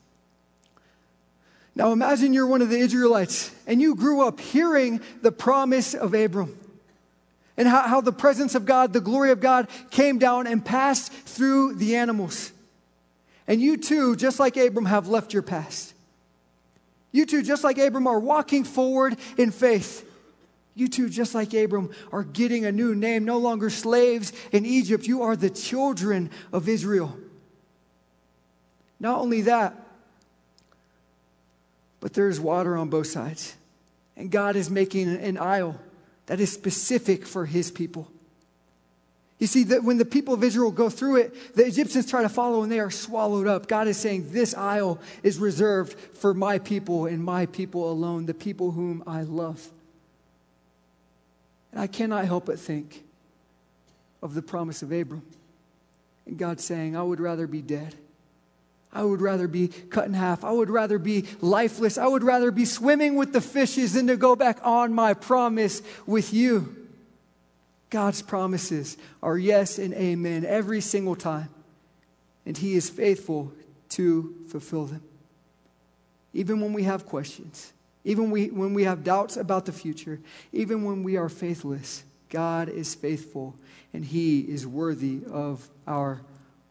Now 1.77 1.93
imagine 1.93 2.33
you're 2.33 2.47
one 2.47 2.63
of 2.63 2.71
the 2.71 2.79
Israelites 2.79 3.53
and 3.67 3.83
you 3.83 3.95
grew 3.95 4.27
up 4.27 4.41
hearing 4.41 5.03
the 5.21 5.31
promise 5.31 5.93
of 5.93 6.15
Abram 6.15 6.59
and 7.59 7.69
how, 7.69 7.83
how 7.83 8.01
the 8.01 8.15
presence 8.15 8.55
of 8.55 8.65
God, 8.65 8.95
the 8.95 9.01
glory 9.01 9.31
of 9.31 9.41
God 9.41 9.69
came 9.91 10.19
down 10.19 10.47
and 10.47 10.65
passed 10.65 11.13
through 11.13 11.75
the 11.75 11.97
animals. 11.97 12.51
And 13.47 13.61
you 13.61 13.77
too, 13.77 14.17
just 14.17 14.41
like 14.41 14.57
Abram, 14.57 14.87
have 14.87 15.07
left 15.07 15.35
your 15.35 15.43
past. 15.43 15.93
You 17.13 17.27
too, 17.27 17.43
just 17.43 17.63
like 17.63 17.77
Abram, 17.77 18.07
are 18.07 18.19
walking 18.19 18.65
forward 18.65 19.19
in 19.37 19.51
faith. 19.51 20.03
You 20.75 20.89
too, 20.89 21.11
just 21.11 21.35
like 21.35 21.53
Abram, 21.53 21.91
are 22.11 22.25
getting 22.25 22.65
a 22.65 22.73
new 22.73 22.95
name, 22.95 23.27
no 23.27 23.37
longer 23.37 23.69
slaves 23.69 24.33
in 24.51 24.65
Egypt. 24.65 25.07
You 25.07 25.23
are 25.23 25.37
the 25.37 25.51
children 25.51 26.31
of 26.55 26.71
Israel. 26.71 27.17
Not 28.99 29.21
only 29.21 29.43
that, 29.43 29.86
but 32.01 32.15
there's 32.15 32.39
water 32.39 32.77
on 32.77 32.89
both 32.89 33.07
sides. 33.07 33.55
And 34.17 34.31
God 34.31 34.57
is 34.57 34.71
making 34.71 35.09
an 35.09 35.37
aisle 35.37 35.79
that 36.27 36.41
is 36.41 36.53
specific 36.53 37.27
for 37.27 37.47
his 37.47 37.71
people. 37.71 38.09
You 39.39 39.47
see, 39.47 39.65
that 39.65 39.85
when 39.85 39.99
the 39.99 40.07
people 40.07 40.33
of 40.33 40.43
Israel 40.43 40.71
go 40.71 40.89
through 40.89 41.17
it, 41.17 41.55
the 41.55 41.67
Egyptians 41.67 42.09
try 42.09 42.23
to 42.23 42.29
follow 42.29 42.63
and 42.63 42.73
they 42.73 42.81
are 42.81 42.91
swallowed 42.91 43.47
up. 43.47 43.69
God 43.69 43.87
is 43.87 43.99
saying, 43.99 44.33
This 44.33 44.55
aisle 44.55 44.99
is 45.23 45.39
reserved 45.39 45.99
for 46.17 46.33
my 46.33 46.59
people 46.59 47.05
and 47.07 47.23
my 47.23 47.45
people 47.45 47.91
alone, 47.91 48.25
the 48.25 48.35
people 48.35 48.71
whom 48.71 49.03
I 49.07 49.23
love. 49.23 49.71
And 51.71 51.81
I 51.81 51.87
cannot 51.87 52.25
help 52.25 52.47
but 52.47 52.59
think 52.59 53.05
of 54.23 54.33
the 54.33 54.41
promise 54.41 54.83
of 54.83 54.91
Abram. 54.91 55.23
And 56.25 56.39
God 56.39 56.59
saying, 56.59 56.97
I 56.97 57.03
would 57.03 57.21
rather 57.21 57.47
be 57.47 57.61
dead. 57.61 57.95
I 58.97 59.03
would 59.03 59.21
rather 59.21 59.47
be 59.47 59.69
cut 59.69 60.07
in 60.07 60.15
half. 60.15 60.43
I 60.43 60.51
would 60.51 60.71
rather 60.71 60.99
be 60.99 61.27
lifeless. 61.43 61.99
I 61.99 62.07
would 62.07 62.25
rather 62.25 62.51
be 62.51 62.65
swimming 62.65 63.15
with 63.15 63.35
the 63.35 63.43
fishes 63.43 63.93
than 63.93 64.07
to 64.07 64.17
go 64.17 64.35
back 64.35 64.59
on 64.63 64.95
my 64.95 65.13
promise 65.13 65.83
with 66.07 66.33
you. 66.33 66.75
God's 67.91 68.23
promises 68.23 68.97
are 69.23 69.37
yes 69.37 69.79
and 69.79 69.93
amen 69.93 70.47
every 70.47 70.81
single 70.81 71.15
time, 71.15 71.51
and 72.47 72.57
He 72.57 72.75
is 72.75 72.89
faithful 72.89 73.53
to 73.91 74.35
fulfill 74.49 74.87
them. 74.87 75.03
Even 76.33 76.61
when 76.61 76.73
we 76.73 76.85
have 76.85 77.05
questions, 77.05 77.75
even 78.03 78.31
we, 78.31 78.47
when 78.47 78.73
we 78.73 78.85
have 78.85 79.05
doubts 79.05 79.37
about 79.37 79.67
the 79.67 79.73
future, 79.73 80.21
even 80.53 80.85
when 80.85 81.03
we 81.03 81.19
are 81.19 81.29
faithless, 81.29 82.03
God 82.31 82.71
is 82.71 82.95
faithful 82.95 83.57
and 83.93 84.05
He 84.05 84.41
is 84.41 84.67
worthy 84.67 85.21
of 85.31 85.69
our 85.87 86.23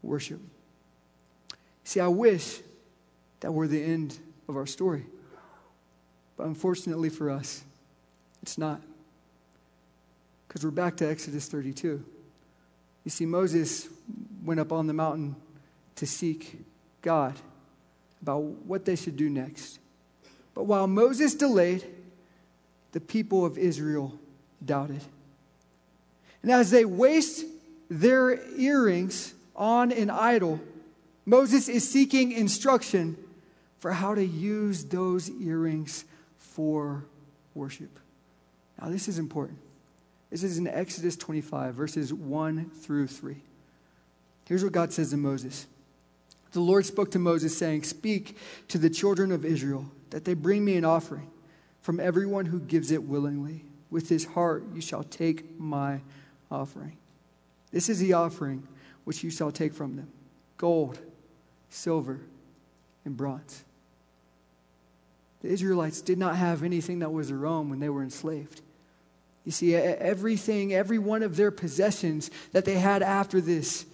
worship. 0.02 0.40
See, 1.86 2.00
I 2.00 2.08
wish 2.08 2.62
that 3.38 3.52
were 3.52 3.68
the 3.68 3.80
end 3.80 4.18
of 4.48 4.56
our 4.56 4.66
story. 4.66 5.06
But 6.36 6.48
unfortunately 6.48 7.10
for 7.10 7.30
us, 7.30 7.62
it's 8.42 8.58
not. 8.58 8.82
Because 10.48 10.64
we're 10.64 10.72
back 10.72 10.96
to 10.96 11.08
Exodus 11.08 11.46
32. 11.46 12.04
You 13.04 13.10
see, 13.10 13.24
Moses 13.24 13.88
went 14.44 14.58
up 14.58 14.72
on 14.72 14.88
the 14.88 14.94
mountain 14.94 15.36
to 15.94 16.08
seek 16.08 16.58
God 17.02 17.34
about 18.20 18.40
what 18.40 18.84
they 18.84 18.96
should 18.96 19.16
do 19.16 19.30
next. 19.30 19.78
But 20.54 20.64
while 20.64 20.88
Moses 20.88 21.36
delayed, 21.36 21.86
the 22.90 23.00
people 23.00 23.46
of 23.46 23.56
Israel 23.56 24.12
doubted. 24.64 25.02
And 26.42 26.50
as 26.50 26.72
they 26.72 26.84
waste 26.84 27.44
their 27.88 28.44
earrings 28.58 29.34
on 29.54 29.92
an 29.92 30.10
idol, 30.10 30.60
Moses 31.26 31.68
is 31.68 31.88
seeking 31.88 32.30
instruction 32.30 33.16
for 33.78 33.92
how 33.92 34.14
to 34.14 34.24
use 34.24 34.84
those 34.84 35.28
earrings 35.28 36.04
for 36.38 37.04
worship. 37.54 37.98
Now, 38.80 38.88
this 38.88 39.08
is 39.08 39.18
important. 39.18 39.58
This 40.30 40.44
is 40.44 40.58
in 40.58 40.68
Exodus 40.68 41.16
25, 41.16 41.74
verses 41.74 42.14
1 42.14 42.70
through 42.70 43.08
3. 43.08 43.36
Here's 44.46 44.62
what 44.62 44.72
God 44.72 44.92
says 44.92 45.10
to 45.10 45.16
Moses 45.16 45.66
The 46.52 46.60
Lord 46.60 46.86
spoke 46.86 47.10
to 47.12 47.18
Moses, 47.18 47.56
saying, 47.56 47.82
Speak 47.82 48.36
to 48.68 48.78
the 48.78 48.90
children 48.90 49.32
of 49.32 49.44
Israel 49.44 49.86
that 50.10 50.24
they 50.24 50.34
bring 50.34 50.64
me 50.64 50.76
an 50.76 50.84
offering 50.84 51.28
from 51.80 51.98
everyone 51.98 52.46
who 52.46 52.60
gives 52.60 52.90
it 52.90 53.02
willingly. 53.02 53.64
With 53.90 54.08
his 54.08 54.24
heart 54.24 54.64
you 54.74 54.80
shall 54.80 55.04
take 55.04 55.58
my 55.58 56.00
offering. 56.50 56.96
This 57.72 57.88
is 57.88 57.98
the 57.98 58.12
offering 58.12 58.66
which 59.04 59.22
you 59.24 59.30
shall 59.30 59.50
take 59.50 59.72
from 59.72 59.96
them 59.96 60.10
gold, 60.56 60.98
silver, 61.76 62.20
and 63.04 63.16
bronze. 63.16 63.62
The 65.42 65.48
Israelites 65.48 66.00
did 66.00 66.18
not 66.18 66.36
have 66.36 66.62
anything 66.62 67.00
that 67.00 67.12
was 67.12 67.28
their 67.28 67.46
own 67.46 67.68
when 67.68 67.78
they 67.78 67.90
were 67.90 68.02
enslaved. 68.02 68.62
You 69.44 69.52
see, 69.52 69.74
everything, 69.74 70.72
every 70.72 70.98
one 70.98 71.22
of 71.22 71.36
their 71.36 71.50
possessions 71.50 72.30
that 72.52 72.64
they 72.64 72.74
had 72.74 73.02
after 73.02 73.40
this 73.40 73.86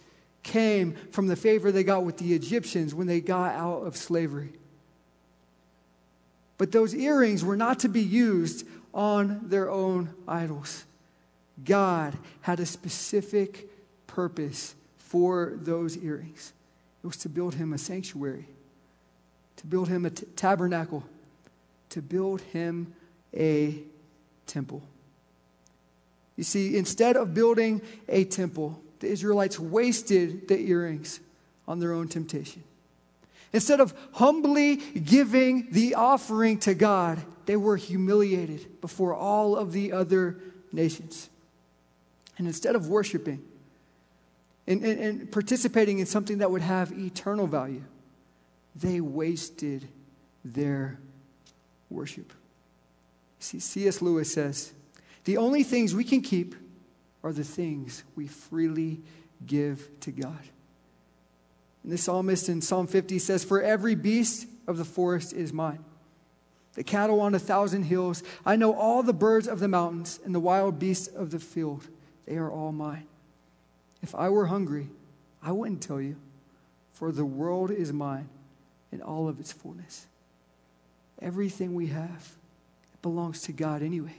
came 0.43 0.95
from 1.11 1.27
the 1.27 1.37
favor 1.37 1.71
they 1.71 1.85
got 1.85 2.05
with 2.05 2.17
the 2.19 2.33
Egyptians 2.35 2.95
when 2.95 3.07
they 3.07 3.21
got 3.21 3.55
out 3.55 3.83
of 3.83 3.97
slavery. 3.97 4.53
But 6.57 6.73
those 6.73 6.95
earrings 6.95 7.45
were 7.45 7.57
not 7.57 7.81
to 7.81 7.89
be 7.89 8.01
used 8.01 8.67
on 8.95 9.49
their 9.49 9.71
own 9.71 10.15
idols. 10.27 10.85
God 11.65 12.17
had 12.43 12.61
a 12.61 12.67
specific 12.67 13.69
purpose 14.07 14.75
for 14.97 15.53
those 15.57 15.99
earrings 15.99 16.53
it 17.03 17.07
was 17.07 17.17
to 17.19 17.29
build 17.29 17.55
him 17.55 17.73
a 17.73 17.79
sanctuary, 17.79 18.47
to 19.57 19.67
build 19.67 19.89
him 19.89 20.07
a 20.07 20.11
t- 20.11 20.27
tabernacle, 20.37 21.05
to 21.91 22.01
build 22.01 22.41
him 22.41 22.95
a 23.35 23.83
temple. 24.47 24.83
You 26.37 26.45
see, 26.45 26.77
instead 26.77 27.17
of 27.17 27.35
building 27.35 27.83
a 28.09 28.25
temple, 28.25 28.81
the 29.01 29.09
Israelites 29.09 29.59
wasted 29.59 30.49
the 30.49 30.59
earrings 30.59 31.21
on 31.67 31.81
their 31.81 31.93
own 31.93 32.09
temptation. 32.09 32.63
Instead 33.53 33.81
of 33.81 33.95
humbly 34.13 34.77
giving 34.77 35.69
the 35.71 35.95
offering 35.95 36.59
to 36.61 36.75
God, 36.75 37.23
they 37.47 37.57
were 37.57 37.77
humiliated 37.77 38.81
before 38.81 39.15
all 39.15 39.57
of 39.57 39.73
the 39.73 39.93
other 39.93 40.39
nations. 40.73 41.29
And 42.39 42.47
instead 42.47 42.75
of 42.75 42.89
worshiping 42.89 43.43
and, 44.67 44.83
and, 44.85 45.01
and, 45.01 45.33
participating 45.33 45.99
in 45.99 46.07
something 46.07 46.39
that 46.39 46.51
would 46.51 46.63
have 46.63 46.93
eternal 46.93 47.47
value, 47.47 47.83
they 48.77 49.01
wasted 49.01 49.89
their 50.45 50.99
worship. 51.91 52.33
See, 53.41 53.59
C.S. 53.59 54.01
Lewis 54.01 54.33
says, 54.33 54.73
the 55.25 55.37
only 55.37 55.63
things 55.63 55.95
we 55.95 56.05
can 56.05 56.21
keep 56.21 56.55
are 57.23 57.33
the 57.33 57.45
things 57.45 58.03
we 58.17 58.27
freely 58.27 59.01
give 59.47 59.89
to 60.01 60.11
God. 60.11 60.39
And 61.83 61.93
the 61.93 61.99
psalmist 61.99 62.49
in 62.49 62.61
Psalm 62.61 62.87
50 62.87 63.19
says, 63.19 63.45
For 63.45 63.63
every 63.63 63.95
beast 63.95 64.47
of 64.67 64.79
the 64.79 64.85
forest 64.85 65.33
is 65.33 65.53
mine. 65.53 65.85
The 66.75 66.85
cattle 66.85 67.21
on 67.21 67.35
a 67.35 67.39
thousand 67.39 67.85
hills. 67.85 68.23
I 68.47 68.57
know 68.57 68.75
all 68.75 69.03
the 69.03 69.13
birds 69.13 69.47
of 69.47 69.61
the 69.61 69.69
mountains 69.69 70.19
and 70.25 70.35
the 70.35 70.41
wild 70.41 70.79
beasts 70.79 71.07
of 71.07 71.31
the 71.31 71.39
field. 71.39 71.87
They 72.27 72.37
are 72.37 72.51
all 72.51 72.73
mine. 72.73 73.07
If 74.03 74.15
I 74.15 74.29
were 74.29 74.47
hungry, 74.47 74.89
I 75.43 75.53
wouldn't 75.53 75.83
tell 75.83 76.01
you, 76.01 76.17
for 76.93 77.13
the 77.13 77.25
world 77.25 77.71
is 77.71 77.93
mine 77.93 78.29
in 78.91 79.01
all 79.01 79.29
of 79.29 79.41
its 79.41 79.53
fullness. 79.53 80.07
Everything 81.21 81.75
we 81.75 81.87
have 81.89 82.33
it 82.93 83.03
belongs 83.03 83.43
to 83.43 83.53
God 83.53 83.83
anyway. 83.83 84.15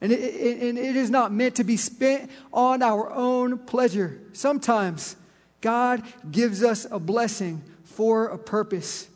And 0.00 0.12
it, 0.12 0.20
it, 0.20 0.62
and 0.62 0.78
it 0.78 0.96
is 0.96 1.10
not 1.10 1.32
meant 1.32 1.56
to 1.56 1.64
be 1.64 1.76
spent 1.76 2.30
on 2.52 2.82
our 2.82 3.10
own 3.10 3.58
pleasure. 3.58 4.20
Sometimes 4.32 5.16
God 5.60 6.02
gives 6.30 6.62
us 6.62 6.86
a 6.90 6.98
blessing 6.98 7.62
for 7.84 8.26
a 8.26 8.38
purpose, 8.38 9.08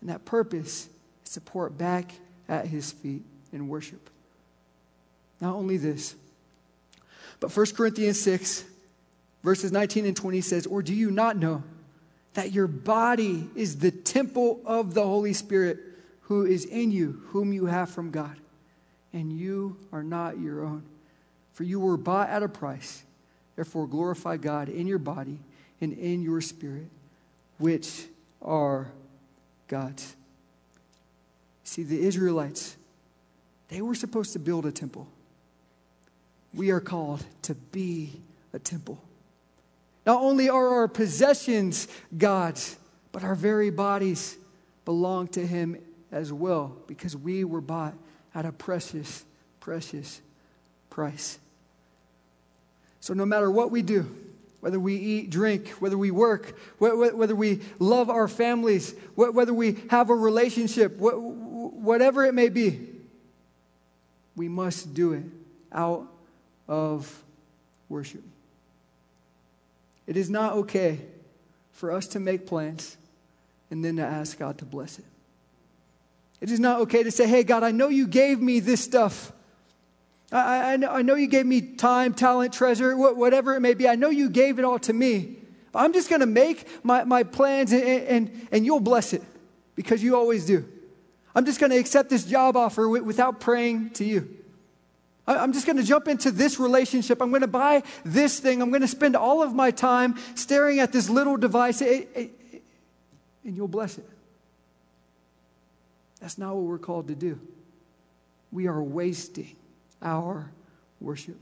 and 0.00 0.10
that 0.10 0.24
purpose 0.24 0.88
is 1.24 1.32
to 1.32 1.40
pour 1.40 1.66
it 1.66 1.76
back 1.76 2.12
at 2.48 2.66
His 2.66 2.92
feet 2.92 3.22
in 3.52 3.68
worship. 3.68 4.10
Not 5.40 5.54
only 5.54 5.76
this, 5.76 6.14
but 7.40 7.54
1 7.54 7.66
Corinthians 7.74 8.20
6, 8.20 8.64
verses 9.46 9.72
19 9.72 10.04
and 10.04 10.16
20 10.16 10.42
says, 10.42 10.66
Or 10.66 10.82
do 10.82 10.92
you 10.92 11.10
not 11.10 11.38
know 11.38 11.62
that 12.34 12.52
your 12.52 12.66
body 12.66 13.48
is 13.54 13.78
the 13.78 13.90
temple 13.90 14.60
of 14.66 14.92
the 14.92 15.02
Holy 15.02 15.32
Spirit 15.32 15.78
who 16.22 16.44
is 16.44 16.66
in 16.66 16.90
you, 16.90 17.22
whom 17.28 17.54
you 17.54 17.64
have 17.64 17.88
from 17.88 18.10
God? 18.10 18.36
and 19.16 19.32
you 19.32 19.78
are 19.92 20.02
not 20.02 20.38
your 20.38 20.62
own. 20.62 20.82
For 21.54 21.64
you 21.64 21.80
were 21.80 21.96
bought 21.96 22.28
at 22.28 22.42
a 22.42 22.48
price. 22.48 23.02
Therefore, 23.54 23.86
glorify 23.86 24.36
God 24.36 24.68
in 24.68 24.86
your 24.86 24.98
body 24.98 25.38
and 25.80 25.94
in 25.94 26.22
your 26.22 26.42
spirit, 26.42 26.88
which 27.58 28.04
are 28.42 28.88
God's. 29.68 30.14
See, 31.64 31.82
the 31.82 31.98
Israelites, 31.98 32.76
they 33.68 33.80
were 33.80 33.94
supposed 33.94 34.34
to 34.34 34.38
build 34.38 34.66
a 34.66 34.72
temple. 34.72 35.08
We 36.52 36.70
are 36.70 36.80
called 36.80 37.24
to 37.42 37.54
be 37.54 38.20
a 38.52 38.58
temple. 38.58 39.00
Not 40.06 40.22
only 40.22 40.48
are 40.48 40.68
our 40.68 40.88
possessions 40.88 41.88
God's, 42.16 42.76
but 43.10 43.24
our 43.24 43.34
very 43.34 43.70
bodies 43.70 44.36
belong 44.84 45.26
to 45.28 45.44
Him 45.44 45.76
as 46.12 46.32
well 46.32 46.76
because 46.86 47.16
we 47.16 47.42
were 47.42 47.60
bought 47.60 47.94
at 48.34 48.46
a 48.46 48.52
precious, 48.52 49.24
precious 49.58 50.20
price. 50.88 51.38
So, 53.00 53.14
no 53.14 53.26
matter 53.26 53.50
what 53.50 53.70
we 53.70 53.82
do, 53.82 54.14
whether 54.60 54.80
we 54.80 54.96
eat, 54.96 55.30
drink, 55.30 55.68
whether 55.80 55.98
we 55.98 56.10
work, 56.10 56.56
whether 56.78 57.34
we 57.34 57.60
love 57.78 58.08
our 58.10 58.28
families, 58.28 58.94
whether 59.14 59.52
we 59.54 59.78
have 59.90 60.10
a 60.10 60.14
relationship, 60.14 60.96
whatever 60.98 62.24
it 62.24 62.34
may 62.34 62.48
be, 62.48 62.88
we 64.34 64.48
must 64.48 64.94
do 64.94 65.12
it 65.12 65.24
out 65.72 66.06
of 66.68 67.22
worship. 67.88 68.22
It 70.06 70.16
is 70.16 70.30
not 70.30 70.52
okay 70.54 71.00
for 71.72 71.92
us 71.92 72.06
to 72.08 72.20
make 72.20 72.46
plans 72.46 72.96
and 73.70 73.84
then 73.84 73.96
to 73.96 74.02
ask 74.02 74.38
God 74.38 74.58
to 74.58 74.64
bless 74.64 74.98
it. 74.98 75.04
It 76.40 76.50
is 76.50 76.60
not 76.60 76.80
okay 76.82 77.02
to 77.02 77.10
say, 77.10 77.26
hey, 77.26 77.42
God, 77.42 77.62
I 77.62 77.70
know 77.70 77.88
you 77.88 78.06
gave 78.06 78.40
me 78.40 78.60
this 78.60 78.82
stuff. 78.82 79.32
I, 80.30 80.74
I, 80.74 80.76
know, 80.76 80.90
I 80.90 81.02
know 81.02 81.14
you 81.14 81.26
gave 81.26 81.46
me 81.46 81.60
time, 81.60 82.12
talent, 82.12 82.52
treasure, 82.52 82.96
whatever 82.96 83.54
it 83.54 83.60
may 83.60 83.74
be. 83.74 83.88
I 83.88 83.94
know 83.94 84.10
you 84.10 84.28
gave 84.28 84.58
it 84.58 84.64
all 84.64 84.78
to 84.80 84.92
me. 84.92 85.36
I'm 85.74 85.92
just 85.92 86.08
going 86.08 86.20
to 86.20 86.26
make 86.26 86.66
my, 86.84 87.04
my 87.04 87.22
plans 87.22 87.72
and, 87.72 87.82
and, 87.82 88.48
and 88.50 88.64
you'll 88.64 88.80
bless 88.80 89.12
it 89.12 89.22
because 89.74 90.02
you 90.02 90.16
always 90.16 90.46
do. 90.46 90.66
I'm 91.34 91.44
just 91.44 91.60
going 91.60 91.70
to 91.70 91.76
accept 91.76 92.08
this 92.08 92.24
job 92.24 92.56
offer 92.56 92.88
without 92.88 93.40
praying 93.40 93.90
to 93.90 94.04
you. 94.04 94.36
I'm 95.26 95.52
just 95.52 95.66
going 95.66 95.76
to 95.76 95.82
jump 95.82 96.06
into 96.06 96.30
this 96.30 96.60
relationship. 96.60 97.20
I'm 97.20 97.30
going 97.30 97.40
to 97.42 97.48
buy 97.48 97.82
this 98.04 98.38
thing. 98.38 98.62
I'm 98.62 98.70
going 98.70 98.82
to 98.82 98.88
spend 98.88 99.16
all 99.16 99.42
of 99.42 99.54
my 99.54 99.72
time 99.72 100.16
staring 100.36 100.78
at 100.78 100.92
this 100.92 101.10
little 101.10 101.36
device, 101.36 101.80
and 101.80 102.30
you'll 103.42 103.66
bless 103.66 103.98
it. 103.98 104.08
That's 106.20 106.38
not 106.38 106.54
what 106.54 106.64
we're 106.64 106.78
called 106.78 107.08
to 107.08 107.14
do. 107.14 107.40
We 108.52 108.68
are 108.68 108.82
wasting 108.82 109.56
our 110.00 110.50
worship. 111.00 111.36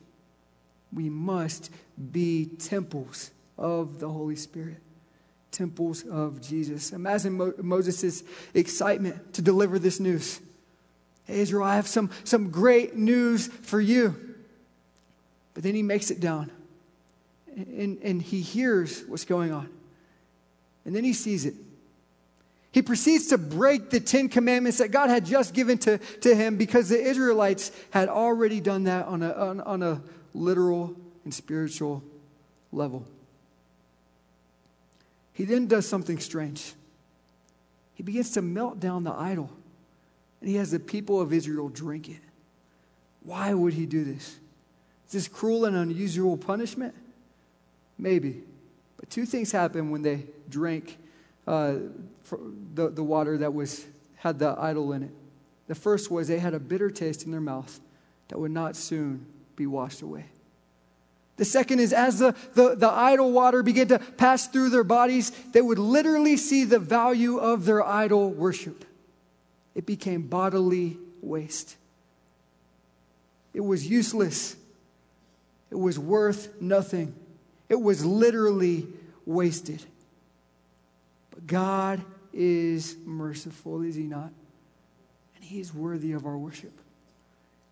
We 0.93 1.09
must 1.11 1.71
be 2.13 2.47
temples 2.47 3.31
of 3.59 4.01
the 4.01 4.09
Holy 4.09 4.37
Spirit, 4.37 4.81
temples 5.51 6.05
of 6.05 6.41
Jesus. 6.41 6.93
Imagine 6.93 7.35
Mo- 7.35 7.55
Moses' 7.59 8.23
excitement 8.55 9.35
to 9.35 9.43
deliver 9.43 9.79
this 9.79 10.01
news. 10.01 10.41
Israel, 11.29 11.65
I 11.65 11.77
have 11.77 11.87
some, 11.87 12.11
some 12.25 12.51
great 12.51 12.97
news 12.97 13.47
for 13.47 13.81
you. 13.81 14.15
But 15.55 15.63
then 15.63 15.75
he 15.75 15.83
makes 15.83 16.11
it 16.11 16.21
down 16.21 16.51
and, 17.57 17.99
and 18.03 18.21
he 18.21 18.41
hears 18.41 19.03
what's 19.07 19.25
going 19.25 19.53
on. 19.53 19.69
And 20.85 20.95
then 20.95 21.05
he 21.05 21.13
sees 21.13 21.47
it. 21.47 21.55
He 22.73 22.83
proceeds 22.83 23.29
to 23.29 23.39
break 23.39 23.91
the 23.91 24.01
Ten 24.01 24.29
Commandments 24.29 24.79
that 24.79 24.91
God 24.91 25.09
had 25.09 25.25
just 25.25 25.55
given 25.55 25.79
to, 25.79 25.99
to 25.99 26.35
him 26.35 26.57
because 26.57 26.89
the 26.89 27.01
Israelites 27.01 27.71
had 27.91 28.09
already 28.09 28.61
done 28.61 28.85
that 28.85 29.07
on 29.07 29.23
a, 29.23 29.33
on, 29.33 29.61
on 29.61 29.83
a 29.83 30.03
literal 30.35 30.97
and 31.25 31.33
spiritual 31.33 32.03
level. 32.73 33.07
He 35.33 35.45
then 35.45 35.69
does 35.69 35.89
something 35.89 36.19
strange. 36.19 36.75
He 37.95 38.03
begins 38.03 38.33
to 38.33 38.43
melt 38.43 38.81
down 38.81 39.05
the 39.05 39.13
idol 39.13 39.51
and 40.45 40.51
he 40.51 40.59
has 40.59 40.73
the 40.73 40.79
people 40.79 41.23
of 41.23 41.33
Israel 41.33 41.71
drink 41.71 42.07
it. 42.07 42.21
Why 43.23 43.55
would 43.55 43.73
he 43.73 43.87
do 43.87 44.05
this? 44.05 44.39
Is 45.07 45.13
this 45.13 45.27
cruel 45.27 45.65
and 45.65 45.75
unusual 45.75 46.37
punishment? 46.37 46.95
Maybe. 47.97 48.43
But 48.99 49.09
two 49.09 49.25
things 49.25 49.51
happened 49.51 49.91
when 49.91 50.03
they 50.03 50.27
drank 50.51 50.99
uh, 51.47 51.77
the, 52.75 52.91
the 52.91 53.03
water 53.03 53.39
that 53.39 53.55
was, 53.55 53.87
had 54.17 54.39
the 54.39 54.55
idol 54.59 54.93
in 54.93 55.05
it. 55.05 55.13
The 55.67 55.75
first 55.75 56.11
was 56.11 56.29
they 56.29 56.41
had 56.41 56.53
a 56.53 56.61
bitter 56.61 56.91
taste 56.91 57.25
in 57.25 57.31
their 57.31 57.41
mouth 57.41 57.81
that 58.29 58.39
would 58.39 58.51
not 58.51 58.77
soon 58.77 59.25
be 59.57 59.67
washed 59.67 60.03
away. 60.03 60.27
The 61.39 61.47
second 61.47 61.81
is 61.81 61.95
as 61.95 62.19
the, 62.19 62.35
the, 62.53 62.75
the, 62.75 62.91
idol 62.91 63.33
water 63.33 63.63
began 63.63 63.89
to 63.89 63.99
pass 63.99 64.47
through 64.47 64.69
their 64.69 64.85
bodies, 64.85 65.31
they 65.53 65.63
would 65.63 65.79
literally 65.79 66.37
see 66.37 66.65
the 66.65 66.79
value 66.79 67.39
of 67.39 67.65
their 67.65 67.83
idol 67.83 68.31
worship 68.31 68.85
it 69.75 69.87
became 69.87 70.23
bodily 70.23 70.99
waste. 71.21 71.77
It 73.53 73.61
was 73.61 73.87
useless. 73.87 74.57
It 75.71 75.79
was 75.79 75.99
worth 75.99 76.61
nothing. 76.61 77.15
It 77.69 77.81
was 77.81 78.05
literally 78.05 78.87
wasted. 79.27 79.83
But 81.31 81.47
God 81.47 82.05
is 82.33 82.97
merciful, 83.05 83.83
is 83.83 83.95
He 83.95 84.05
not? 84.05 84.31
And 85.35 85.45
He 85.45 85.61
is 85.61 85.73
worthy 85.73 86.13
of 86.13 86.27
our 86.27 86.37
worship. 86.37 86.73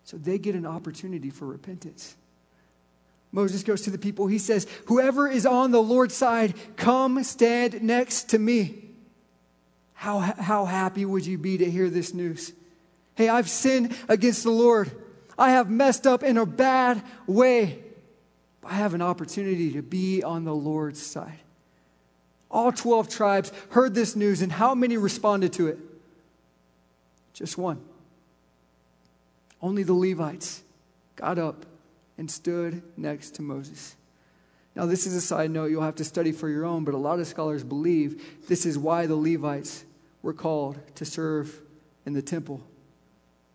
So 0.05 0.16
they 0.16 0.38
get 0.38 0.55
an 0.55 0.66
opportunity 0.66 1.30
for 1.30 1.46
repentance. 1.46 2.16
Moses 3.30 3.62
goes 3.62 3.82
to 3.82 3.90
the 3.90 3.98
people. 3.98 4.26
He 4.26 4.38
says, 4.38 4.66
Whoever 4.86 5.26
is 5.28 5.46
on 5.46 5.70
the 5.70 5.82
Lord's 5.82 6.14
side, 6.14 6.55
come 6.76 7.22
stand 7.24 7.82
next 7.82 8.30
to 8.30 8.38
me. 8.38 8.91
How, 10.03 10.18
how 10.18 10.64
happy 10.64 11.05
would 11.05 11.24
you 11.24 11.38
be 11.38 11.59
to 11.59 11.70
hear 11.70 11.88
this 11.88 12.12
news? 12.12 12.53
Hey, 13.14 13.28
I've 13.28 13.48
sinned 13.48 13.96
against 14.09 14.42
the 14.42 14.50
Lord. 14.50 14.90
I 15.38 15.50
have 15.50 15.70
messed 15.70 16.09
up 16.09 16.24
in 16.24 16.38
a 16.38 16.44
bad 16.44 17.05
way. 17.28 17.78
I 18.64 18.74
have 18.74 18.94
an 18.94 19.00
opportunity 19.00 19.74
to 19.74 19.82
be 19.82 20.24
on 20.24 20.42
the 20.42 20.57
Lord's 20.57 21.00
side. 21.00 21.38
All 22.50 22.72
12 22.72 23.11
tribes 23.11 23.53
heard 23.70 23.94
this 23.94 24.16
news, 24.16 24.42
and 24.42 24.50
how 24.50 24.74
many 24.74 24.96
responded 24.96 25.53
to 25.53 25.68
it? 25.68 25.78
Just 27.32 27.57
one. 27.57 27.80
Only 29.61 29.84
the 29.84 29.94
Levites 29.94 30.64
got 31.14 31.38
up 31.38 31.64
and 32.18 32.28
stood 32.28 32.82
next 32.96 33.36
to 33.36 33.42
Moses. 33.42 33.94
Now, 34.74 34.86
this 34.86 35.07
is 35.07 35.14
a 35.14 35.20
side 35.20 35.53
note 35.53 35.70
you'll 35.70 35.82
have 35.82 35.94
to 35.94 36.05
study 36.05 36.32
for 36.32 36.48
your 36.48 36.64
own, 36.64 36.82
but 36.82 36.94
a 36.94 36.98
lot 36.98 37.20
of 37.20 37.28
scholars 37.28 37.62
believe 37.62 38.48
this 38.48 38.66
is 38.66 38.76
why 38.76 39.07
the 39.07 39.14
Levites 39.14 39.84
were 40.22 40.32
called 40.32 40.78
to 40.96 41.04
serve 41.04 41.60
in 42.06 42.12
the 42.12 42.22
temple 42.22 42.60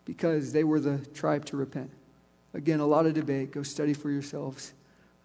because 0.04 0.52
they 0.52 0.64
were 0.64 0.80
the 0.80 0.98
tribe 1.14 1.44
to 1.46 1.56
repent. 1.56 1.90
Again, 2.54 2.80
a 2.80 2.86
lot 2.86 3.06
of 3.06 3.14
debate. 3.14 3.52
Go 3.52 3.62
study 3.62 3.94
for 3.94 4.10
yourselves. 4.10 4.72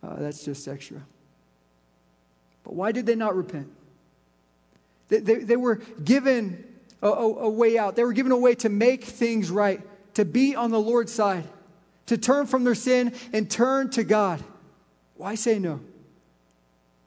Uh, 0.01 0.15
that's 0.17 0.43
just 0.43 0.67
extra. 0.67 1.01
But 2.63 2.75
why 2.75 2.91
did 2.91 3.05
they 3.05 3.15
not 3.15 3.35
repent? 3.35 3.69
They, 5.07 5.19
they, 5.19 5.35
they 5.35 5.55
were 5.55 5.75
given 6.03 6.65
a, 7.01 7.07
a, 7.07 7.35
a 7.43 7.49
way 7.49 7.77
out, 7.77 7.95
they 7.95 8.03
were 8.03 8.13
given 8.13 8.31
a 8.31 8.37
way 8.37 8.55
to 8.55 8.69
make 8.69 9.03
things 9.03 9.51
right, 9.51 9.81
to 10.15 10.25
be 10.25 10.55
on 10.55 10.71
the 10.71 10.79
Lord's 10.79 11.13
side, 11.13 11.43
to 12.05 12.17
turn 12.17 12.45
from 12.45 12.63
their 12.63 12.75
sin 12.75 13.13
and 13.33 13.49
turn 13.49 13.89
to 13.91 14.03
God. 14.03 14.43
Why 15.15 15.35
say 15.35 15.59
no? 15.59 15.81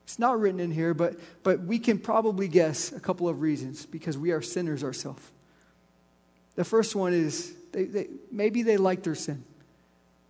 It's 0.07 0.19
not 0.19 0.39
written 0.39 0.61
in 0.61 0.71
here, 0.71 0.93
but, 0.93 1.19
but 1.43 1.59
we 1.59 1.79
can 1.79 1.99
probably 1.99 2.47
guess 2.47 2.93
a 2.93 2.99
couple 2.99 3.27
of 3.27 3.41
reasons 3.41 3.85
because 3.85 4.17
we 4.17 4.31
are 4.31 4.41
sinners 4.41 4.81
ourselves. 4.81 5.21
The 6.55 6.63
first 6.63 6.95
one 6.95 7.13
is 7.13 7.53
they, 7.73 7.83
they, 7.83 8.07
maybe 8.31 8.63
they 8.63 8.77
like 8.77 9.03
their 9.03 9.15
sin. 9.15 9.43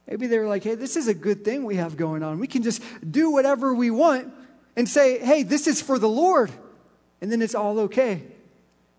Maybe 0.08 0.26
they 0.26 0.40
were 0.40 0.48
like, 0.48 0.64
hey, 0.64 0.74
this 0.74 0.96
is 0.96 1.08
a 1.08 1.14
good 1.14 1.46
thing 1.46 1.64
we 1.64 1.76
have 1.76 1.96
going 1.96 2.24
on. 2.24 2.40
We 2.40 2.48
can 2.48 2.64
just 2.64 2.82
do 3.08 3.30
whatever 3.30 3.72
we 3.72 3.92
want 3.92 4.34
and 4.76 4.90
say, 4.90 5.20
hey, 5.20 5.44
this 5.44 5.68
is 5.68 5.80
for 5.80 6.00
the 6.00 6.10
Lord. 6.10 6.50
And 7.22 7.32
then 7.32 7.44
it's 7.44 7.54
all 7.54 7.82
okay. 7.82 8.24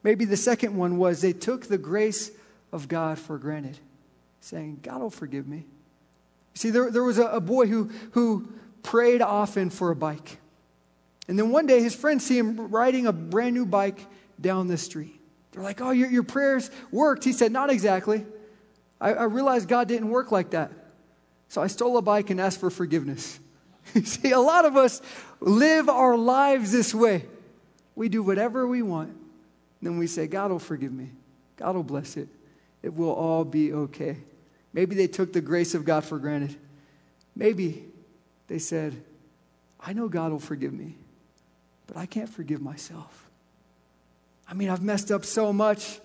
Maybe 0.05 0.27
the 0.27 0.37
second 0.37 0.77
one 0.77 0.97
was 0.97 1.21
they 1.21 1.33
took 1.33 1.67
the 1.67 1.77
grace 1.77 2.31
of 2.71 2.87
God 2.87 3.19
for 3.19 3.37
granted, 3.37 3.79
saying, 4.41 4.79
God 4.85 5.01
will 5.01 5.11
forgive 5.11 5.49
me. 5.49 5.65
See, 6.55 6.71
there, 6.71 6.89
there 6.93 7.03
was 7.03 7.19
a, 7.19 7.27
a 7.27 7.41
boy 7.41 7.67
who, 7.67 7.91
who 8.13 8.53
prayed 8.85 9.23
often 9.23 9.71
for 9.71 9.91
a 9.91 9.97
bike. 9.97 10.39
And 11.29 11.39
then 11.39 11.51
one 11.51 11.67
day 11.67 11.83
his 11.83 11.95
friends 11.95 12.25
see 12.25 12.39
him 12.39 12.69
riding 12.69 13.07
a 13.07 13.13
brand 13.13 13.55
new 13.55 13.67
bike 13.67 14.05
down 14.41 14.67
the 14.67 14.79
street. 14.79 15.21
They're 15.53 15.63
like, 15.63 15.81
Oh, 15.81 15.91
your, 15.91 16.11
your 16.11 16.23
prayers 16.23 16.71
worked. 16.91 17.23
He 17.23 17.33
said, 17.33 17.53
Not 17.53 17.71
exactly. 17.71 18.25
I, 19.01 19.13
I 19.13 19.25
realized 19.25 19.69
God 19.69 19.87
didn't 19.87 20.09
work 20.09 20.33
like 20.33 20.51
that. 20.51 20.73
So 21.49 21.63
I 21.63 21.67
stole 21.67 21.97
a 21.99 22.03
bike 22.03 22.31
and 22.31 22.41
asked 22.41 22.59
for 22.59 22.71
forgiveness. 22.71 23.39
you 23.95 24.03
see, 24.05 24.33
a 24.33 24.41
lot 24.41 24.65
of 24.65 24.77
us 24.77 25.01
live 25.41 25.89
our 25.89 26.17
lives 26.17 26.73
this 26.73 26.95
way. 26.95 27.27
We 27.95 28.09
do 28.09 28.23
whatever 28.23 28.67
we 28.67 28.83
want. 28.83 29.17
Then 29.81 29.99
we 29.99 30.07
say, 30.07 30.27
God 30.27 30.51
will 30.51 30.59
forgive 30.59 30.93
me. 30.93 31.11
God 31.57 31.77
will 31.77 31.85
bless 31.85 32.17
it. 32.17 32.29
It 32.83 32.95
will 32.95 33.13
all 33.13 33.45
be 33.45 33.73
okay. 33.73 34.19
Maybe 34.73 34.95
they 34.95 35.07
took 35.07 35.33
the 35.33 35.41
grace 35.41 35.75
of 35.75 35.85
God 35.85 36.05
for 36.05 36.19
granted. 36.19 36.57
Maybe 37.35 37.85
they 38.49 38.59
said, 38.59 39.01
I 39.81 39.93
know 39.93 40.09
God 40.09 40.33
will 40.33 40.39
forgive 40.39 40.73
me 40.73 40.97
but 41.89 41.97
I 41.97 42.07
can't 42.07 42.29
forgive 42.29 42.63
myself. 42.63 43.29
I 44.49 44.55
mean, 44.55 44.69
I've 44.69 44.83
messed 44.83 45.11
up 45.11 45.25
so 45.25 45.53
much. 45.53 45.99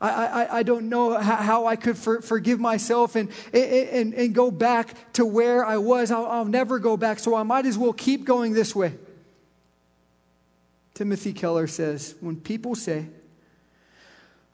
I, 0.00 0.08
I, 0.08 0.58
I 0.58 0.62
don't 0.62 0.88
know 0.88 1.16
how, 1.18 1.66
I 1.66 1.76
could 1.76 1.96
for, 1.96 2.20
forgive 2.22 2.58
myself 2.58 3.16
and, 3.16 3.28
and, 3.52 4.14
and 4.14 4.34
go 4.34 4.50
back 4.50 5.12
to 5.14 5.24
where 5.24 5.64
I 5.64 5.76
was. 5.76 6.10
I'll, 6.10 6.26
I'll 6.26 6.44
never 6.44 6.78
go 6.78 6.96
back, 6.96 7.18
so 7.18 7.34
I 7.34 7.42
might 7.42 7.66
as 7.66 7.78
well 7.78 7.92
keep 7.92 8.24
going 8.24 8.52
this 8.52 8.74
way. 8.74 8.94
Timothy 10.94 11.32
Keller 11.32 11.66
says, 11.66 12.14
When 12.20 12.36
people 12.36 12.74
say, 12.74 13.06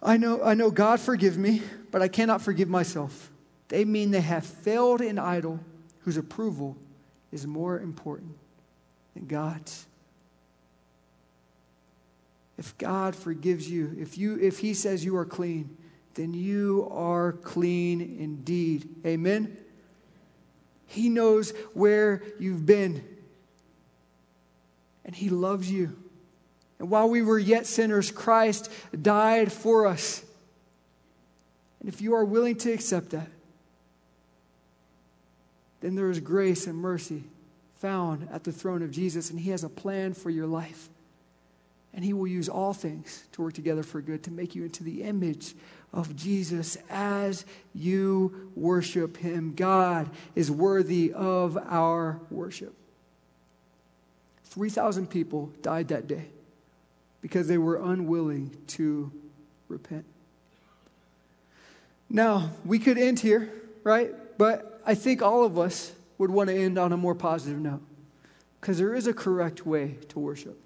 I 0.03 0.17
know, 0.17 0.43
I 0.43 0.55
know 0.55 0.71
God 0.71 1.01
forgive 1.01 1.39
me, 1.39 1.63
but 1.91 2.03
I 2.03 2.09
cannot 2.09 2.43
forgive 2.43 2.69
myself, 2.69 3.31
they 3.69 3.85
mean 3.85 4.11
they 4.11 4.21
have 4.21 4.45
failed 4.45 5.01
an 5.01 5.19
idol 5.19 5.61
whose 6.01 6.17
approval 6.17 6.77
is 7.33 7.47
more 7.47 7.81
important 7.81 8.37
than 9.15 9.27
God's. 9.27 9.87
If 12.59 12.77
God 12.79 13.15
forgives 13.15 13.71
you, 13.71 13.95
if, 13.99 14.17
you, 14.17 14.39
if 14.41 14.59
He 14.59 14.75
says 14.75 15.05
you 15.05 15.17
are 15.17 15.25
clean, 15.25 15.77
then 16.15 16.33
you 16.33 16.89
are 16.91 17.33
clean 17.33 18.01
indeed. 18.01 18.89
Amen? 19.05 19.57
He 20.87 21.09
knows 21.09 21.53
where 21.75 22.23
you've 22.39 22.65
been, 22.65 23.05
and 25.05 25.15
He 25.15 25.29
loves 25.29 25.71
you. 25.71 25.97
And 26.79 26.91
while 26.91 27.09
we 27.09 27.23
were 27.23 27.39
yet 27.39 27.67
sinners, 27.67 28.11
Christ 28.11 28.71
died 29.01 29.53
for 29.53 29.87
us. 29.87 30.25
And 31.81 31.89
if 31.89 32.01
you 32.01 32.15
are 32.15 32.25
willing 32.25 32.57
to 32.57 32.73
accept 32.73 33.11
that, 33.11 33.29
then 35.81 35.95
there 35.95 36.11
is 36.11 36.21
grace 36.21 36.67
and 36.67 36.77
mercy 36.77 37.25
found 37.77 38.29
at 38.33 38.45
the 38.45 38.53
throne 38.53 38.83
of 38.83 38.91
Jesus, 38.91 39.31
and 39.31 39.39
He 39.39 39.51
has 39.51 39.65
a 39.65 39.69
plan 39.69 40.15
for 40.15 40.31
your 40.31 40.47
life. 40.47 40.89
And 41.97 42.05
he 42.05 42.13
will 42.13 42.27
use 42.27 42.49
all 42.49 42.75
things 42.75 43.25
to 43.33 43.43
work 43.43 43.55
together 43.55 43.83
for 43.83 44.03
good 44.03 44.23
to 44.25 44.31
make 44.31 44.55
you 44.55 44.63
into 44.63 44.85
the 44.85 45.03
image 45.03 45.55
of 45.95 46.15
Jesus 46.15 46.77
as 46.91 47.47
you 47.75 48.53
worship 48.55 49.17
him. 49.17 49.55
God 49.57 50.11
is 50.35 50.51
worthy 50.51 51.11
of 51.15 51.57
our 51.57 52.21
worship. 52.31 52.75
3,000 54.45 55.09
people 55.09 55.51
died 55.63 55.89
that 55.89 56.07
day 56.07 56.27
because 57.23 57.49
they 57.49 57.59
were 57.59 57.77
unwilling 57.77 58.55
to 58.69 59.11
repent. 59.69 60.05
Now, 62.11 62.51
we 62.65 62.79
could 62.79 62.99
end 62.99 63.21
here, 63.21 63.51
right? 63.85 64.13
But 64.37 64.83
I 64.85 64.95
think 64.95 65.23
all 65.23 65.45
of 65.45 65.59
us 65.59 65.93
would 66.19 66.31
want 66.31 66.51
to 66.51 66.55
end 66.55 66.79
on 66.79 66.93
a 66.93 66.97
more 66.97 67.15
positive 67.15 67.59
note 67.59 67.83
because 68.61 68.77
there 68.77 68.95
is 68.95 69.07
a 69.07 69.15
correct 69.15 69.65
way 69.65 69.97
to 70.11 70.19
worship. 70.19 70.61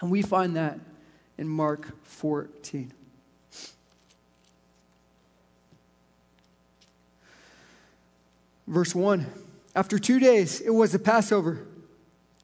And 0.00 0.10
we 0.10 0.22
find 0.22 0.56
that 0.56 0.78
in 1.38 1.48
Mark 1.48 1.94
14. 2.04 2.92
Verse 8.66 8.94
1 8.94 9.26
After 9.74 9.98
two 9.98 10.18
days, 10.18 10.60
it 10.60 10.70
was 10.70 10.92
the 10.92 10.98
Passover 10.98 11.66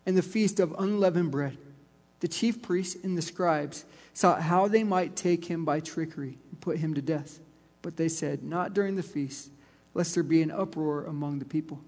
and 0.06 0.16
the 0.16 0.22
feast 0.22 0.60
of 0.60 0.74
unleavened 0.78 1.30
bread. 1.30 1.58
The 2.20 2.28
chief 2.28 2.62
priests 2.62 3.02
and 3.02 3.18
the 3.18 3.22
scribes 3.22 3.84
sought 4.14 4.42
how 4.42 4.68
they 4.68 4.84
might 4.84 5.16
take 5.16 5.46
him 5.46 5.64
by 5.64 5.80
trickery 5.80 6.38
and 6.50 6.60
put 6.60 6.78
him 6.78 6.94
to 6.94 7.02
death. 7.02 7.40
But 7.80 7.96
they 7.96 8.08
said, 8.08 8.42
Not 8.42 8.74
during 8.74 8.96
the 8.96 9.02
feast, 9.02 9.50
lest 9.94 10.14
there 10.14 10.22
be 10.22 10.42
an 10.42 10.50
uproar 10.50 11.04
among 11.04 11.38
the 11.38 11.44
people. 11.44 11.80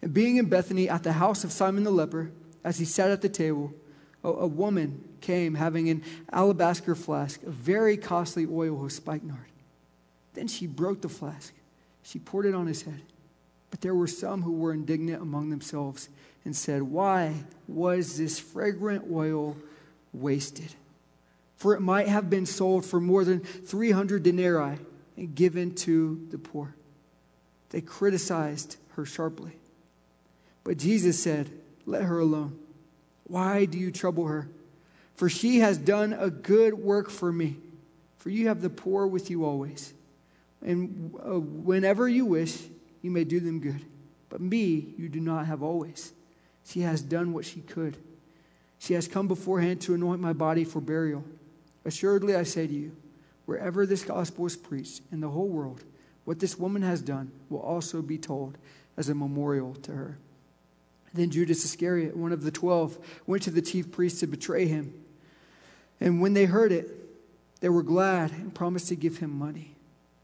And 0.00 0.14
being 0.14 0.36
in 0.36 0.46
Bethany 0.46 0.88
at 0.88 1.02
the 1.02 1.12
house 1.12 1.44
of 1.44 1.52
Simon 1.52 1.84
the 1.84 1.90
leper, 1.90 2.30
as 2.64 2.78
he 2.78 2.84
sat 2.84 3.10
at 3.10 3.20
the 3.20 3.28
table, 3.28 3.74
a, 4.28 4.44
a 4.44 4.46
woman 4.46 5.04
came 5.20 5.54
having 5.54 5.88
an 5.88 6.02
alabaster 6.32 6.94
flask 6.94 7.42
of 7.42 7.52
very 7.52 7.96
costly 7.96 8.46
oil 8.46 8.84
of 8.84 8.92
spikenard. 8.92 9.38
Then 10.34 10.48
she 10.48 10.66
broke 10.66 11.00
the 11.00 11.08
flask. 11.08 11.52
She 12.02 12.18
poured 12.18 12.46
it 12.46 12.54
on 12.54 12.66
his 12.66 12.82
head. 12.82 13.02
But 13.70 13.80
there 13.80 13.94
were 13.94 14.06
some 14.06 14.42
who 14.42 14.52
were 14.52 14.72
indignant 14.72 15.20
among 15.20 15.50
themselves 15.50 16.08
and 16.44 16.56
said, 16.56 16.82
Why 16.82 17.34
was 17.66 18.16
this 18.16 18.38
fragrant 18.38 19.06
oil 19.10 19.56
wasted? 20.12 20.74
For 21.56 21.74
it 21.74 21.80
might 21.80 22.08
have 22.08 22.30
been 22.30 22.46
sold 22.46 22.86
for 22.86 23.00
more 23.00 23.24
than 23.24 23.40
300 23.40 24.22
denarii 24.22 24.78
and 25.16 25.34
given 25.34 25.74
to 25.74 26.26
the 26.30 26.38
poor. 26.38 26.74
They 27.70 27.80
criticized 27.80 28.76
her 28.92 29.04
sharply. 29.04 29.52
But 30.64 30.78
Jesus 30.78 31.20
said, 31.20 31.50
Let 31.84 32.02
her 32.04 32.20
alone. 32.20 32.58
Why 33.28 33.66
do 33.66 33.78
you 33.78 33.90
trouble 33.90 34.26
her? 34.26 34.48
For 35.14 35.28
she 35.28 35.60
has 35.60 35.78
done 35.78 36.12
a 36.12 36.30
good 36.30 36.74
work 36.74 37.10
for 37.10 37.30
me. 37.30 37.56
For 38.18 38.30
you 38.30 38.48
have 38.48 38.60
the 38.60 38.70
poor 38.70 39.06
with 39.06 39.30
you 39.30 39.44
always. 39.44 39.94
And 40.64 41.14
uh, 41.24 41.38
whenever 41.38 42.08
you 42.08 42.24
wish, 42.24 42.58
you 43.02 43.10
may 43.10 43.24
do 43.24 43.38
them 43.40 43.60
good. 43.60 43.84
But 44.28 44.40
me 44.40 44.94
you 44.96 45.08
do 45.08 45.20
not 45.20 45.46
have 45.46 45.62
always. 45.62 46.12
She 46.64 46.80
has 46.80 47.00
done 47.00 47.32
what 47.32 47.44
she 47.44 47.60
could. 47.60 47.96
She 48.78 48.94
has 48.94 49.08
come 49.08 49.28
beforehand 49.28 49.80
to 49.82 49.94
anoint 49.94 50.20
my 50.20 50.32
body 50.32 50.64
for 50.64 50.80
burial. 50.80 51.24
Assuredly, 51.84 52.36
I 52.36 52.42
say 52.42 52.66
to 52.66 52.72
you, 52.72 52.94
wherever 53.46 53.86
this 53.86 54.04
gospel 54.04 54.46
is 54.46 54.56
preached 54.56 55.02
in 55.10 55.20
the 55.20 55.30
whole 55.30 55.48
world, 55.48 55.84
what 56.24 56.38
this 56.38 56.58
woman 56.58 56.82
has 56.82 57.00
done 57.00 57.32
will 57.48 57.60
also 57.60 58.02
be 58.02 58.18
told 58.18 58.58
as 58.96 59.08
a 59.08 59.14
memorial 59.14 59.74
to 59.74 59.92
her. 59.92 60.18
Then 61.18 61.30
Judas 61.30 61.64
Iscariot, 61.64 62.16
one 62.16 62.32
of 62.32 62.42
the 62.42 62.50
twelve, 62.50 62.98
went 63.26 63.42
to 63.44 63.50
the 63.50 63.62
chief 63.62 63.90
priests 63.90 64.20
to 64.20 64.26
betray 64.26 64.66
him. 64.66 64.94
And 66.00 66.20
when 66.20 66.34
they 66.34 66.44
heard 66.44 66.70
it, 66.72 66.88
they 67.60 67.68
were 67.68 67.82
glad 67.82 68.30
and 68.30 68.54
promised 68.54 68.88
to 68.88 68.96
give 68.96 69.18
him 69.18 69.36
money. 69.36 69.74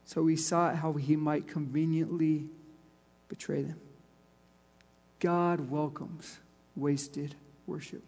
So 0.04 0.26
he 0.26 0.36
sought 0.36 0.76
how 0.76 0.92
he 0.92 1.16
might 1.16 1.48
conveniently 1.48 2.46
betray 3.28 3.62
them. 3.62 3.80
God 5.18 5.70
welcomes 5.70 6.38
wasted 6.76 7.34
worship. 7.66 8.02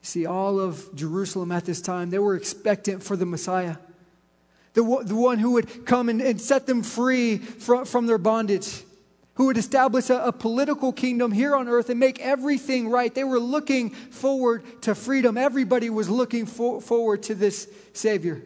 See, 0.00 0.24
all 0.24 0.60
of 0.60 0.94
Jerusalem 0.94 1.50
at 1.50 1.64
this 1.64 1.80
time, 1.82 2.10
they 2.10 2.20
were 2.20 2.36
expectant 2.36 3.02
for 3.02 3.16
the 3.16 3.26
Messiah, 3.26 3.76
the, 4.74 4.82
the 5.04 5.16
one 5.16 5.38
who 5.38 5.52
would 5.52 5.84
come 5.84 6.08
and, 6.08 6.20
and 6.20 6.40
set 6.40 6.66
them 6.66 6.82
free 6.82 7.38
from, 7.38 7.84
from 7.86 8.06
their 8.06 8.18
bondage, 8.18 8.84
who 9.36 9.46
would 9.46 9.56
establish 9.56 10.10
a, 10.10 10.24
a 10.24 10.32
political 10.32 10.92
kingdom 10.92 11.30
here 11.30 11.54
on 11.54 11.68
earth 11.68 11.88
and 11.90 12.00
make 12.00 12.18
everything 12.20 12.88
right. 12.88 13.14
They 13.14 13.24
were 13.24 13.38
looking 13.38 13.90
forward 13.90 14.82
to 14.82 14.94
freedom. 14.94 15.36
Everybody 15.36 15.90
was 15.90 16.08
looking 16.08 16.46
for, 16.46 16.80
forward 16.80 17.22
to 17.24 17.34
this 17.34 17.68
Savior. 17.92 18.42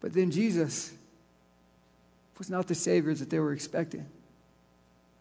But 0.00 0.12
then 0.12 0.32
Jesus 0.32 0.92
was 2.38 2.50
not 2.50 2.66
the 2.66 2.74
Savior 2.74 3.14
that 3.14 3.30
they 3.30 3.38
were 3.38 3.52
expecting. 3.52 4.04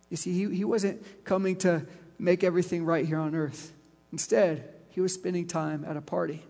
You 0.09 0.17
see, 0.17 0.33
he, 0.33 0.55
he 0.55 0.65
wasn't 0.65 1.05
coming 1.23 1.55
to 1.57 1.85
make 2.17 2.43
everything 2.43 2.83
right 2.83 3.05
here 3.05 3.19
on 3.19 3.35
earth. 3.35 3.71
Instead, 4.11 4.67
he 4.89 5.01
was 5.01 5.13
spending 5.13 5.45
time 5.45 5.85
at 5.87 5.97
a 5.97 6.01
party, 6.01 6.41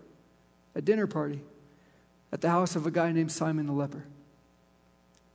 a 0.74 0.80
dinner 0.80 1.06
party, 1.06 1.40
at 2.32 2.40
the 2.40 2.48
house 2.48 2.74
of 2.74 2.86
a 2.86 2.90
guy 2.90 3.12
named 3.12 3.30
Simon 3.30 3.66
the 3.66 3.72
leper. 3.72 4.04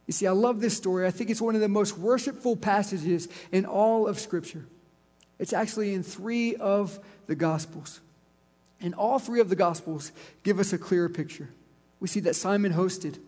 You 0.08 0.14
see, 0.14 0.26
I 0.26 0.32
love 0.32 0.62
this 0.62 0.76
story. 0.76 1.06
I 1.06 1.12
think 1.12 1.30
it's 1.30 1.42
one 1.42 1.56
of 1.56 1.62
the 1.62 1.68
most 1.68 1.98
worshipful 1.98 2.56
passages 2.56 3.28
in 3.52 3.66
all 3.66 4.08
of 4.08 4.20
Scripture. 4.20 4.66
It's 5.38 5.54
actually 5.54 5.94
in 5.94 6.02
three 6.02 6.56
of 6.56 6.98
the 7.28 7.36
Gospels. 7.36 8.00
And 8.80 8.96
all 8.96 9.20
three 9.20 9.42
of 9.42 9.50
the 9.50 9.56
Gospels 9.56 10.12
give 10.44 10.60
us 10.60 10.72
a 10.72 10.78
clearer 10.78 11.10
picture. 11.10 11.50
We 12.00 12.08
see 12.08 12.22
that 12.22 12.36
Simon 12.36 12.74
hosted, 12.74 13.20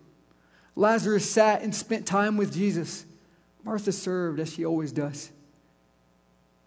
Lazarus 0.76 1.30
sat 1.30 1.62
and 1.62 1.76
spent 1.76 2.06
time 2.06 2.38
with 2.38 2.54
Jesus. 2.54 3.04
Martha 3.66 3.92
served 3.92 4.40
as 4.40 4.54
she 4.54 4.66
always 4.66 4.94
does. 4.94 5.30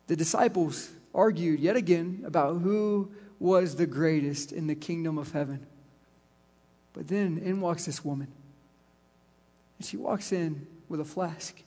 The 0.06 0.16
disciples 0.16 0.90
argued 1.14 1.60
yet 1.60 1.76
again 1.76 2.22
about 2.26 2.60
who 2.60 3.10
was 3.38 3.76
the 3.76 3.86
greatest 3.86 4.52
in 4.52 4.66
the 4.66 4.74
kingdom 4.74 5.16
of 5.16 5.32
heaven. 5.32 5.66
But 6.92 7.08
then 7.08 7.38
in 7.38 7.62
walks 7.62 7.86
this 7.86 8.04
woman. 8.04 8.28
And 9.82 9.88
she 9.88 9.96
walks 9.96 10.30
in 10.30 10.68
with 10.88 11.00
a 11.00 11.04
flask. 11.04 11.60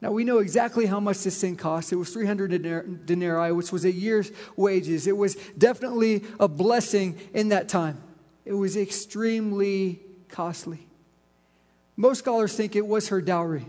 Now 0.00 0.12
we 0.12 0.22
know 0.22 0.38
exactly 0.38 0.86
how 0.86 1.00
much 1.00 1.24
this 1.24 1.40
thing 1.40 1.56
cost. 1.56 1.92
It 1.92 1.96
was 1.96 2.12
300 2.12 3.04
denarii, 3.04 3.50
which 3.50 3.72
was 3.72 3.84
a 3.84 3.90
year's 3.90 4.30
wages. 4.54 5.08
It 5.08 5.16
was 5.16 5.34
definitely 5.58 6.22
a 6.38 6.46
blessing 6.46 7.18
in 7.34 7.48
that 7.48 7.68
time. 7.68 8.00
It 8.44 8.52
was 8.52 8.76
extremely 8.76 9.98
costly. 10.28 10.86
Most 11.96 12.20
scholars 12.20 12.54
think 12.54 12.76
it 12.76 12.86
was 12.86 13.08
her 13.08 13.20
dowry. 13.20 13.66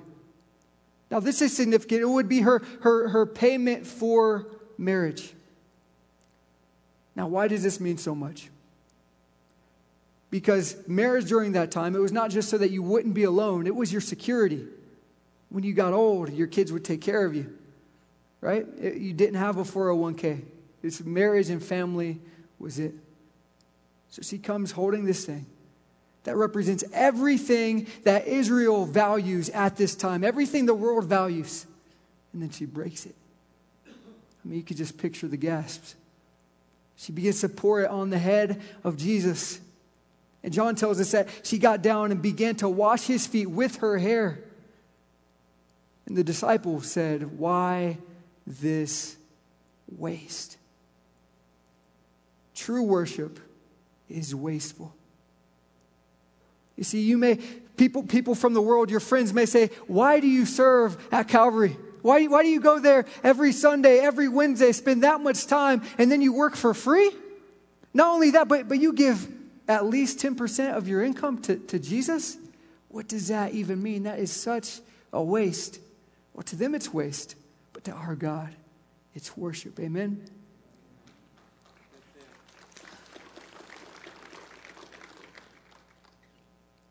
Now, 1.09 1.19
this 1.19 1.41
is 1.41 1.57
significant. 1.57 2.01
It 2.01 2.09
would 2.09 2.29
be 2.29 2.41
her, 2.41 2.61
her, 2.81 3.07
her 3.07 3.25
payment 3.25 3.87
for 3.87 4.45
marriage. 4.77 5.33
Now, 7.15 7.25
why 7.25 7.47
does 7.47 7.63
this 7.63 7.79
mean 7.79 7.97
so 7.97 8.13
much? 8.13 8.51
Because 10.29 10.75
marriage 10.87 11.25
during 11.25 11.53
that 11.53 11.71
time, 11.71 11.95
it 11.95 11.99
was 11.99 12.11
not 12.11 12.31
just 12.31 12.49
so 12.49 12.57
that 12.57 12.69
you 12.69 12.83
wouldn't 12.83 13.13
be 13.13 13.23
alone, 13.23 13.65
it 13.67 13.75
was 13.75 13.91
your 13.91 14.01
security. 14.01 14.65
When 15.49 15.63
you 15.63 15.73
got 15.73 15.93
old, 15.93 16.33
your 16.33 16.47
kids 16.47 16.73
would 16.73 16.83
take 16.83 17.01
care 17.01 17.25
of 17.25 17.33
you, 17.33 17.57
right? 18.41 18.65
It, 18.81 18.97
you 18.97 19.13
didn't 19.13 19.35
have 19.35 19.57
a 19.57 19.63
401k. 19.63 20.41
This 20.81 21.01
marriage 21.03 21.49
and 21.49 21.63
family 21.63 22.19
was 22.59 22.79
it. 22.79 22.93
So 24.09 24.21
she 24.21 24.37
comes 24.37 24.71
holding 24.71 25.05
this 25.05 25.25
thing 25.25 25.45
that 26.23 26.35
represents 26.35 26.83
everything 26.91 27.87
that 28.03 28.27
Israel 28.27 28.85
values 28.85 29.49
at 29.49 29.77
this 29.77 29.95
time, 29.95 30.25
everything 30.25 30.65
the 30.65 30.73
world 30.73 31.05
values. 31.05 31.65
And 32.33 32.41
then 32.41 32.49
she 32.49 32.65
breaks 32.65 33.05
it. 33.05 33.15
I 33.87 34.47
mean, 34.47 34.57
you 34.57 34.63
could 34.63 34.77
just 34.77 34.97
picture 34.97 35.27
the 35.27 35.37
gasps. 35.37 35.95
She 36.97 37.11
begins 37.11 37.41
to 37.41 37.49
pour 37.49 37.81
it 37.81 37.89
on 37.89 38.09
the 38.09 38.17
head 38.17 38.61
of 38.83 38.97
Jesus. 38.97 39.61
And 40.47 40.53
John 40.53 40.75
tells 40.75 41.01
us 41.01 41.11
that 41.11 41.27
she 41.43 41.57
got 41.57 41.81
down 41.81 42.09
and 42.09 42.21
began 42.21 42.55
to 42.55 42.69
wash 42.69 43.05
his 43.05 43.27
feet 43.27 43.47
with 43.47 43.79
her 43.79 43.97
hair. 43.97 44.39
And 46.05 46.15
the 46.15 46.23
disciple 46.23 46.79
said, 46.79 47.37
Why 47.37 47.97
this 48.45 49.17
waste? 49.91 50.55
True 52.55 52.83
worship 52.83 53.41
is 54.07 54.33
wasteful. 54.33 54.95
You 56.77 56.85
see, 56.85 57.01
you 57.01 57.17
may, 57.17 57.35
people, 57.75 58.03
people 58.03 58.33
from 58.33 58.53
the 58.53 58.61
world, 58.61 58.89
your 58.89 59.01
friends 59.01 59.33
may 59.33 59.45
say, 59.45 59.69
Why 59.87 60.21
do 60.21 60.29
you 60.29 60.45
serve 60.45 60.97
at 61.11 61.27
Calvary? 61.27 61.75
Why, 62.03 62.23
why 62.27 62.41
do 62.43 62.47
you 62.47 62.61
go 62.61 62.79
there 62.79 63.03
every 63.21 63.51
Sunday, 63.51 63.99
every 63.99 64.29
Wednesday, 64.29 64.71
spend 64.71 65.03
that 65.03 65.19
much 65.19 65.45
time, 65.45 65.81
and 65.97 66.09
then 66.09 66.21
you 66.21 66.31
work 66.31 66.55
for 66.55 66.73
free? 66.73 67.11
Not 67.93 68.13
only 68.13 68.31
that, 68.31 68.47
but, 68.47 68.69
but 68.69 68.79
you 68.79 68.93
give 68.93 69.33
at 69.67 69.85
least 69.85 70.19
10% 70.19 70.75
of 70.75 70.87
your 70.87 71.03
income 71.03 71.41
to, 71.43 71.57
to 71.57 71.79
Jesus? 71.79 72.37
What 72.89 73.07
does 73.07 73.27
that 73.27 73.53
even 73.53 73.81
mean? 73.81 74.03
That 74.03 74.19
is 74.19 74.31
such 74.31 74.79
a 75.11 75.21
waste. 75.21 75.79
Well, 76.33 76.43
to 76.43 76.55
them 76.55 76.75
it's 76.75 76.93
waste, 76.93 77.35
but 77.73 77.83
to 77.85 77.91
our 77.91 78.15
God, 78.15 78.49
it's 79.13 79.35
worship. 79.35 79.79
Amen? 79.79 80.23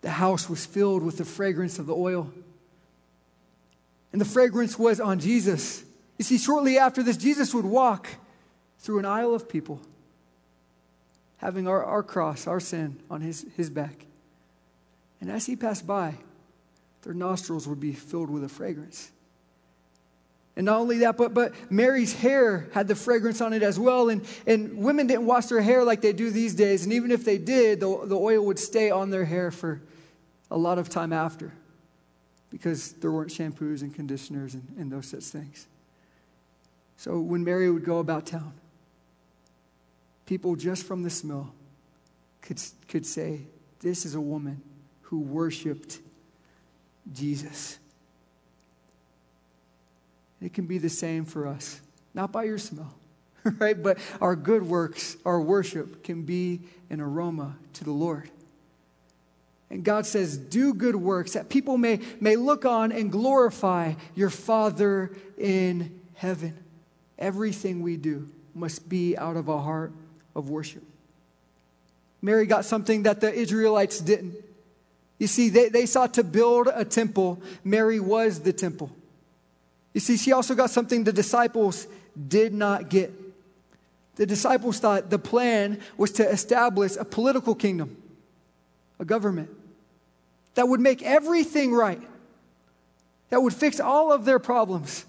The 0.03 0.11
house 0.11 0.49
was 0.49 0.65
filled 0.65 1.03
with 1.03 1.19
the 1.19 1.25
fragrance 1.25 1.81
of 1.81 1.87
the 1.87 1.95
oil. 1.95 2.31
And 4.13 4.21
the 4.21 4.25
fragrance 4.25 4.79
was 4.79 5.01
on 5.01 5.19
Jesus. 5.19 5.83
You 6.17 6.25
see, 6.25 6.39
shortly 6.39 6.79
after 6.79 7.03
this, 7.03 7.17
Jesus 7.17 7.53
would 7.53 7.65
walk 7.65 8.09
through 8.79 9.01
an 9.01 9.05
aisle 9.05 9.35
of 9.35 9.49
people, 9.49 9.81
having 11.39 11.69
our, 11.69 11.85
our 11.85 12.03
cross, 12.03 12.47
our 12.47 12.61
sin, 12.61 13.01
on 13.11 13.21
his, 13.21 13.47
his 13.57 13.71
back. 13.71 14.07
And 15.21 15.31
as 15.31 15.47
he 15.47 15.57
passed 15.57 15.87
by, 15.87 16.15
their 17.03 17.15
nostrils 17.15 17.69
would 17.69 17.81
be 17.81 17.93
filled 17.93 18.31
with 18.31 18.45
a 18.45 18.49
fragrance. 18.49 19.11
And 20.57 20.65
not 20.65 20.79
only 20.79 20.99
that, 20.99 21.19
but, 21.19 21.35
but 21.35 21.53
Mary's 21.71 22.15
hair 22.15 22.69
had 22.73 22.89
the 22.89 22.95
fragrance 22.95 23.43
on 23.43 23.53
it 23.53 23.63
as 23.63 23.79
well. 23.79 24.09
And, 24.09 24.25
and 24.47 24.79
women 24.79 25.07
didn't 25.07 25.27
wash 25.27 25.47
their 25.47 25.61
hair 25.61 25.85
like 25.85 26.01
they 26.01 26.15
do 26.15 26.31
these 26.31 26.55
days. 26.55 26.85
And 26.85 26.93
even 26.95 27.11
if 27.11 27.25
they 27.25 27.37
did, 27.37 27.81
the, 27.81 28.07
the 28.07 28.17
oil 28.17 28.45
would 28.47 28.59
stay 28.59 28.91
on 28.91 29.11
their 29.11 29.27
hair 29.27 29.51
for 29.51 29.83
a 30.51 30.57
lot 30.57 30.79
of 30.79 30.89
time 30.89 31.13
after 31.13 31.53
because 32.51 32.93
there 32.95 33.13
weren't 33.13 33.31
shampoos 33.31 33.83
and 33.83 33.95
conditioners 33.95 34.55
and, 34.55 34.67
and 34.79 34.91
those 34.91 35.07
such 35.07 35.25
things. 35.25 35.67
So 36.97 37.21
when 37.21 37.45
Mary 37.45 37.71
would 37.71 37.85
go 37.85 37.99
about 37.99 38.25
town, 38.25 38.55
people 40.27 40.57
just 40.57 40.85
from 40.85 41.03
the 41.03 41.11
smell 41.11 41.53
could, 42.43 42.61
could 42.89 43.07
say, 43.07 43.43
This 43.81 44.05
is 44.05 44.15
a 44.15 44.21
woman 44.21 44.61
who 45.03 45.21
worshiped 45.21 46.01
Jesus. 47.13 47.79
It 50.43 50.53
can 50.53 50.67
be 50.67 50.79
the 50.79 50.91
same 50.91 51.25
for 51.25 51.47
us, 51.47 51.81
not 52.13 52.31
by 52.31 52.45
your 52.45 52.59
smell, 52.59 52.95
right? 53.59 53.81
But 53.81 53.99
our 54.21 54.37
good 54.37 54.63
works, 54.63 55.17
our 55.25 55.41
worship 55.41 56.05
can 56.05 56.23
be 56.23 56.61
an 56.91 57.01
aroma 57.01 57.57
to 57.75 57.85
the 57.85 57.93
Lord. 57.93 58.31
And 59.71 59.83
God 59.83 60.07
says, 60.07 60.37
Do 60.37 60.75
good 60.75 60.97
works 60.97 61.33
that 61.33 61.49
people 61.49 61.79
may, 61.79 62.01
may 62.21 62.37
look 62.37 62.65
on 62.65 62.93
and 62.93 63.11
glorify 63.11 63.95
your 64.15 64.31
Father 64.31 65.11
in 65.39 66.01
heaven. 66.15 66.57
Everything 67.19 67.83
we 67.83 67.97
do 67.97 68.29
must 68.55 68.89
be 68.89 69.17
out 69.17 69.37
of 69.37 69.49
a 69.49 69.59
heart 69.59 69.93
of 70.37 70.51
worship. 70.51 70.85
Mary 72.23 72.47
got 72.47 72.65
something 72.65 73.05
that 73.05 73.21
the 73.21 73.33
Israelites 73.33 73.99
didn't. 73.99 74.37
You 75.19 75.27
see, 75.27 75.49
they, 75.49 75.71
they 75.71 75.87
sought 75.87 76.15
to 76.15 76.25
build 76.25 76.69
a 76.73 76.85
temple. 76.85 77.43
Mary 77.65 77.99
was 77.99 78.41
the 78.41 78.53
temple. 78.53 78.91
You 79.95 80.01
see, 80.01 80.19
she 80.19 80.33
also 80.33 80.55
got 80.55 80.71
something 80.71 81.05
the 81.05 81.13
disciples 81.13 81.87
did 82.29 82.53
not 82.53 82.91
get. 82.91 83.13
The 84.17 84.27
disciples 84.27 84.79
thought 84.79 85.09
the 85.09 85.19
plan 85.19 85.81
was 85.97 86.13
to 86.13 86.29
establish 86.29 86.97
a 86.97 87.05
political 87.05 87.55
kingdom, 87.55 87.97
a 88.99 89.05
government 89.05 89.51
that 90.55 90.69
would 90.69 90.81
make 90.81 91.03
everything 91.03 91.73
right, 91.73 92.01
that 93.31 93.41
would 93.41 93.55
fix 93.55 93.81
all 93.81 94.13
of 94.13 94.25
their 94.25 94.39
problems. 94.39 95.07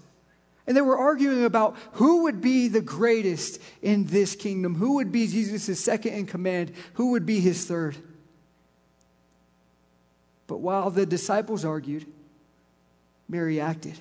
And 0.68 0.76
they 0.76 0.82
were 0.82 0.98
arguing 0.98 1.44
about 1.44 1.76
who 1.92 2.24
would 2.24 2.42
be 2.42 2.68
the 2.68 2.82
greatest 2.82 3.58
in 3.80 4.04
this 4.04 4.36
kingdom, 4.36 4.74
who 4.74 4.96
would 4.96 5.10
be 5.10 5.26
Jesus' 5.26 5.82
second 5.82 6.12
in 6.12 6.26
command, 6.26 6.72
who 6.92 7.12
would 7.12 7.24
be 7.24 7.40
his 7.40 7.64
third. 7.64 7.96
But 10.46 10.58
while 10.58 10.90
the 10.90 11.06
disciples 11.06 11.64
argued, 11.64 12.04
Mary 13.30 13.58
acted. 13.58 13.98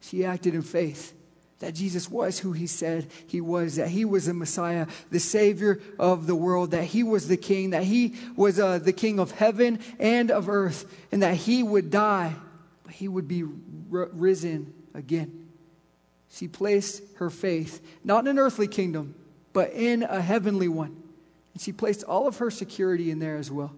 She 0.00 0.24
acted 0.24 0.54
in 0.54 0.62
faith 0.62 1.12
that 1.58 1.74
Jesus 1.74 2.10
was 2.10 2.38
who 2.38 2.52
he 2.52 2.66
said 2.66 3.06
he 3.26 3.42
was, 3.42 3.76
that 3.76 3.88
he 3.88 4.06
was 4.06 4.24
the 4.24 4.32
Messiah, 4.32 4.86
the 5.10 5.20
Savior 5.20 5.82
of 5.98 6.26
the 6.26 6.34
world, 6.34 6.70
that 6.70 6.84
he 6.84 7.02
was 7.02 7.28
the 7.28 7.36
King, 7.36 7.70
that 7.70 7.84
he 7.84 8.14
was 8.36 8.58
uh, 8.58 8.78
the 8.78 8.92
King 8.94 9.20
of 9.20 9.32
heaven 9.32 9.80
and 9.98 10.30
of 10.30 10.48
earth, 10.48 10.90
and 11.12 11.22
that 11.22 11.34
he 11.34 11.62
would 11.62 11.90
die, 11.90 12.34
but 12.84 12.94
he 12.94 13.06
would 13.06 13.28
be 13.28 13.42
r- 13.42 14.08
risen 14.12 14.72
again. 14.94 15.43
She 16.34 16.48
placed 16.48 17.00
her 17.18 17.30
faith 17.30 17.80
not 18.02 18.24
in 18.24 18.26
an 18.26 18.38
earthly 18.40 18.66
kingdom, 18.66 19.14
but 19.52 19.72
in 19.72 20.02
a 20.02 20.20
heavenly 20.20 20.66
one. 20.66 21.00
And 21.52 21.62
she 21.62 21.70
placed 21.70 22.02
all 22.02 22.26
of 22.26 22.38
her 22.38 22.50
security 22.50 23.12
in 23.12 23.20
there 23.20 23.36
as 23.36 23.52
well, 23.52 23.72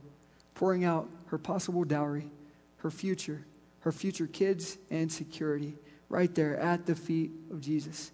pouring 0.54 0.82
out 0.82 1.06
her 1.26 1.36
possible 1.36 1.84
dowry, 1.84 2.30
her 2.78 2.90
future, 2.90 3.44
her 3.80 3.92
future 3.92 4.26
kids, 4.26 4.78
and 4.90 5.12
security 5.12 5.76
right 6.08 6.34
there 6.34 6.56
at 6.58 6.86
the 6.86 6.94
feet 6.94 7.30
of 7.50 7.60
Jesus. 7.60 8.10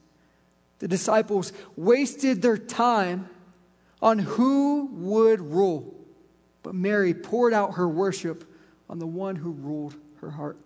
The 0.81 0.89
disciples 0.89 1.53
wasted 1.77 2.43
their 2.43 2.59
time 2.59 3.29
on 4.03 4.19
who 4.19 4.89
would 4.93 5.41
rule, 5.41 5.95
but 6.65 6.75
Mary 6.75 7.15
poured 7.15 7.53
out 7.53 7.75
her 7.75 7.89
worship 7.89 8.43
on 8.91 8.99
the 8.99 9.07
one 9.07 9.37
who 9.37 9.53
ruled 9.53 9.95
her 10.21 10.31
heart. 10.31 10.57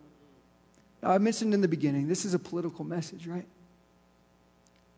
Now, 1.03 1.11
I 1.11 1.19
mentioned 1.19 1.53
in 1.53 1.61
the 1.61 1.69
beginning, 1.69 2.09
this 2.09 2.25
is 2.25 2.33
a 2.33 2.39
political 2.39 2.83
message, 2.83 3.27
right? 3.27 3.45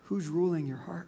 Who's 0.09 0.27
ruling 0.27 0.67
your 0.67 0.79
heart? 0.79 1.07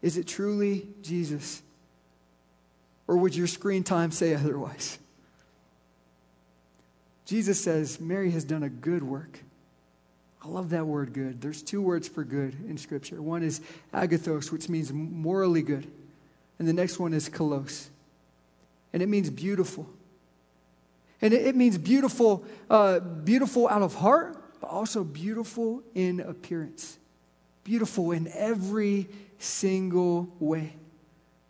Is 0.00 0.16
it 0.16 0.26
truly 0.26 0.88
Jesus? 1.02 1.60
Or 3.06 3.18
would 3.18 3.36
your 3.36 3.46
screen 3.46 3.84
time 3.84 4.12
say 4.12 4.34
otherwise? 4.34 4.98
Jesus 7.26 7.62
says, 7.62 8.00
Mary 8.00 8.30
has 8.30 8.44
done 8.44 8.62
a 8.62 8.70
good 8.70 9.02
work. 9.02 9.40
I 10.42 10.48
love 10.48 10.70
that 10.70 10.86
word 10.86 11.12
good. 11.12 11.42
There's 11.42 11.62
two 11.62 11.82
words 11.82 12.08
for 12.08 12.24
good 12.24 12.54
in 12.66 12.78
Scripture. 12.78 13.20
One 13.20 13.42
is 13.42 13.60
agathos, 13.92 14.50
which 14.50 14.70
means 14.70 14.90
morally 14.90 15.60
good, 15.60 15.86
and 16.58 16.66
the 16.66 16.72
next 16.72 16.98
one 16.98 17.12
is 17.12 17.28
kalos, 17.28 17.88
and 18.94 19.02
it 19.02 19.08
means 19.10 19.28
beautiful. 19.28 19.86
And 21.20 21.34
it, 21.34 21.54
means 21.54 21.76
beautiful, 21.76 22.46
uh, 22.70 23.00
beautiful 23.00 23.68
out 23.68 23.82
of 23.82 23.94
heart, 23.96 24.39
but 24.60 24.68
also 24.68 25.02
beautiful 25.02 25.82
in 25.94 26.20
appearance, 26.20 26.98
beautiful 27.64 28.12
in 28.12 28.28
every 28.34 29.08
single 29.38 30.28
way. 30.38 30.74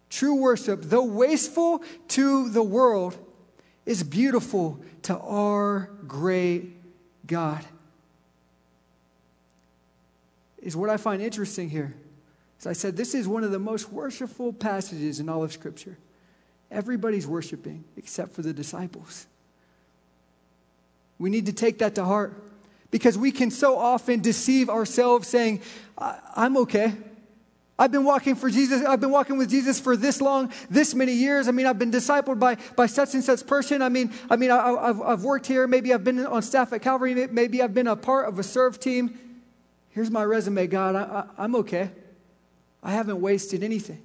True 0.09 0.37
worship, 0.37 0.83
though 0.83 1.05
wasteful 1.05 1.83
to 2.09 2.49
the 2.51 2.63
world, 2.63 3.17
is 3.85 4.03
beautiful 4.03 4.81
to 5.03 5.19
our 5.19 5.91
great 6.07 6.77
God. 7.27 7.65
Is 10.63 10.77
what 10.77 10.91
I 10.91 10.97
find 10.97 11.23
interesting 11.23 11.71
here. 11.71 11.95
As 12.59 12.67
I 12.67 12.75
said, 12.75 12.97
this 12.97 13.15
is 13.15 13.27
one 13.27 13.43
of 13.43 13.51
the 13.51 13.59
most 13.59 13.91
worshipful 13.91 14.53
passages 14.53 15.19
in 15.19 15.29
all 15.29 15.43
of 15.43 15.53
Scripture. 15.53 15.97
Everybody's 16.71 17.27
worshiping 17.27 17.85
except 17.97 18.33
for 18.35 18.43
the 18.43 18.53
disciples. 18.53 19.27
We 21.19 21.31
need 21.31 21.47
to 21.47 21.53
take 21.53 21.79
that 21.79 21.95
to 21.95 22.05
heart 22.05 22.50
because 22.91 23.17
we 23.17 23.31
can 23.33 23.51
so 23.51 23.77
often 23.77 24.21
deceive 24.21 24.69
ourselves 24.69 25.29
saying, 25.29 25.63
I'm 25.99 26.57
okay. 26.59 26.95
I've 27.79 27.91
been 27.91 28.05
walking 28.05 28.35
for 28.35 28.51
Jesus. 28.51 28.85
I've 28.85 29.01
been 29.01 29.11
walking 29.11 29.39
with 29.39 29.49
Jesus 29.49 29.81
for 29.81 29.97
this 29.97 30.21
long, 30.21 30.53
this 30.69 30.95
many 30.95 31.13
years. 31.13 31.49
I 31.49 31.53
mean, 31.53 31.65
I've 31.65 31.79
been 31.79 31.91
discipled 31.91 32.39
by, 32.39 32.59
by 32.77 32.85
such 32.85 33.15
and 33.15 33.25
such 33.25 33.47
person. 33.47 33.81
I 33.81 33.89
mean, 33.89 34.13
I 34.29 34.37
mean, 34.37 34.51
I, 34.51 34.87
have 34.89 35.01
I've 35.01 35.25
worked 35.25 35.47
here. 35.47 35.67
Maybe 35.67 35.95
I've 35.95 36.05
been 36.05 36.27
on 36.27 36.43
staff 36.43 36.75
at 36.75 36.83
Calvary. 36.83 37.15
Maybe 37.29 37.63
I've 37.63 37.73
been 37.73 37.87
a 37.87 37.97
part 37.97 38.29
of 38.29 38.39
a 38.39 38.43
serve 38.43 38.79
team. 38.79 39.19
Here's 39.91 40.11
my 40.11 40.23
resume, 40.23 40.67
God. 40.67 40.95
I, 40.95 41.01
I, 41.01 41.25
I'm 41.39 41.55
okay. 41.57 41.91
I 42.83 42.93
haven't 42.93 43.21
wasted 43.21 43.63
anything. 43.63 44.03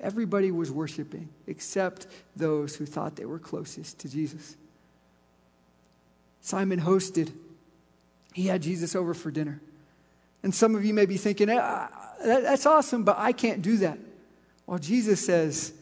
Everybody 0.00 0.50
was 0.50 0.70
worshiping 0.70 1.28
except 1.46 2.06
those 2.34 2.76
who 2.76 2.86
thought 2.86 3.16
they 3.16 3.26
were 3.26 3.38
closest 3.38 3.98
to 4.00 4.08
Jesus. 4.08 4.56
Simon 6.40 6.80
hosted. 6.80 7.30
He 8.36 8.48
had 8.48 8.60
Jesus 8.60 8.94
over 8.94 9.14
for 9.14 9.30
dinner. 9.30 9.62
And 10.42 10.54
some 10.54 10.74
of 10.74 10.84
you 10.84 10.92
may 10.92 11.06
be 11.06 11.16
thinking, 11.16 11.48
ah, 11.50 11.88
that, 12.22 12.42
that's 12.42 12.66
awesome, 12.66 13.02
but 13.02 13.16
I 13.18 13.32
can't 13.32 13.62
do 13.62 13.78
that. 13.78 13.98
Well, 14.66 14.78
Jesus 14.78 15.24
says, 15.24 15.72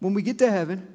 when 0.00 0.12
we 0.12 0.20
get 0.20 0.38
to 0.40 0.50
heaven, 0.50 0.86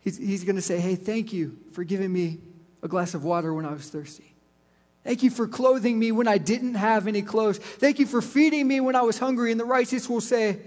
he's, 0.00 0.18
he's 0.18 0.42
going 0.42 0.56
to 0.56 0.62
say, 0.62 0.80
Hey, 0.80 0.96
thank 0.96 1.32
you 1.32 1.56
for 1.70 1.84
giving 1.84 2.12
me 2.12 2.38
a 2.82 2.88
glass 2.88 3.14
of 3.14 3.22
water 3.22 3.54
when 3.54 3.64
I 3.64 3.72
was 3.72 3.88
thirsty. 3.88 4.34
Thank 5.04 5.22
you 5.22 5.30
for 5.30 5.46
clothing 5.46 5.96
me 5.96 6.10
when 6.10 6.26
I 6.26 6.38
didn't 6.38 6.74
have 6.74 7.06
any 7.06 7.22
clothes. 7.22 7.58
Thank 7.58 8.00
you 8.00 8.06
for 8.06 8.20
feeding 8.20 8.66
me 8.66 8.80
when 8.80 8.96
I 8.96 9.02
was 9.02 9.20
hungry. 9.20 9.52
And 9.52 9.60
the 9.60 9.64
righteous 9.64 10.08
will 10.08 10.20
say, 10.20 10.58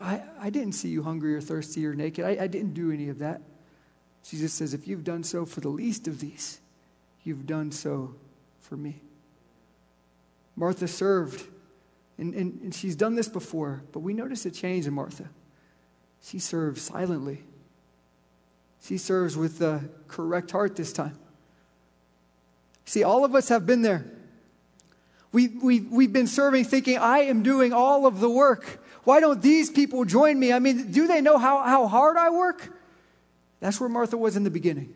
I, 0.00 0.22
I 0.40 0.48
didn't 0.48 0.72
see 0.72 0.88
you 0.88 1.02
hungry 1.02 1.36
or 1.36 1.42
thirsty 1.42 1.86
or 1.86 1.94
naked. 1.94 2.24
I, 2.24 2.44
I 2.44 2.46
didn't 2.46 2.72
do 2.72 2.90
any 2.90 3.10
of 3.10 3.18
that. 3.18 3.42
Jesus 4.26 4.54
says, 4.54 4.72
If 4.72 4.88
you've 4.88 5.04
done 5.04 5.22
so 5.22 5.44
for 5.44 5.60
the 5.60 5.68
least 5.68 6.08
of 6.08 6.20
these, 6.20 6.60
you've 7.24 7.46
done 7.46 7.70
so 7.70 8.14
for 8.64 8.76
me. 8.76 9.00
Martha 10.56 10.88
served 10.88 11.46
and, 12.18 12.34
and, 12.34 12.60
and 12.62 12.74
she's 12.74 12.96
done 12.96 13.14
this 13.14 13.28
before, 13.28 13.82
but 13.92 14.00
we 14.00 14.14
notice 14.14 14.46
a 14.46 14.50
change 14.50 14.86
in 14.86 14.94
Martha. 14.94 15.28
She 16.22 16.38
serves 16.38 16.82
silently, 16.82 17.42
she 18.82 18.98
serves 18.98 19.36
with 19.36 19.58
the 19.58 19.88
correct 20.08 20.50
heart 20.50 20.76
this 20.76 20.92
time. 20.92 21.18
See, 22.86 23.02
all 23.02 23.24
of 23.24 23.34
us 23.34 23.48
have 23.48 23.64
been 23.64 23.82
there. 23.82 24.04
We, 25.32 25.48
we, 25.48 25.80
we've 25.80 26.12
been 26.12 26.26
serving 26.26 26.66
thinking, 26.66 26.98
I 26.98 27.20
am 27.20 27.42
doing 27.42 27.72
all 27.72 28.06
of 28.06 28.20
the 28.20 28.28
work. 28.28 28.84
Why 29.04 29.20
don't 29.20 29.42
these 29.42 29.70
people 29.70 30.04
join 30.04 30.38
me? 30.38 30.52
I 30.52 30.58
mean, 30.58 30.92
do 30.92 31.06
they 31.06 31.20
know 31.20 31.38
how, 31.38 31.62
how 31.62 31.88
hard 31.88 32.16
I 32.16 32.30
work? 32.30 32.78
That's 33.58 33.80
where 33.80 33.88
Martha 33.88 34.16
was 34.16 34.36
in 34.36 34.44
the 34.44 34.50
beginning. 34.50 34.94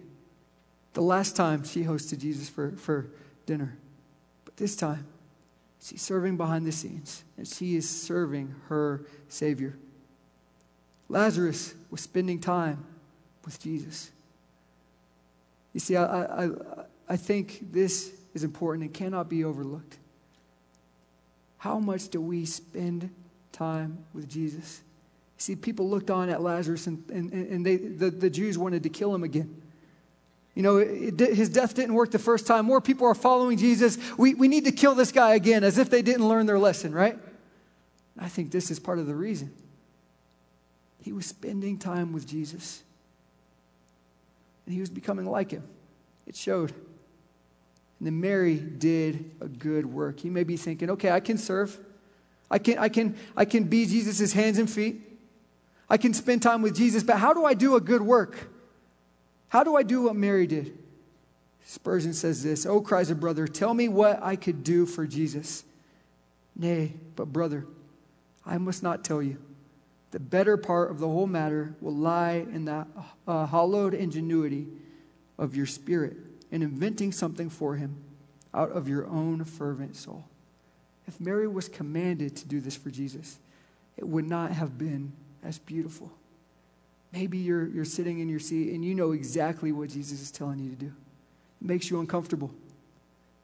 The 0.93 1.01
last 1.01 1.35
time 1.35 1.65
she 1.65 1.83
hosted 1.83 2.19
Jesus 2.19 2.49
for, 2.49 2.73
for 2.73 3.11
dinner. 3.49 3.77
But 4.45 4.59
this 4.59 4.77
time, 4.77 5.07
she's 5.81 6.03
serving 6.03 6.37
behind 6.37 6.67
the 6.67 6.73
scenes, 6.73 7.25
and 7.39 7.49
she 7.49 7.77
is 7.77 7.89
serving 7.89 8.55
her 8.69 9.07
Savior. 9.29 9.75
Lazarus 11.09 11.75
was 11.91 12.03
spending 12.03 12.41
time 12.41 12.85
with 13.45 13.59
Jesus. 13.59 14.11
You 15.73 15.81
see, 15.81 15.97
I, 15.97 16.45
I, 16.45 16.51
I 17.09 17.17
think 17.17 17.73
this 17.73 18.13
is 18.35 18.45
important 18.45 18.85
and 18.85 18.93
cannot 18.93 19.31
be 19.31 19.45
overlooked. 19.45 19.97
How 21.57 21.79
much 21.79 22.09
do 22.09 22.21
we 22.21 22.45
spend 22.45 23.11
time 23.53 24.05
with 24.13 24.29
Jesus? 24.29 24.83
See, 25.39 25.57
people 25.57 25.89
looked 25.89 26.11
on 26.11 26.29
at 26.29 26.43
Lazarus 26.43 26.87
and, 26.87 27.03
and, 27.11 27.33
and 27.33 27.65
they, 27.65 27.77
the, 27.77 28.11
the 28.11 28.29
Jews 28.29 28.59
wanted 28.59 28.83
to 28.83 28.91
kill 28.91 29.15
him 29.15 29.25
again. 29.25 29.63
You 30.59 30.65
know, 30.65 30.79
it, 30.79 31.21
his 31.21 31.51
death 31.51 31.75
didn't 31.75 31.95
work 31.95 32.11
the 32.11 32.19
first 32.19 32.45
time. 32.45 32.67
More 32.67 32.81
people 32.81 33.07
are 33.07 33.15
following 33.15 33.57
Jesus. 33.59 33.97
We, 34.19 34.35
we 34.35 34.49
need 34.49 34.65
to 34.65 34.73
kill 34.73 34.97
this 34.97 35.13
guy 35.13 35.37
again, 35.37 35.63
as 35.63 35.79
if 35.79 35.89
they 35.89 36.03
didn't 36.03 36.27
learn 36.27 36.47
their 36.47 36.59
lesson, 36.59 36.93
right? 36.93 37.17
I 38.19 38.29
think 38.29 38.51
this 38.51 38.69
is 38.69 38.81
part 38.81 38.99
of 38.99 39.07
the 39.07 39.15
reason. 39.15 39.53
He 41.01 41.13
was 41.13 41.27
spending 41.27 41.79
time 41.79 42.13
with 42.13 42.27
Jesus, 42.27 42.83
and 44.67 44.75
he 44.75 44.81
was 44.81 44.91
becoming 44.91 45.27
like 45.27 45.53
him. 45.53 45.63
It 46.27 46.35
showed. 46.35 46.73
And 48.01 48.07
then 48.09 48.21
Mary 48.21 48.57
did 48.57 49.31
a 49.41 49.47
good 49.47 49.87
work. 49.87 50.25
You 50.25 50.33
may 50.33 50.43
be 50.43 50.57
thinking, 50.57 50.91
okay, 50.91 51.13
I 51.13 51.21
can 51.21 51.39
serve. 51.39 51.79
I 52.51 52.59
can, 52.59 52.79
I 52.79 52.89
can, 52.89 53.15
I 53.37 53.45
can 53.45 53.63
be 53.63 53.87
Jesus' 53.87 54.33
hands 54.33 54.59
and 54.59 54.69
feet. 54.69 55.03
I 55.89 55.99
can 55.99 56.13
spend 56.15 56.43
time 56.43 56.63
with 56.63 56.75
Jesus, 56.75 57.05
but 57.05 57.19
how 57.19 57.33
do 57.33 57.45
I 57.45 57.55
do 57.55 57.77
a 57.77 57.81
good 57.81 58.03
work? 58.03 58.51
How 59.49 59.65
do 59.65 59.77
I 59.77 59.83
do 59.83 60.03
what 60.03 60.17
Mary 60.17 60.47
did? 60.47 60.77
Spurgeon 61.65 62.15
says 62.15 62.43
this 62.43 62.67
Oh, 62.67 62.81
cries 62.81 63.11
a 63.11 63.15
brother, 63.15 63.47
tell 63.47 63.75
me 63.75 63.89
what 63.89 64.23
I 64.23 64.37
could 64.37 64.65
do 64.65 64.87
for 64.87 65.07
Jesus. 65.07 65.65
Nay, 66.57 66.95
but 67.15 67.33
brother, 67.33 67.67
I 68.45 68.59
must 68.59 68.83
not 68.83 69.05
tell 69.05 69.23
you. 69.23 69.39
The 70.11 70.19
better 70.19 70.57
part 70.57 70.91
of 70.91 70.99
the 70.99 71.07
whole 71.07 71.27
matter 71.27 71.75
will 71.81 71.95
lie 71.95 72.47
in 72.51 72.65
the 72.65 72.87
uh, 73.27 73.47
hollowed 73.47 73.93
ingenuity 73.93 74.67
of 75.37 75.55
your 75.55 75.67
spirit 75.67 76.17
in 76.51 76.63
inventing 76.63 77.13
something 77.13 77.51
for 77.51 77.77
him 77.77 77.97
out 78.55 78.73
of 78.73 78.89
your 78.89 79.07
own 79.07 79.45
fervent 79.45 79.97
soul. 79.97 80.25
If 81.07 81.21
Mary 81.21 81.47
was 81.47 81.69
commanded 81.69 82.37
to 82.37 82.49
do 82.49 82.61
this 82.61 82.77
for 82.77 82.91
Jesus, 82.91 83.39
it 83.97 84.07
would 84.07 84.27
not 84.27 84.53
have 84.53 84.79
been 84.79 85.13
as 85.43 85.59
beautiful. 85.59 86.11
Maybe 87.13 87.39
you're, 87.39 87.67
you're 87.67 87.85
sitting 87.85 88.19
in 88.19 88.29
your 88.29 88.41
seat 88.41 88.73
and 88.75 88.85
you 88.85 88.95
know 88.95 89.13
exactly 89.13 89.73
what 89.73 89.89
Jesus 89.89 90.21
is 90.21 90.31
telling 90.31 90.59
you 90.59 90.71
to 90.71 90.77
do. 90.77 90.87
It 90.87 91.67
makes 91.67 91.91
you 91.91 92.01
uncomfortable. 92.01 92.51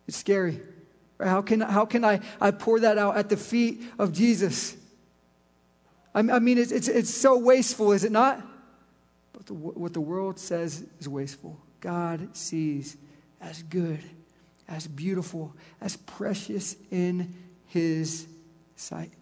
It's 0.07 0.17
scary. 0.17 0.61
How 1.21 1.43
can, 1.43 1.61
how 1.61 1.87
can 1.87 2.05
I, 2.05 2.21
I 2.41 2.51
pour 2.51 2.81
that 2.81 2.99
out 2.99 3.17
at 3.17 3.29
the 3.29 3.37
feet 3.37 3.83
of 3.99 4.13
Jesus? 4.13 4.77
I, 6.15 6.21
I 6.21 6.39
mean, 6.39 6.59
it's, 6.59 6.73
it's, 6.73 6.89
it's 6.89 7.13
so 7.13 7.39
wasteful, 7.39 7.93
is 7.93 8.05
it 8.05 8.13
not? 8.13 8.43
But 9.33 9.47
the, 9.47 9.55
what 9.55 9.95
the 9.95 10.01
world 10.01 10.39
says 10.39 10.85
is 11.01 11.09
wasteful. 11.09 11.59
God 11.81 12.37
sees 12.37 12.97
as 13.41 13.63
good, 13.63 14.01
as 14.69 14.87
beautiful, 14.87 15.55
as 15.81 15.97
precious 15.97 16.77
in 16.91 17.35
his 17.67 18.27
sight. 18.77 19.13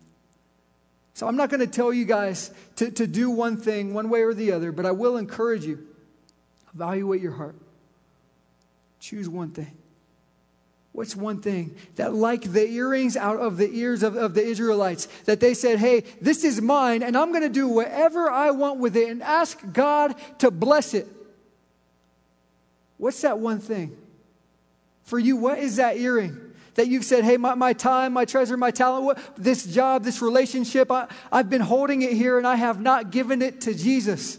So 1.14 1.26
I'm 1.26 1.36
not 1.36 1.50
going 1.50 1.60
to 1.60 1.66
tell 1.66 1.92
you 1.92 2.04
guys 2.04 2.50
to, 2.76 2.90
to 2.90 3.06
do 3.06 3.30
one 3.30 3.56
thing 3.56 3.94
one 3.94 4.08
way 4.08 4.22
or 4.22 4.34
the 4.34 4.52
other, 4.52 4.72
but 4.72 4.86
I 4.86 4.92
will 4.92 5.16
encourage 5.16 5.64
you. 5.64 5.86
Evaluate 6.74 7.20
your 7.20 7.32
heart. 7.32 7.56
Choose 8.98 9.28
one 9.28 9.50
thing. 9.50 9.76
What's 10.92 11.16
one 11.16 11.40
thing 11.40 11.74
that, 11.96 12.14
like 12.14 12.42
the 12.42 12.68
earrings 12.68 13.16
out 13.16 13.38
of 13.38 13.56
the 13.56 13.70
ears 13.70 14.02
of, 14.02 14.14
of 14.14 14.34
the 14.34 14.42
Israelites, 14.42 15.08
that 15.24 15.40
they 15.40 15.54
said, 15.54 15.78
Hey, 15.78 16.04
this 16.20 16.44
is 16.44 16.60
mine, 16.60 17.02
and 17.02 17.16
I'm 17.16 17.30
going 17.30 17.42
to 17.42 17.48
do 17.48 17.66
whatever 17.66 18.30
I 18.30 18.50
want 18.50 18.78
with 18.78 18.96
it 18.96 19.08
and 19.08 19.22
ask 19.22 19.58
God 19.72 20.14
to 20.38 20.50
bless 20.50 20.92
it? 20.92 21.08
What's 22.98 23.22
that 23.22 23.38
one 23.38 23.58
thing? 23.58 23.96
For 25.04 25.18
you, 25.18 25.36
what 25.36 25.58
is 25.58 25.76
that 25.76 25.96
earring? 25.96 26.51
That 26.74 26.88
you've 26.88 27.04
said, 27.04 27.24
hey, 27.24 27.36
my, 27.36 27.54
my 27.54 27.72
time, 27.74 28.14
my 28.14 28.24
treasure, 28.24 28.56
my 28.56 28.70
talent, 28.70 29.04
what, 29.04 29.18
this 29.36 29.66
job, 29.66 30.04
this 30.04 30.22
relationship, 30.22 30.90
I, 30.90 31.06
I've 31.30 31.50
been 31.50 31.60
holding 31.60 32.02
it 32.02 32.12
here 32.12 32.38
and 32.38 32.46
I 32.46 32.56
have 32.56 32.80
not 32.80 33.10
given 33.10 33.42
it 33.42 33.62
to 33.62 33.74
Jesus. 33.74 34.38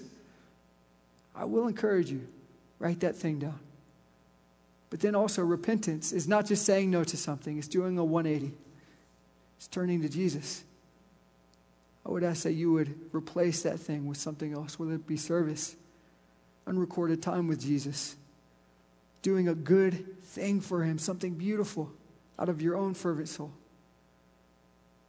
I 1.36 1.46
will 1.46 1.68
encourage 1.68 2.10
you, 2.12 2.28
write 2.80 3.02
that 3.02 3.16
thing 3.16 3.40
down. 3.40 3.60
But 4.90 5.00
then 5.00 5.16
also, 5.16 5.44
repentance 5.44 6.12
is 6.12 6.28
not 6.28 6.46
just 6.46 6.66
saying 6.66 6.92
no 6.92 7.04
to 7.04 7.18
something, 7.18 7.58
it's 7.58 7.68
doing 7.68 7.98
a 7.98 8.04
180, 8.04 8.56
it's 9.58 9.68
turning 9.68 10.02
to 10.02 10.10
Jesus. 10.10 10.64
I 12.06 12.12
would 12.12 12.24
ask 12.24 12.44
that 12.44 12.54
you 12.54 12.72
would 12.74 12.94
replace 13.12 13.64
that 13.64 13.80
thing 13.80 14.08
with 14.08 14.18
something 14.18 14.54
else, 14.54 14.78
whether 14.78 14.94
it 14.94 15.08
be 15.08 15.18
service, 15.18 15.76
unrecorded 16.68 17.22
time 17.22 17.48
with 17.48 17.62
Jesus, 17.62 18.16
doing 19.22 19.48
a 19.48 19.56
good 19.56 20.22
thing 20.24 20.62
for 20.62 20.84
Him, 20.84 20.98
something 20.98 21.36
beautiful 21.36 21.92
out 22.40 22.50
of 22.50 22.62
your 22.62 22.76
own 22.76 22.94
fervent 22.94 23.30
soul, 23.30 23.52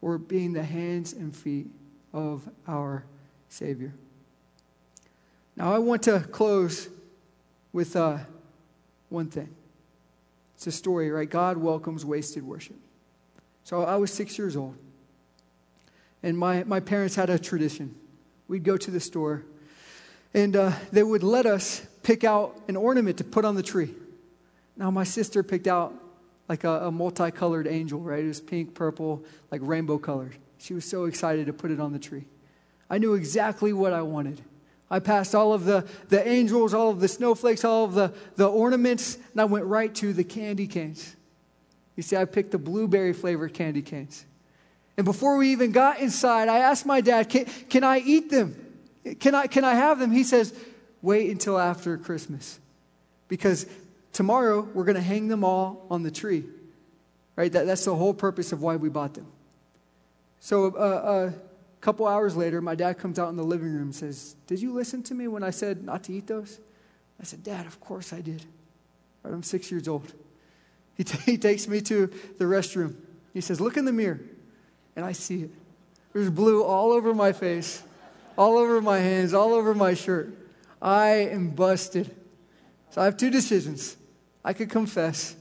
or 0.03 0.18
being 0.18 0.53
the 0.53 0.62
hands 0.62 1.12
and 1.12 1.35
feet 1.35 1.66
of 2.12 2.49
our 2.68 3.05
Savior. 3.49 3.93
Now, 5.57 5.75
I 5.75 5.79
want 5.79 6.03
to 6.05 6.20
close 6.20 6.89
with 7.72 7.97
uh, 7.97 8.18
one 9.09 9.29
thing. 9.29 9.49
It's 10.57 10.66
a 10.66 10.72
story, 10.72 11.11
right? 11.11 11.29
God 11.29 11.57
welcomes 11.57 12.05
wasted 12.05 12.45
worship. 12.45 12.77
So 13.64 13.83
I 13.83 13.97
was 13.97 14.12
six 14.12 14.37
years 14.39 14.57
old, 14.57 14.77
and 16.22 16.37
my, 16.37 16.64
my 16.64 16.81
parents 16.81 17.14
had 17.14 17.31
a 17.31 17.39
tradition. 17.39 17.95
We'd 18.47 18.64
go 18.64 18.77
to 18.77 18.91
the 18.91 19.01
store, 19.01 19.45
and 20.35 20.55
uh, 20.55 20.72
they 20.93 21.03
would 21.03 21.22
let 21.22 21.47
us 21.47 21.87
pick 22.03 22.25
out 22.25 22.61
an 22.68 22.77
ornament 22.77 23.16
to 23.18 23.25
put 23.25 23.45
on 23.45 23.55
the 23.55 23.62
tree. 23.62 23.95
Now, 24.77 24.91
my 24.91 25.05
sister 25.05 25.43
picked 25.43 25.66
out 25.66 25.95
like 26.49 26.64
a, 26.64 26.86
a 26.86 26.92
multicolored 26.92 27.66
angel, 27.66 28.01
right? 28.01 28.24
It 28.24 28.28
was 28.28 28.40
pink, 28.40 28.74
purple, 28.74 29.24
like 29.51 29.61
rainbow 29.64 29.99
colored. 29.99 30.36
She 30.59 30.74
was 30.74 30.84
so 30.84 31.05
excited 31.05 31.47
to 31.47 31.53
put 31.53 31.70
it 31.70 31.80
on 31.80 31.92
the 31.92 31.99
tree. 31.99 32.24
I 32.88 32.99
knew 32.99 33.14
exactly 33.14 33.72
what 33.72 33.92
I 33.92 34.03
wanted. 34.03 34.40
I 34.90 34.99
passed 34.99 35.34
all 35.34 35.53
of 35.53 35.64
the, 35.64 35.86
the 36.09 36.26
angels, 36.26 36.74
all 36.74 36.90
of 36.90 37.01
the 37.01 37.09
snowflakes, 37.09 37.64
all 37.64 37.84
of 37.84 37.95
the, 37.95 38.12
the 38.36 38.47
ornaments, 38.47 39.16
and 39.32 39.40
I 39.40 39.45
went 39.45 39.64
right 39.64 39.95
to 39.97 40.12
the 40.12 40.24
candy 40.24 40.66
canes. 40.66 41.16
You 41.97 42.03
see, 42.03 42.16
I 42.16 42.24
picked 42.26 42.51
the 42.51 42.59
blueberry 42.59 43.12
flavored 43.12 43.55
candy 43.55 43.82
canes. 43.82 44.24
And 44.97 45.05
before 45.05 45.36
we 45.36 45.51
even 45.51 45.72
got 45.72 46.01
inside, 46.01 46.49
I 46.49 46.59
asked 46.59 46.86
my 46.86 47.01
dad, 47.01 47.28
can, 47.28 47.47
can 47.68 47.82
I 47.82 47.99
eat 47.99 48.30
them? 48.30 48.55
Can 49.18 49.34
I, 49.34 49.47
can 49.47 49.64
I 49.64 49.74
have 49.74 49.99
them? 49.99 50.12
He 50.12 50.24
says, 50.24 50.55
wait 51.03 51.30
until 51.30 51.59
after 51.59 51.97
Christmas. 51.99 52.59
Because 53.28 53.66
tomorrow 54.15 54.62
we're 54.73 54.85
going 54.85 54.97
to 54.97 55.03
hang 55.03 55.29
them 55.29 55.45
all 55.45 55.87
on 55.91 56.03
the 56.03 56.11
tree. 56.11 56.45
Right? 57.37 57.53
That, 57.53 57.67
that's 57.67 57.85
the 57.85 57.95
whole 57.95 58.15
purpose 58.15 58.53
of 58.53 58.62
why 58.62 58.77
we 58.77 58.89
bought 58.89 59.15
them. 59.15 59.27
So 60.41 60.75
uh, 60.77 61.31
a 61.33 61.81
couple 61.81 62.07
hours 62.07 62.37
later, 62.37 62.61
my 62.61 62.75
dad 62.75 62.99
comes 62.99 63.19
out 63.19 63.29
in 63.29 63.37
the 63.37 63.45
living 63.45 63.73
room 63.73 63.83
and 63.83 63.95
says, 63.95 64.37
Did 64.47 64.62
you 64.62 64.73
listen 64.73 65.03
to 65.05 65.15
me 65.15 65.29
when 65.29 65.43
I 65.43 65.51
said 65.51 65.85
not 65.85 66.05
to 66.05 66.12
eat 66.12 66.27
those? 66.27 66.61
I 67.21 67.25
said, 67.25 67.43
Dad, 67.43 67.67
of 67.67 67.81
course 67.81 68.12
I 68.12 68.21
did. 68.21 68.45
Right, 69.23 69.35
I'm 69.35 69.43
six 69.43 69.71
years 69.71 69.89
old. 69.89 70.12
He, 70.97 71.05
t- 71.05 71.19
he 71.25 71.39
takes 71.39 71.67
me 71.67 71.81
to 71.83 72.07
the 72.39 72.45
restroom. 72.45 72.95
He 73.33 73.41
says, 73.41 73.61
Look 73.61 73.77
in 73.77 73.85
the 73.85 73.93
mirror. 73.93 74.21
And 74.97 75.05
I 75.05 75.12
see 75.12 75.43
it. 75.43 75.51
There's 76.12 76.31
blue 76.31 76.62
all 76.62 76.93
over 76.93 77.12
my 77.12 77.33
face, 77.33 77.83
all 78.39 78.59
over 78.59 78.81
my 78.81 78.99
hands, 78.99 79.35
all 79.35 79.53
over 79.53 79.75
my 79.75 79.95
shirt. 79.95 80.33
I 80.81 81.09
am 81.09 81.51
busted. 81.51 82.15
So 82.91 83.01
I 83.01 83.07
have 83.07 83.17
two 83.17 83.31
decisions. 83.31 83.97
I 84.45 84.53
could 84.53 84.70
confess, 84.70 85.34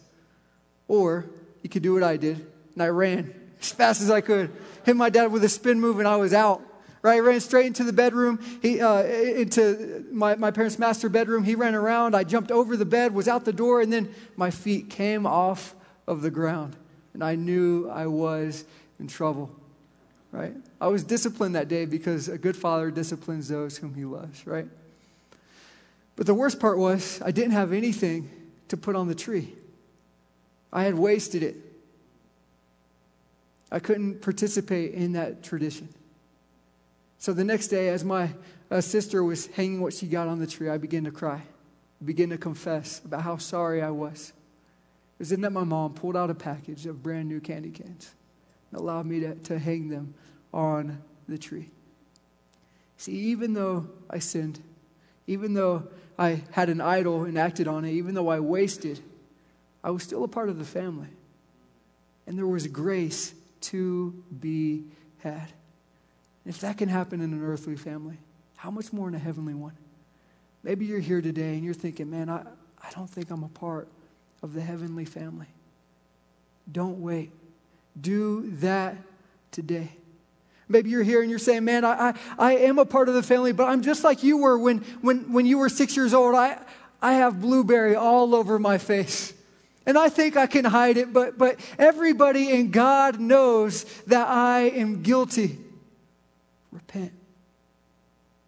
or 0.87 1.25
you 1.61 1.69
could 1.69 1.83
do 1.83 1.93
what 1.93 2.03
I 2.03 2.17
did, 2.17 2.45
and 2.73 2.81
I 2.81 2.87
ran 2.87 3.33
as 3.59 3.71
fast 3.71 4.01
as 4.01 4.09
I 4.09 4.21
could. 4.21 4.51
Hit 4.85 4.95
my 4.95 5.09
dad 5.09 5.31
with 5.31 5.43
a 5.43 5.49
spin 5.49 5.79
move, 5.79 5.99
and 5.99 6.07
I 6.07 6.15
was 6.15 6.33
out. 6.33 6.61
Right, 7.01 7.15
I 7.15 7.19
ran 7.19 7.41
straight 7.41 7.65
into 7.65 7.83
the 7.83 7.91
bedroom, 7.91 8.39
he, 8.61 8.79
uh, 8.79 9.03
into 9.03 10.05
my, 10.09 10.35
my 10.35 10.51
parents' 10.51 10.79
master 10.79 11.09
bedroom. 11.09 11.43
He 11.43 11.53
ran 11.53 11.75
around. 11.75 12.15
I 12.15 12.23
jumped 12.23 12.49
over 12.49 12.77
the 12.77 12.85
bed, 12.85 13.13
was 13.13 13.27
out 13.27 13.43
the 13.43 13.51
door, 13.51 13.81
and 13.81 13.91
then 13.91 14.15
my 14.37 14.49
feet 14.51 14.89
came 14.89 15.27
off 15.27 15.75
of 16.07 16.21
the 16.21 16.31
ground. 16.31 16.77
And 17.13 17.21
I 17.21 17.35
knew 17.35 17.89
I 17.89 18.07
was 18.07 18.63
in 19.01 19.07
trouble. 19.09 19.51
Right? 20.31 20.53
I 20.79 20.87
was 20.87 21.03
disciplined 21.03 21.55
that 21.55 21.67
day 21.67 21.83
because 21.85 22.29
a 22.29 22.37
good 22.37 22.55
father 22.55 22.89
disciplines 22.89 23.49
those 23.49 23.77
whom 23.77 23.93
he 23.95 24.05
loves, 24.05 24.47
right? 24.47 24.67
But 26.15 26.25
the 26.25 26.33
worst 26.33 26.57
part 26.57 26.77
was 26.77 27.21
I 27.21 27.31
didn't 27.31 27.51
have 27.51 27.73
anything 27.73 28.29
to 28.73 28.77
put 28.77 28.95
on 28.95 29.07
the 29.07 29.13
tree. 29.13 29.53
I 30.71 30.83
had 30.83 30.95
wasted 30.95 31.43
it. 31.43 31.55
I 33.71 33.77
couldn't 33.77 34.23
participate 34.23 34.95
in 34.95 35.13
that 35.13 35.43
tradition. 35.43 35.89
So 37.19 37.33
the 37.33 37.43
next 37.43 37.67
day, 37.67 37.89
as 37.89 38.03
my 38.03 38.31
uh, 38.71 38.81
sister 38.81 39.23
was 39.23 39.45
hanging 39.45 39.79
what 39.79 39.93
she 39.93 40.07
got 40.07 40.27
on 40.27 40.39
the 40.39 40.47
tree, 40.47 40.69
I 40.69 40.79
began 40.79 41.03
to 41.03 41.11
cry, 41.11 41.43
I 42.01 42.03
began 42.03 42.29
to 42.29 42.37
confess 42.39 42.99
about 43.05 43.21
how 43.21 43.37
sorry 43.37 43.83
I 43.83 43.91
was. 43.91 44.29
It 44.29 45.19
was 45.19 45.29
then 45.29 45.41
that 45.41 45.51
my 45.51 45.63
mom 45.63 45.93
pulled 45.93 46.17
out 46.17 46.31
a 46.31 46.35
package 46.35 46.87
of 46.87 47.03
brand 47.03 47.29
new 47.29 47.39
candy 47.39 47.69
canes 47.69 48.11
and 48.71 48.81
allowed 48.81 49.05
me 49.05 49.19
to, 49.19 49.35
to 49.35 49.59
hang 49.59 49.89
them 49.89 50.15
on 50.51 50.99
the 51.29 51.37
tree. 51.37 51.69
See, 52.97 53.11
even 53.11 53.53
though 53.53 53.85
I 54.09 54.17
sinned, 54.17 54.59
even 55.27 55.53
though 55.53 55.83
I 56.17 56.43
had 56.51 56.69
an 56.69 56.81
idol 56.81 57.23
and 57.23 57.37
acted 57.37 57.67
on 57.67 57.85
it, 57.85 57.91
even 57.91 58.13
though 58.13 58.29
I 58.29 58.39
wasted, 58.39 58.99
I 59.83 59.91
was 59.91 60.03
still 60.03 60.23
a 60.23 60.27
part 60.27 60.49
of 60.49 60.59
the 60.59 60.65
family. 60.65 61.09
And 62.27 62.37
there 62.37 62.47
was 62.47 62.67
grace 62.67 63.33
to 63.61 64.23
be 64.39 64.83
had. 65.19 65.51
If 66.45 66.59
that 66.61 66.77
can 66.77 66.89
happen 66.89 67.21
in 67.21 67.33
an 67.33 67.43
earthly 67.43 67.75
family, 67.75 68.17
how 68.55 68.71
much 68.71 68.93
more 68.93 69.07
in 69.07 69.15
a 69.15 69.19
heavenly 69.19 69.53
one? 69.53 69.75
Maybe 70.63 70.85
you're 70.85 70.99
here 70.99 71.21
today 71.21 71.55
and 71.55 71.63
you're 71.63 71.73
thinking, 71.73 72.09
man, 72.09 72.29
I, 72.29 72.43
I 72.81 72.91
don't 72.91 73.09
think 73.09 73.29
I'm 73.29 73.43
a 73.43 73.49
part 73.49 73.87
of 74.41 74.53
the 74.53 74.61
heavenly 74.61 75.05
family. 75.05 75.47
Don't 76.71 77.01
wait. 77.01 77.31
Do 77.99 78.49
that 78.57 78.95
today. 79.51 79.91
Maybe 80.73 80.89
you're 80.89 81.03
here 81.03 81.21
and 81.21 81.29
you're 81.29 81.37
saying, 81.37 81.63
man, 81.63 81.85
I, 81.85 82.09
I, 82.09 82.13
I 82.39 82.55
am 82.57 82.79
a 82.79 82.85
part 82.85 83.07
of 83.07 83.13
the 83.13 83.21
family, 83.21 83.53
but 83.53 83.69
I'm 83.69 83.83
just 83.83 84.03
like 84.03 84.23
you 84.23 84.37
were 84.37 84.57
when, 84.57 84.79
when, 85.01 85.31
when 85.31 85.45
you 85.45 85.59
were 85.59 85.69
six 85.69 85.95
years 85.95 86.15
old. 86.15 86.33
I, 86.33 86.57
I 86.99 87.13
have 87.13 87.39
blueberry 87.39 87.95
all 87.95 88.33
over 88.33 88.57
my 88.57 88.79
face. 88.79 89.33
And 89.85 89.99
I 89.99 90.09
think 90.09 90.35
I 90.35 90.47
can 90.47 90.65
hide 90.65 90.97
it, 90.97 91.13
but, 91.13 91.37
but 91.37 91.59
everybody 91.77 92.49
in 92.49 92.71
God 92.71 93.19
knows 93.19 93.83
that 94.07 94.27
I 94.27 94.61
am 94.61 95.03
guilty. 95.03 95.59
Repent. 96.71 97.13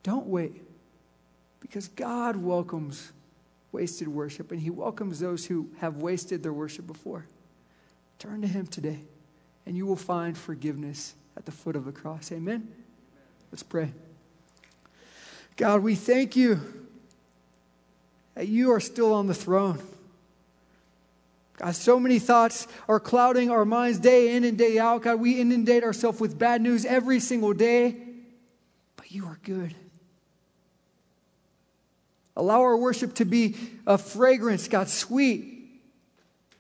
Don't 0.02 0.26
wait. 0.26 0.64
Because 1.60 1.90
God 1.90 2.38
welcomes 2.38 3.12
wasted 3.72 4.08
worship, 4.08 4.52
and 4.52 4.60
He 4.60 4.72
welcomes 4.72 5.20
those 5.20 5.46
who 5.46 5.70
have 5.80 5.98
wasted 5.98 6.42
their 6.42 6.54
worship 6.54 6.88
before. 6.88 7.28
Turn 8.18 8.42
to 8.42 8.48
Him 8.48 8.66
today, 8.66 9.02
and 9.68 9.78
you 9.78 9.86
will 9.86 9.96
find 9.96 10.36
forgiveness 10.36 11.14
at 11.38 11.46
the 11.46 11.52
foot 11.52 11.76
of 11.76 11.86
the 11.86 11.92
cross. 11.92 12.32
Amen? 12.32 12.68
Let's 13.52 13.64
pray. 13.64 13.92
God, 15.56 15.82
we 15.84 15.96
thank 15.96 16.36
you 16.36 16.60
that 18.36 18.48
you 18.48 18.72
are 18.72 18.80
still 18.80 19.14
on 19.14 19.28
the 19.28 19.34
throne. 19.34 19.82
God, 21.58 21.74
so 21.74 22.00
many 22.00 22.20
thoughts 22.20 22.68
are 22.90 23.00
clouding 23.00 23.50
our 23.50 23.64
minds 23.64 24.00
day 24.00 24.36
in 24.36 24.44
and 24.44 24.58
day 24.58 24.78
out. 24.78 25.04
God, 25.04 25.22
we 25.22 25.40
inundate 25.40 25.84
ourselves 25.84 26.20
with 26.20 26.38
bad 26.38 26.62
news 26.62 26.86
every 26.86 27.22
single 27.22 27.54
day, 27.54 27.96
but 28.98 29.12
you 29.12 29.26
are 29.26 29.40
good. 29.44 29.74
Allow 32.36 32.62
our 32.62 32.76
worship 32.76 33.16
to 33.16 33.26
be 33.26 33.56
a 33.88 33.98
fragrance, 33.98 34.68
God, 34.68 34.90
sweet 34.90 35.82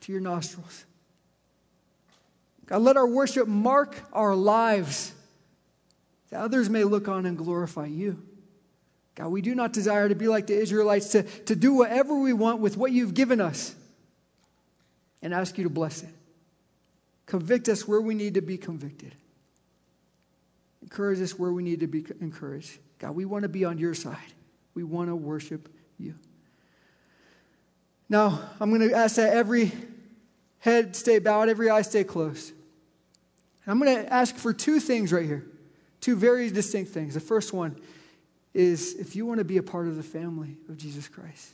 to 0.01 0.11
your 0.13 0.21
nostrils. 0.21 0.85
God, 2.67 2.81
let 2.81 2.97
our 2.97 3.07
worship 3.07 3.47
mark 3.47 3.95
our 4.11 4.35
lives 4.35 5.13
that 6.29 6.41
others 6.41 6.69
may 6.69 6.83
look 6.83 7.07
on 7.07 7.25
and 7.25 7.37
glorify 7.37 7.85
you. 7.85 8.21
God, 9.15 9.29
we 9.29 9.41
do 9.41 9.55
not 9.55 9.71
desire 9.71 10.09
to 10.09 10.15
be 10.15 10.27
like 10.27 10.47
the 10.47 10.55
Israelites, 10.55 11.09
to, 11.09 11.23
to 11.23 11.55
do 11.55 11.73
whatever 11.73 12.15
we 12.15 12.33
want 12.33 12.59
with 12.59 12.75
what 12.75 12.91
you've 12.91 13.13
given 13.13 13.39
us 13.39 13.73
and 15.21 15.33
ask 15.33 15.57
you 15.57 15.63
to 15.63 15.69
bless 15.69 16.03
it. 16.03 16.09
Convict 17.25 17.69
us 17.69 17.87
where 17.87 18.01
we 18.01 18.13
need 18.13 18.33
to 18.33 18.41
be 18.41 18.57
convicted. 18.57 19.15
Encourage 20.81 21.21
us 21.21 21.39
where 21.39 21.51
we 21.51 21.63
need 21.63 21.79
to 21.79 21.87
be 21.87 22.05
encouraged. 22.21 22.77
God, 22.99 23.11
we 23.11 23.25
want 23.25 23.43
to 23.43 23.49
be 23.49 23.65
on 23.65 23.77
your 23.77 23.93
side. 23.93 24.17
We 24.73 24.83
want 24.83 25.09
to 25.09 25.15
worship 25.15 25.69
you. 25.97 26.15
Now, 28.09 28.39
I'm 28.59 28.69
going 28.69 28.87
to 28.87 28.95
ask 28.95 29.15
that 29.15 29.33
every 29.33 29.71
head 30.59 30.95
stay 30.95 31.19
bowed, 31.19 31.49
every 31.49 31.69
eye 31.69 31.81
stay 31.81 32.03
closed. 32.03 32.51
I'm 33.67 33.79
going 33.79 33.95
to 33.95 34.13
ask 34.13 34.35
for 34.35 34.53
two 34.53 34.79
things 34.79 35.11
right 35.11 35.25
here, 35.25 35.45
two 36.01 36.15
very 36.15 36.49
distinct 36.49 36.91
things. 36.91 37.15
The 37.15 37.19
first 37.19 37.53
one 37.53 37.75
is 38.53 38.93
if 38.93 39.15
you 39.15 39.25
want 39.25 39.39
to 39.39 39.43
be 39.43 39.57
a 39.57 39.63
part 39.63 39.87
of 39.87 39.97
the 39.97 40.03
family 40.03 40.57
of 40.69 40.77
Jesus 40.77 41.07
Christ, 41.07 41.49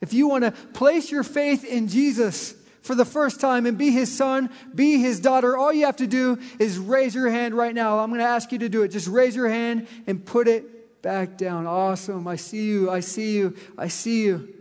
if 0.00 0.12
you 0.12 0.28
want 0.28 0.44
to 0.44 0.50
place 0.50 1.10
your 1.10 1.22
faith 1.22 1.64
in 1.64 1.88
Jesus 1.88 2.54
for 2.82 2.94
the 2.94 3.04
first 3.04 3.40
time 3.40 3.66
and 3.66 3.76
be 3.76 3.90
his 3.90 4.14
son, 4.14 4.50
be 4.74 4.98
his 4.98 5.20
daughter, 5.20 5.56
all 5.56 5.72
you 5.72 5.86
have 5.86 5.96
to 5.96 6.06
do 6.06 6.38
is 6.58 6.78
raise 6.78 7.14
your 7.14 7.28
hand 7.30 7.54
right 7.54 7.74
now. 7.74 7.98
I'm 7.98 8.10
going 8.10 8.20
to 8.20 8.26
ask 8.26 8.52
you 8.52 8.58
to 8.58 8.68
do 8.68 8.82
it. 8.82 8.88
Just 8.88 9.08
raise 9.08 9.34
your 9.34 9.48
hand 9.48 9.88
and 10.06 10.24
put 10.24 10.48
it 10.48 11.02
back 11.02 11.36
down. 11.36 11.66
Awesome. 11.66 12.26
I 12.26 12.36
see 12.36 12.64
you. 12.66 12.90
I 12.90 13.00
see 13.00 13.36
you. 13.36 13.56
I 13.76 13.88
see 13.88 14.24
you. 14.24 14.54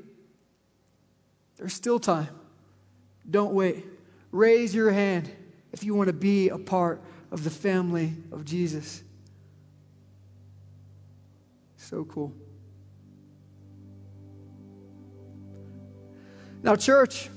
There's 1.57 1.73
still 1.73 1.99
time. 1.99 2.29
Don't 3.29 3.53
wait. 3.53 3.85
Raise 4.31 4.73
your 4.73 4.91
hand 4.91 5.31
if 5.71 5.83
you 5.83 5.93
want 5.93 6.07
to 6.07 6.13
be 6.13 6.49
a 6.49 6.57
part 6.57 7.01
of 7.31 7.43
the 7.43 7.49
family 7.49 8.13
of 8.31 8.45
Jesus. 8.45 9.03
So 11.77 12.05
cool. 12.05 12.33
Now, 16.63 16.75
church, 16.75 17.29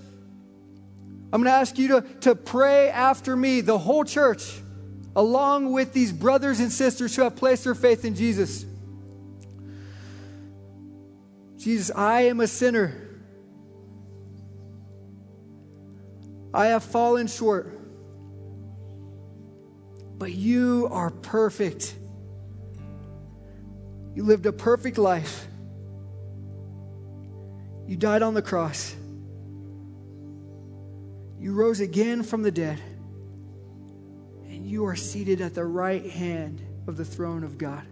I'm 1.32 1.42
going 1.42 1.44
to 1.44 1.50
ask 1.50 1.78
you 1.78 1.88
to, 1.88 2.00
to 2.22 2.34
pray 2.34 2.88
after 2.90 3.36
me, 3.36 3.60
the 3.60 3.78
whole 3.78 4.04
church, 4.04 4.60
along 5.14 5.72
with 5.72 5.92
these 5.92 6.12
brothers 6.12 6.58
and 6.60 6.72
sisters 6.72 7.14
who 7.14 7.22
have 7.22 7.36
placed 7.36 7.64
their 7.64 7.74
faith 7.74 8.04
in 8.04 8.14
Jesus. 8.14 8.64
Jesus, 11.58 11.90
I 11.94 12.22
am 12.22 12.40
a 12.40 12.46
sinner. 12.46 13.08
I 16.52 16.66
have 16.66 16.82
fallen 16.82 17.26
short. 17.26 17.79
But 20.20 20.32
you 20.32 20.86
are 20.92 21.08
perfect. 21.08 21.94
You 24.14 24.22
lived 24.22 24.44
a 24.44 24.52
perfect 24.52 24.98
life. 24.98 25.46
You 27.86 27.96
died 27.96 28.20
on 28.20 28.34
the 28.34 28.42
cross. 28.42 28.94
You 31.38 31.54
rose 31.54 31.80
again 31.80 32.22
from 32.22 32.42
the 32.42 32.50
dead, 32.50 32.78
and 34.46 34.66
you 34.66 34.84
are 34.84 34.94
seated 34.94 35.40
at 35.40 35.54
the 35.54 35.64
right 35.64 36.04
hand 36.04 36.60
of 36.86 36.98
the 36.98 37.04
throne 37.04 37.42
of 37.42 37.56
God. 37.56 37.86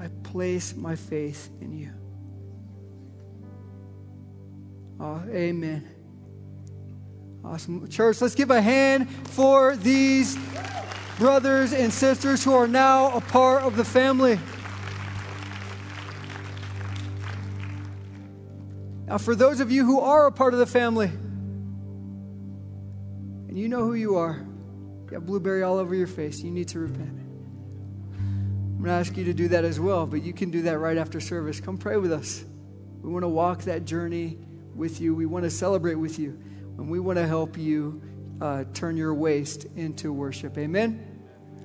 I 0.00 0.08
place 0.22 0.74
my 0.74 0.96
faith 0.96 1.50
in 1.60 1.74
you. 1.74 1.92
Oh, 4.98 5.22
amen. 5.28 5.95
Awesome. 7.46 7.86
Church, 7.88 8.20
let's 8.20 8.34
give 8.34 8.50
a 8.50 8.60
hand 8.60 9.08
for 9.08 9.76
these 9.76 10.36
brothers 11.16 11.72
and 11.72 11.92
sisters 11.92 12.42
who 12.42 12.52
are 12.52 12.66
now 12.66 13.16
a 13.16 13.20
part 13.20 13.62
of 13.62 13.76
the 13.76 13.84
family. 13.84 14.40
Now, 19.06 19.18
for 19.18 19.36
those 19.36 19.60
of 19.60 19.70
you 19.70 19.86
who 19.86 20.00
are 20.00 20.26
a 20.26 20.32
part 20.32 20.54
of 20.54 20.58
the 20.58 20.66
family, 20.66 21.06
and 23.46 23.56
you 23.56 23.68
know 23.68 23.84
who 23.84 23.94
you 23.94 24.16
are, 24.16 24.44
you 25.06 25.14
have 25.14 25.24
blueberry 25.24 25.62
all 25.62 25.78
over 25.78 25.94
your 25.94 26.08
face, 26.08 26.40
you 26.40 26.50
need 26.50 26.66
to 26.68 26.80
repent. 26.80 27.16
I'm 28.18 28.78
going 28.78 28.86
to 28.86 28.90
ask 28.90 29.16
you 29.16 29.24
to 29.24 29.32
do 29.32 29.46
that 29.48 29.64
as 29.64 29.78
well, 29.78 30.04
but 30.04 30.24
you 30.24 30.32
can 30.32 30.50
do 30.50 30.62
that 30.62 30.78
right 30.78 30.96
after 30.96 31.20
service. 31.20 31.60
Come 31.60 31.78
pray 31.78 31.96
with 31.96 32.12
us. 32.12 32.44
We 33.02 33.12
want 33.12 33.22
to 33.22 33.28
walk 33.28 33.62
that 33.62 33.84
journey 33.84 34.36
with 34.74 35.00
you, 35.00 35.14
we 35.14 35.26
want 35.26 35.44
to 35.44 35.50
celebrate 35.50 35.94
with 35.94 36.18
you, 36.18 36.42
and 36.78 36.90
we 36.90 36.98
want 37.00 37.18
to 37.18 37.26
help 37.26 37.56
you 37.56 38.02
uh, 38.40 38.64
turn 38.74 38.96
your 38.96 39.14
waste 39.14 39.66
into 39.76 40.12
worship. 40.12 40.58
Amen. 40.58 41.16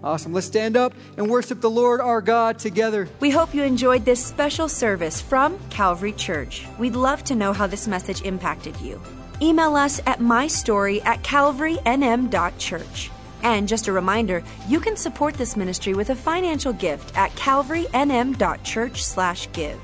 Awesome. 0.04 0.34
Let's 0.34 0.48
stand 0.48 0.76
up 0.76 0.94
and 1.18 1.30
worship 1.30 1.62
the 1.62 1.70
Lord 1.70 2.02
our 2.02 2.22
God 2.22 2.58
together. 2.58 3.08
We 3.20 3.30
hope 3.30 3.54
you 3.54 3.64
enjoyed 3.64 4.04
this 4.04 4.24
special 4.24 4.68
service 4.68 5.22
from 5.22 5.60
Calvary 5.70 6.14
Church. 6.14 6.66
We'd 6.80 6.96
love 6.96 7.24
to 7.26 7.36
know 7.36 7.54
how 7.54 7.68
this 7.68 7.88
message 7.88 8.24
impacted 8.24 8.80
you. 8.82 9.00
Email 9.42 9.76
us 9.76 10.02
at 10.08 10.20
mystory 10.20 11.04
at 11.06 11.22
calvarynm.church. 11.24 13.12
And 13.44 13.68
just 13.68 13.88
a 13.88 13.92
reminder, 13.92 14.44
you 14.68 14.80
can 14.80 14.96
support 14.96 15.34
this 15.34 15.58
ministry 15.58 15.94
with 15.94 16.12
a 16.12 16.16
financial 16.16 16.74
gift 16.74 17.16
at 17.18 17.32
calvarynm.church 17.32 19.04
slash 19.04 19.52
give. 19.52 19.80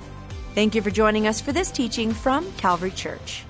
Thank 0.53 0.75
you 0.75 0.81
for 0.81 0.91
joining 0.91 1.27
us 1.27 1.41
for 1.41 1.51
this 1.51 1.71
teaching 1.71 2.13
from 2.13 2.51
Calvary 2.53 2.91
Church. 2.91 3.46